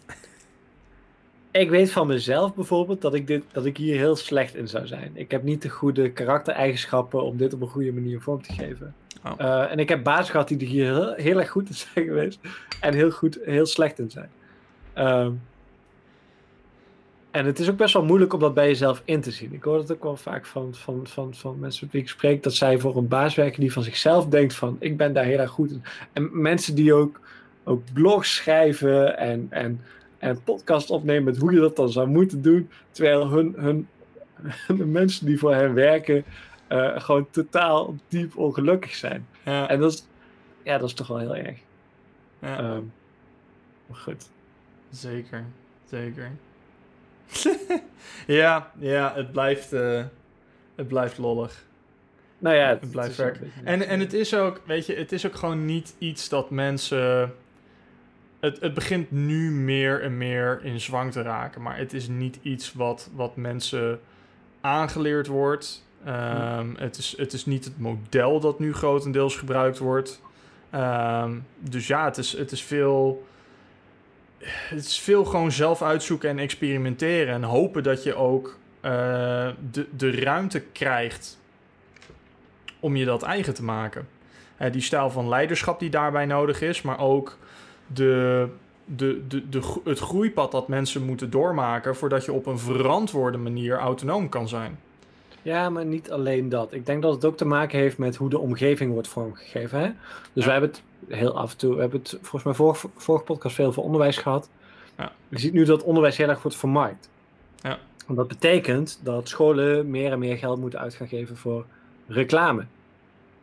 ik 1.52 1.70
weet 1.70 1.92
van 1.92 2.06
mezelf 2.06 2.54
bijvoorbeeld 2.54 3.00
dat 3.00 3.14
ik, 3.14 3.26
dit, 3.26 3.42
dat 3.52 3.64
ik 3.64 3.76
hier 3.76 3.96
heel 3.96 4.16
slecht 4.16 4.54
in 4.54 4.68
zou 4.68 4.86
zijn. 4.86 5.10
Ik 5.14 5.30
heb 5.30 5.42
niet 5.42 5.62
de 5.62 5.68
goede 5.68 6.10
karaktereigenschappen 6.10 7.22
om 7.22 7.36
dit 7.36 7.54
op 7.54 7.60
een 7.60 7.68
goede 7.68 7.92
manier 7.92 8.20
vorm 8.20 8.42
te 8.42 8.52
geven. 8.52 8.94
Oh. 9.24 9.32
Eh, 9.36 9.70
en 9.70 9.78
ik 9.78 9.88
heb 9.88 10.02
baas 10.02 10.30
gehad 10.30 10.48
die 10.48 10.58
er 10.60 10.66
hier 10.66 10.84
heel, 10.84 11.12
heel 11.14 11.38
erg 11.38 11.50
goed 11.50 11.68
in 11.68 11.74
zijn 11.74 12.04
geweest 12.04 12.40
en 12.80 12.94
heel, 12.94 13.10
goed, 13.10 13.38
heel 13.44 13.66
slecht 13.66 13.98
in 13.98 14.10
zijn. 14.10 14.30
Ehm, 14.92 15.32
en 17.30 17.46
het 17.46 17.58
is 17.58 17.70
ook 17.70 17.76
best 17.76 17.94
wel 17.94 18.04
moeilijk 18.04 18.32
om 18.32 18.40
dat 18.40 18.54
bij 18.54 18.66
jezelf 18.66 19.02
in 19.04 19.20
te 19.20 19.30
zien. 19.30 19.52
Ik 19.52 19.62
hoor 19.62 19.76
dat 19.76 19.92
ook 19.92 20.02
wel 20.02 20.16
vaak 20.16 20.46
van, 20.46 20.74
van, 20.74 21.06
van, 21.06 21.34
van 21.34 21.58
mensen 21.58 21.84
met 21.84 21.92
wie 21.92 22.02
ik 22.02 22.08
spreek, 22.08 22.42
dat 22.42 22.54
zij 22.54 22.78
voor 22.78 22.96
een 22.96 23.08
baas 23.08 23.34
werken 23.34 23.60
die 23.60 23.72
van 23.72 23.82
zichzelf 23.82 24.26
denkt 24.26 24.54
van, 24.54 24.76
ik 24.78 24.96
ben 24.96 25.12
daar 25.12 25.24
heel 25.24 25.38
erg 25.38 25.50
goed 25.50 25.70
in. 25.70 25.82
En 26.12 26.40
mensen 26.40 26.74
die 26.74 26.94
ook, 26.94 27.20
ook 27.64 27.82
blogs 27.92 28.34
schrijven 28.34 29.18
en, 29.18 29.46
en, 29.50 29.80
en 30.22 30.42
podcast 30.42 30.90
opnemen 30.90 31.24
met 31.24 31.36
hoe 31.38 31.52
je 31.52 31.60
dat 31.60 31.76
dan 31.76 31.90
zou 31.92 32.08
moeten 32.08 32.42
doen, 32.42 32.70
terwijl 32.90 33.28
hun, 33.28 33.54
hun, 33.56 33.88
de 34.78 34.86
mensen 34.86 35.26
die 35.26 35.38
voor 35.38 35.54
hen 35.54 35.74
werken 35.74 36.24
eh, 36.66 37.00
gewoon 37.00 37.30
totaal 37.30 37.94
diep 38.08 38.36
ongelukkig 38.36 38.94
zijn. 38.94 39.26
Ja, 39.44 39.68
En 39.68 39.80
dat 39.80 39.92
is, 39.92 40.06
ja, 40.62 40.78
dat 40.78 40.88
is 40.88 40.94
toch 40.94 41.06
wel 41.06 41.18
heel 41.18 41.36
erg. 41.36 41.58
ja, 42.38 42.58
Ehm, 42.58 42.82
maar 43.86 43.96
goed. 43.98 44.28
zeker. 44.90 45.44
Zeker. 45.84 46.30
ja, 48.26 48.72
ja, 48.78 49.12
het 49.14 49.32
blijft, 49.32 49.72
eh, 49.72 50.04
het 50.74 50.88
blijft 50.88 51.18
lollig. 51.18 51.64
Nou 52.38 52.56
ja, 52.56 52.68
Het 52.68 52.90
blijft 52.90 53.16
werken. 53.16 53.50
En, 53.64 53.86
en 53.86 54.00
het 54.00 54.12
is 54.12 54.34
ook, 54.34 54.60
weet 54.66 54.86
je, 54.86 54.94
het 54.94 55.12
is 55.12 55.26
ook 55.26 55.34
gewoon 55.34 55.64
niet 55.64 55.94
iets 55.98 56.28
dat 56.28 56.50
mensen. 56.50 57.34
Het, 58.42 58.60
het 58.60 58.74
begint 58.74 59.10
nu 59.10 59.50
meer 59.50 60.02
en 60.02 60.16
meer 60.16 60.60
in 60.62 60.80
zwang 60.80 61.12
te 61.12 61.22
raken. 61.22 61.62
Maar 61.62 61.76
het 61.76 61.92
is 61.92 62.08
niet 62.08 62.38
iets 62.42 62.72
wat, 62.72 63.10
wat 63.14 63.36
mensen 63.36 64.00
aangeleerd 64.60 65.26
wordt. 65.26 65.86
Ehm, 66.04 66.74
het, 66.76 66.96
is, 66.96 67.14
het 67.16 67.32
is 67.32 67.46
niet 67.46 67.64
het 67.64 67.78
model 67.78 68.40
dat 68.40 68.58
nu 68.58 68.74
grotendeels 68.74 69.36
gebruikt 69.36 69.78
wordt. 69.78 70.22
Ehm, 70.70 71.38
dus 71.58 71.86
ja, 71.86 72.04
het 72.04 72.16
is, 72.18 72.36
het 72.36 72.52
is 72.52 72.62
veel. 72.62 73.26
Het 74.44 74.84
is 74.84 74.98
veel 74.98 75.24
gewoon 75.24 75.52
zelf 75.52 75.82
uitzoeken 75.82 76.28
en 76.28 76.38
experimenteren. 76.38 77.34
En 77.34 77.42
hopen 77.42 77.82
dat 77.82 78.02
je 78.02 78.14
ook 78.14 78.58
eh, 78.80 78.90
de, 79.70 79.86
de 79.96 80.10
ruimte 80.10 80.60
krijgt 80.60 81.38
om 82.80 82.96
je 82.96 83.04
dat 83.04 83.22
eigen 83.22 83.54
te 83.54 83.64
maken. 83.64 84.08
Eh, 84.56 84.72
die 84.72 84.82
stijl 84.82 85.10
van 85.10 85.28
leiderschap 85.28 85.80
die 85.80 85.90
daarbij 85.90 86.26
nodig 86.26 86.60
is, 86.60 86.82
maar 86.82 86.98
ook 86.98 87.38
de, 87.86 88.48
de, 88.84 89.22
de, 89.28 89.48
de, 89.48 89.80
het 89.84 89.98
groeipad 89.98 90.50
dat 90.52 90.68
mensen 90.68 91.02
moeten 91.02 91.30
doormaken 91.30 91.96
voordat 91.96 92.24
je 92.24 92.32
op 92.32 92.46
een 92.46 92.58
verantwoorde 92.58 93.38
manier 93.38 93.78
autonoom 93.78 94.28
kan 94.28 94.48
zijn. 94.48 94.78
Ja, 95.42 95.70
maar 95.70 95.84
niet 95.84 96.10
alleen 96.10 96.48
dat. 96.48 96.72
Ik 96.72 96.86
denk 96.86 97.02
dat 97.02 97.14
het 97.14 97.24
ook 97.24 97.36
te 97.36 97.44
maken 97.44 97.78
heeft 97.78 97.98
met 97.98 98.16
hoe 98.16 98.28
de 98.30 98.38
omgeving 98.38 98.92
wordt 98.92 99.08
vormgegeven. 99.08 99.78
Hè? 99.78 99.86
Dus 100.32 100.44
Ja. 100.44 100.50
wij 100.50 100.52
hebben 100.52 100.70
het 100.70 100.82
heel 101.18 101.36
af 101.36 101.50
en 101.52 101.56
toe, 101.58 101.74
we 101.74 101.80
hebben 101.80 101.98
het 102.00 102.10
volgens 102.20 102.42
mij 102.42 102.54
vorige, 102.54 102.88
vorige 102.96 103.24
podcast 103.24 103.54
veel 103.54 103.66
over 103.66 103.82
onderwijs 103.82 104.16
gehad. 104.16 104.50
Ja. 104.98 105.12
Je 105.28 105.38
ziet 105.38 105.52
nu 105.52 105.64
dat 105.64 105.82
onderwijs 105.82 106.16
heel 106.16 106.28
erg 106.28 106.42
wordt 106.42 106.56
vermarkt. 106.56 107.10
Ja. 107.56 107.78
En 108.08 108.14
dat 108.14 108.28
betekent 108.28 109.00
dat 109.02 109.28
scholen 109.28 109.90
meer 109.90 110.12
en 110.12 110.18
meer 110.18 110.36
geld 110.38 110.60
moeten 110.60 110.78
uit 110.80 110.94
gaan 110.94 111.08
geven 111.08 111.36
voor 111.36 111.64
reclame. 112.06 112.64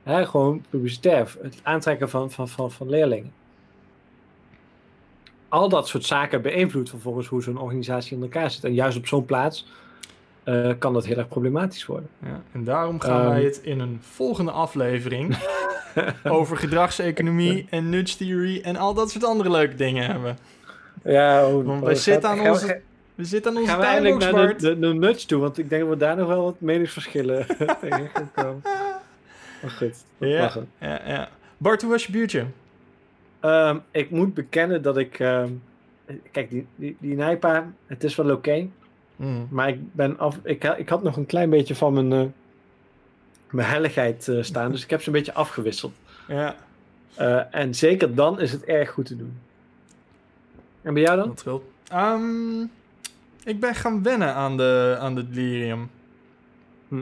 Hè, 0.04 0.26
gewoon 0.26 0.66
publicitair, 0.70 1.36
het 1.42 1.60
aantrekken 1.64 2.10
van, 2.10 2.32
van, 2.32 2.48
van, 2.48 2.72
van 2.72 2.90
leerlingen. 2.90 3.32
Al 5.50 5.70
dat 5.70 5.88
soort 5.88 6.06
zaken 6.06 6.42
beïnvloedt 6.42 6.90
vervolgens 6.90 7.28
hoe 7.28 7.44
zo'n 7.44 7.58
organisatie 7.60 8.16
in 8.18 8.22
elkaar 8.24 8.52
zit. 8.52 8.64
En 8.64 8.74
juist 8.74 8.98
op 8.98 9.08
zo'n 9.08 9.26
plaats 9.26 9.68
eh, 10.44 10.72
kan 10.80 10.94
dat 10.94 11.06
heel 11.06 11.18
erg 11.18 11.28
problematisch 11.28 11.86
worden. 11.86 12.10
Ja, 12.26 12.42
en 12.52 12.64
daarom 12.64 13.00
gaan 13.00 13.20
Ehm. 13.22 13.30
wij 13.30 13.44
het 13.44 13.60
in 13.64 13.80
een 13.80 14.00
volgende 14.02 14.52
aflevering 14.52 15.38
over 16.24 16.58
gedragseconomie 16.58 17.68
en 17.70 17.90
nudge 17.90 18.18
theory 18.18 18.62
en 18.64 18.76
al 18.76 18.94
dat 18.94 19.12
soort 19.12 19.24
andere 19.24 19.52
leuke 19.52 19.76
dingen 19.76 20.06
hebben. 20.06 20.38
Ja, 21.04 21.48
oh, 21.48 21.66
Want 21.66 21.84
wij 21.84 21.94
gaat- 21.94 22.04
zitten 22.04 22.30
aan 22.30 22.42
we- 22.44 22.50
onze- 22.50 22.82
We 23.16 23.26
zitten 23.26 23.52
aan 23.52 23.58
onze 23.58 23.70
Gaan 23.70 23.80
we 23.80 23.86
eindelijk 23.86 24.32
naar 24.32 24.48
de, 24.48 24.56
de, 24.56 24.80
de 24.80 24.94
nuts 24.94 25.26
toe, 25.26 25.40
want 25.42 25.58
ik 25.58 25.70
denk 25.70 25.82
dat 25.82 25.92
we 25.92 25.98
daar 25.98 26.16
nog 26.18 26.28
wel 26.28 26.44
wat 26.44 26.56
meningsverschillen 26.60 27.46
tegen 27.82 28.10
gaan 28.14 28.32
komen. 28.36 28.62
Maar 29.62 29.72
goed, 29.72 29.94
dat 30.18 30.30
Ja. 30.30 30.52
Ja, 30.80 31.02
ja. 31.06 31.30
Bart, 31.58 31.82
hoe 31.82 31.92
was 31.92 32.06
je 32.06 32.12
biertje? 32.12 32.46
Ehm, 33.40 33.78
ik 33.92 34.10
moet 34.10 34.34
bekennen 34.34 34.82
dat 34.82 34.98
ik... 34.98 35.20
ehm, 35.20 35.50
kijk, 36.32 36.50
die, 36.50 36.68
die, 36.76 36.98
die 37.00 37.16
Nijpa, 37.16 37.72
het 37.86 38.04
is 38.04 38.16
wel 38.16 38.32
oké. 38.32 38.68
Mm. 39.16 39.48
maar 39.52 39.70
ik 39.70 39.94
ben 39.94 40.18
af... 40.20 40.40
Ik, 40.44 40.64
ik 40.64 40.90
had 40.90 41.04
nog 41.04 41.18
een 41.18 41.26
klein 41.26 41.50
beetje 41.50 41.76
van 41.76 41.94
mijn, 41.94 42.14
eh, 42.14 42.32
mijn 43.50 43.68
helligheid 43.68 44.28
eh, 44.28 44.44
staan. 44.44 44.72
dus 44.72 44.84
ik 44.84 44.90
heb 44.90 45.02
ze 45.02 45.08
een 45.08 45.14
beetje 45.14 45.34
afgewisseld. 45.34 45.94
Ja, 46.28 46.56
Eh, 47.16 47.42
en 47.56 47.76
zeker 47.76 48.16
dan 48.16 48.40
is 48.40 48.52
het 48.52 48.64
erg 48.64 48.90
goed 48.92 49.06
te 49.06 49.18
doen. 49.18 49.40
En 50.82 50.94
bij 50.94 51.04
jou 51.04 51.18
dan? 51.18 51.28
dat 51.28 51.40
scheelt. 51.40 51.64
Ehm, 51.88 52.62
ik 53.44 53.60
ben 53.60 53.76
gaan 53.76 54.04
wennen 54.04 54.34
aan 54.34 54.58
de, 54.58 54.98
aan 55.00 55.16
de 55.16 55.30
delirium. 55.30 55.90
Hm. 56.88 56.96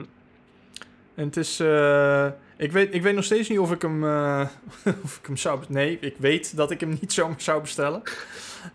En 1.14 1.24
het 1.24 1.36
is... 1.36 1.60
eh, 1.60 2.26
ik, 2.58 2.72
weet, 2.72 2.94
ik 2.94 3.02
weet 3.02 3.14
nog 3.14 3.24
steeds 3.24 3.48
niet 3.48 3.58
of 3.58 3.72
ik 3.72 3.82
hem, 3.82 4.04
eh, 4.04 4.48
of 5.04 5.18
ik 5.18 5.26
hem 5.26 5.36
zou... 5.36 5.60
Nee, 5.68 5.98
ik 6.00 6.16
weet 6.16 6.56
dat 6.56 6.70
ik 6.70 6.80
hem 6.80 6.98
niet 7.00 7.12
zomaar 7.12 7.40
zou 7.40 7.60
bestellen. 7.60 8.02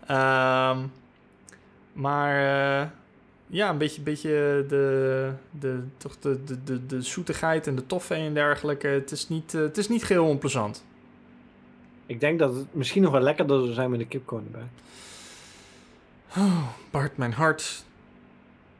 Ehm, 0.06 0.78
maar 1.92 2.36
eh, 2.36 2.88
ja, 3.46 3.70
een 3.70 3.78
beetje, 3.78 4.00
beetje 4.02 4.64
de, 4.68 5.32
de, 5.50 5.82
toch 5.96 6.18
de, 6.18 6.44
de, 6.44 6.64
de, 6.64 6.86
de 6.86 7.02
zoetigheid 7.02 7.66
en 7.66 7.74
de 7.74 7.86
toffee 7.86 8.26
en 8.26 8.34
dergelijke. 8.34 8.86
Het 8.86 9.10
is 9.10 9.28
niet, 9.28 9.54
eh, 9.54 9.60
het 9.60 9.78
is 9.78 9.88
niet 9.88 10.04
geheel 10.04 10.26
onplezant. 10.26 10.84
Ik 12.06 12.20
denk 12.20 12.38
dat 12.38 12.54
het 12.54 12.74
misschien 12.74 13.02
nog 13.02 13.12
wel 13.12 13.20
lekkerder 13.20 13.60
zou 13.60 13.72
zijn 13.72 13.90
met 13.90 13.98
de 13.98 14.06
kipcorn 14.06 14.44
erbij. 14.44 14.68
Oh, 16.36 16.68
Bart, 16.90 17.16
mijn 17.16 17.32
hart. 17.32 17.84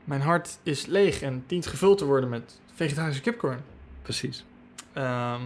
Mijn 0.05 0.21
hart 0.21 0.59
is 0.62 0.87
leeg 0.87 1.23
en 1.23 1.45
dient 1.47 1.67
gevuld 1.67 1.99
te 1.99 2.05
worden 2.05 2.29
met 2.29 2.61
vegetarische 2.75 3.23
kipcorn. 3.23 3.64
Precies. 4.03 4.45
Ehm, 4.95 5.41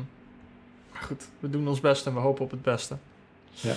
maar 0.92 1.02
goed, 1.02 1.28
we 1.40 1.50
doen 1.50 1.68
ons 1.68 1.80
best 1.80 2.06
en 2.06 2.14
we 2.14 2.20
hopen 2.20 2.44
op 2.44 2.50
het 2.50 2.62
beste. 2.62 2.96
Ja. 3.52 3.74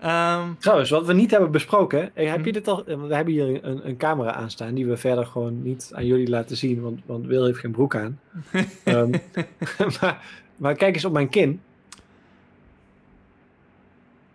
Ehm, 0.00 0.48
Trouwens, 0.58 0.90
wat 0.90 1.06
we 1.06 1.12
niet 1.12 1.30
hebben 1.30 1.50
besproken. 1.50 2.16
eh, 2.16 2.30
Heb 2.30 2.40
Hm. 2.40 2.46
je 2.46 2.52
dit 2.52 2.68
al? 2.68 2.86
eh, 2.86 3.00
We 3.02 3.14
hebben 3.14 3.34
hier 3.34 3.64
een, 3.64 3.88
een 3.88 3.96
camera 3.96 4.32
aanstaan 4.32 4.74
die 4.74 4.86
we 4.86 4.96
verder 4.96 5.26
gewoon 5.26 5.62
niet 5.62 5.90
aan 5.94 6.06
jullie 6.06 6.28
laten 6.28 6.56
zien, 6.56 6.80
want, 6.82 7.00
want 7.06 7.26
Wil 7.26 7.44
heeft 7.44 7.58
geen 7.58 7.70
broek 7.70 7.96
aan. 7.96 8.20
Ehm, 8.84 9.10
maar, 10.00 10.22
maar 10.56 10.74
kijk 10.74 10.94
eens 10.94 11.04
op 11.04 11.12
mijn 11.12 11.28
kin. 11.28 11.60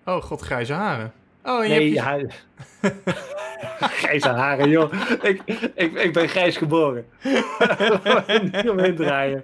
oh, 0.06 0.22
god, 0.24 0.42
grijze 0.42 0.74
haren. 0.74 1.14
Oh, 1.44 1.64
en 1.64 1.70
je 1.70 1.76
Nee, 1.80 2.00
hebt 2.00 2.30
je- 2.32 2.38
ja. 2.82 2.94
Grijze 4.02 4.30
haren, 4.30 4.70
joh. 4.70 4.94
Ik, 5.22 5.42
ik, 5.74 5.94
ik 5.94 6.14
ben 6.14 6.30
grijs 6.30 6.58
geboren. 6.58 7.06
niet 8.54 8.70
omheen 8.70 8.96
draaien. 8.96 9.44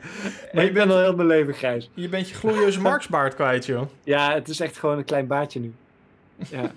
Maar 0.53 0.63
ik 0.63 0.73
ben 0.73 0.91
al 0.91 0.99
heel 0.99 1.15
mijn 1.15 1.27
leven 1.27 1.53
grijs. 1.53 1.89
je 1.93 2.09
bent 2.09 2.29
je 2.29 2.35
glorieuze 2.35 2.81
Marksbaard 2.81 3.35
kwijt, 3.35 3.65
joh. 3.65 3.81
Ja, 4.03 4.33
het 4.33 4.47
is 4.47 4.59
echt 4.59 4.77
gewoon 4.77 4.97
een 4.97 5.05
klein 5.05 5.27
baardje 5.27 5.59
nu. 5.59 5.73
Ja. 6.49 6.71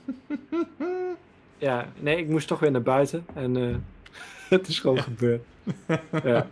Ja, 1.59 1.87
nee, 1.99 2.17
ik 2.17 2.29
moest 2.29 2.49
toch 2.49 2.59
weer 2.59 2.71
naar 2.71 2.83
buiten. 2.83 3.27
En 3.35 3.57
eh, 3.57 3.77
het 4.59 4.69
is 4.69 4.79
gewoon 4.79 4.99
gebeurd. 4.99 5.43
Ja. 6.25 6.47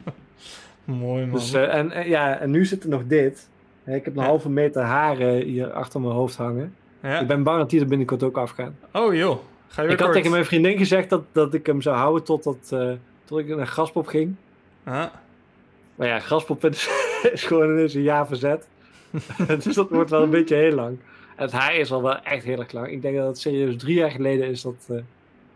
Mooi, 0.84 1.26
man. 1.26 1.38
Dus, 1.38 1.52
eh, 1.52 1.74
en, 1.74 1.90
en 1.90 2.08
ja, 2.08 2.38
en 2.38 2.50
nu 2.50 2.64
zit 2.64 2.82
er 2.82 2.88
nog 2.88 3.02
dit. 3.06 3.48
Ik 3.84 4.04
heb 4.04 4.16
een 4.16 4.24
halve 4.24 4.50
meter 4.50 4.82
haren 4.82 5.42
hier 5.42 5.72
achter 5.72 6.00
mijn 6.00 6.12
hoofd 6.12 6.36
hangen. 6.36 6.74
Ja. 7.02 7.20
Ik 7.20 7.26
ben 7.26 7.42
bang 7.42 7.58
dat 7.58 7.70
die 7.70 7.80
er 7.80 7.86
binnenkort 7.86 8.22
ook 8.22 8.36
afgaan. 8.36 8.76
Oh 8.92 9.14
joh, 9.14 9.38
ga 9.68 9.82
je 9.82 9.88
weer 9.88 9.96
Ik 9.96 9.98
had 9.98 9.98
kort. 9.98 10.12
tegen 10.12 10.30
mijn 10.30 10.44
vriendin 10.44 10.78
gezegd 10.78 11.10
dat, 11.10 11.22
dat 11.32 11.54
ik 11.54 11.66
hem 11.66 11.82
zou 11.82 11.96
houden 11.96 12.24
totdat 12.24 12.70
uh, 12.72 12.92
tot 13.24 13.38
ik 13.38 13.56
naar 13.56 13.66
Graspop 13.66 14.06
ging. 14.06 14.34
Maar 15.94 16.06
ja, 16.06 16.18
Graspop 16.18 16.64
is, 16.64 16.88
is 17.32 17.44
gewoon 17.44 17.70
ineens 17.70 17.94
een 17.94 18.02
jaar 18.02 18.26
verzet. 18.26 18.68
dus 19.64 19.74
dat 19.74 19.90
wordt 19.90 20.10
wel 20.10 20.22
een 20.22 20.30
beetje 20.30 20.54
heel 20.54 20.74
lang. 20.74 20.98
En 21.36 21.44
het 21.44 21.52
haar 21.52 21.74
is 21.74 21.92
al 21.92 22.02
wel 22.02 22.22
echt 22.22 22.44
heel 22.44 22.58
erg 22.58 22.72
lang. 22.72 22.90
Ik 22.90 23.02
denk 23.02 23.16
dat 23.16 23.26
het 23.26 23.38
serieus 23.38 23.76
drie 23.76 23.94
jaar 23.94 24.10
geleden 24.10 24.48
is 24.48 24.62
dat, 24.62 24.86
uh, 24.90 24.98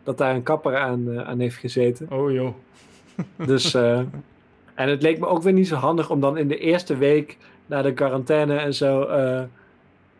dat 0.02 0.18
daar 0.18 0.34
een 0.34 0.42
kapper 0.42 0.76
aan, 0.76 1.08
uh, 1.08 1.20
aan 1.20 1.38
heeft 1.38 1.56
gezeten. 1.56 2.06
oh 2.10 2.32
joh. 2.32 2.54
Dus, 3.36 3.74
uh, 3.74 3.98
en 4.74 4.88
het 4.88 5.02
leek 5.02 5.18
me 5.18 5.26
ook 5.26 5.42
weer 5.42 5.52
niet 5.52 5.68
zo 5.68 5.74
handig 5.74 6.10
om 6.10 6.20
dan 6.20 6.36
in 6.36 6.48
de 6.48 6.58
eerste 6.58 6.96
week 6.96 7.36
na 7.66 7.82
de 7.82 7.92
quarantaine 7.92 8.56
en 8.56 8.74
zo, 8.74 9.02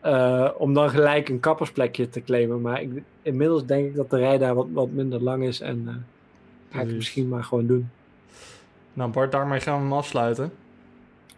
uh, 0.05 0.49
om 0.57 0.73
dan 0.73 0.89
gelijk 0.89 1.29
een 1.29 1.39
kappersplekje 1.39 2.09
te 2.09 2.23
claimen. 2.23 2.61
Maar 2.61 2.81
ik, 2.81 2.89
inmiddels 3.21 3.65
denk 3.65 3.85
ik 3.85 3.95
dat 3.95 4.09
de 4.09 4.17
rij 4.17 4.37
daar 4.37 4.55
wat, 4.55 4.67
wat 4.71 4.91
minder 4.91 5.21
lang 5.21 5.43
is 5.43 5.59
en 5.61 5.81
uh, 5.87 5.93
ga 6.71 6.81
ik 6.81 6.87
het 6.87 6.95
misschien 6.95 7.27
maar 7.27 7.43
gewoon 7.43 7.67
doen. 7.67 7.89
Nou 8.93 9.11
Bart, 9.11 9.31
daarmee 9.31 9.59
gaan 9.59 9.77
we 9.77 9.83
hem 9.83 9.93
afsluiten. 9.93 10.51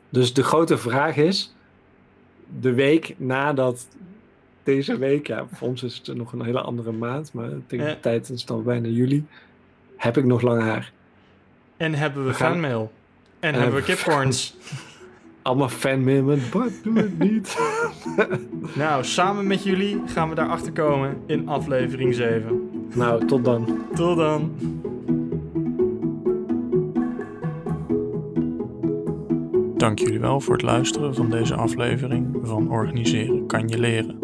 Dus 0.10 0.34
de 0.34 0.44
grote 0.44 0.78
vraag 0.78 1.16
is, 1.16 1.56
de 2.60 2.74
week 2.74 3.16
nadat 3.18 3.88
deze 4.64 4.98
week, 4.98 5.28
ja, 5.28 5.46
voor 5.52 5.68
ons 5.68 5.84
is 5.84 6.02
het 6.06 6.18
nog 6.18 6.34
een 6.34 6.44
hele 6.44 6.62
andere 6.62 6.92
maand, 6.92 7.34
maar 7.34 7.50
tegen 7.68 7.86
de 7.86 8.00
tijd 8.00 8.30
is 8.30 8.42
het 8.42 8.50
al 8.50 8.62
bijna 8.62 8.88
juli, 8.88 9.26
heb 9.98 10.18
ik 10.18 10.26
nog 10.26 10.42
lang 10.42 10.62
haar. 10.62 10.92
En 11.78 11.94
hebben 11.94 12.26
we, 12.26 12.34
fanmail. 12.34 12.92
En, 13.40 13.54
en 13.54 13.62
hebben 13.62 13.80
we 13.80 13.86
kipcorns. 13.86 14.56
Allemaal 15.44 15.70
fanmail 15.70 16.24
met 16.24 16.50
Bart, 16.50 16.84
doe 16.84 16.98
het 16.98 17.20
niet. 17.20 17.58
nou, 18.76 19.04
samen 19.04 19.48
met 19.48 19.64
jullie 19.64 20.02
gaan 20.06 20.30
we 20.30 20.36
daarachter 20.36 20.72
komen 20.72 21.18
in 21.26 21.48
aflevering 21.48 22.16
7. 22.16 22.70
Nou, 22.94 23.26
tot 23.26 23.46
dan. 23.46 23.78
Tot 23.94 24.18
dan. 24.18 24.52
Dank 29.78 30.00
jullie 30.00 30.20
wel 30.20 30.42
voor 30.42 30.54
het 30.54 30.64
luisteren 30.64 31.16
van 31.16 31.30
deze 31.30 31.56
aflevering 31.56 32.38
van 32.44 32.72
Organiseren 32.72 33.48
kan 33.48 33.68
je 33.68 33.80
leren. 33.80 34.20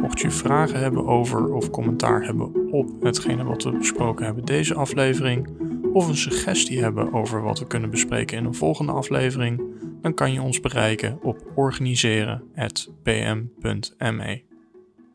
Mocht 0.00 0.20
je 0.20 0.30
vragen 0.30 0.78
hebben 0.78 1.06
over 1.06 1.52
of 1.54 1.70
commentaar 1.70 2.24
hebben 2.24 2.70
op 2.70 2.90
hetgene 3.02 3.44
wat 3.44 3.62
we 3.62 3.70
besproken 3.70 4.24
hebben 4.24 4.44
deze 4.44 4.74
aflevering, 4.74 5.48
of 5.92 6.08
een 6.08 6.16
suggestie 6.16 6.82
hebben 6.82 7.12
over 7.12 7.42
wat 7.42 7.58
we 7.58 7.66
kunnen 7.66 7.90
bespreken 7.90 8.36
in 8.36 8.44
een 8.44 8.54
volgende 8.54 8.92
aflevering, 8.92 9.60
dan 10.00 10.14
kan 10.14 10.32
je 10.32 10.42
ons 10.42 10.60
bereiken 10.60 11.22
op 11.22 11.52
organiseren.pm.me. 11.54 14.42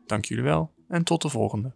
Dank 0.06 0.24
jullie 0.24 0.44
wel 0.44 0.72
en 0.88 1.04
tot 1.04 1.22
de 1.22 1.28
volgende. 1.28 1.74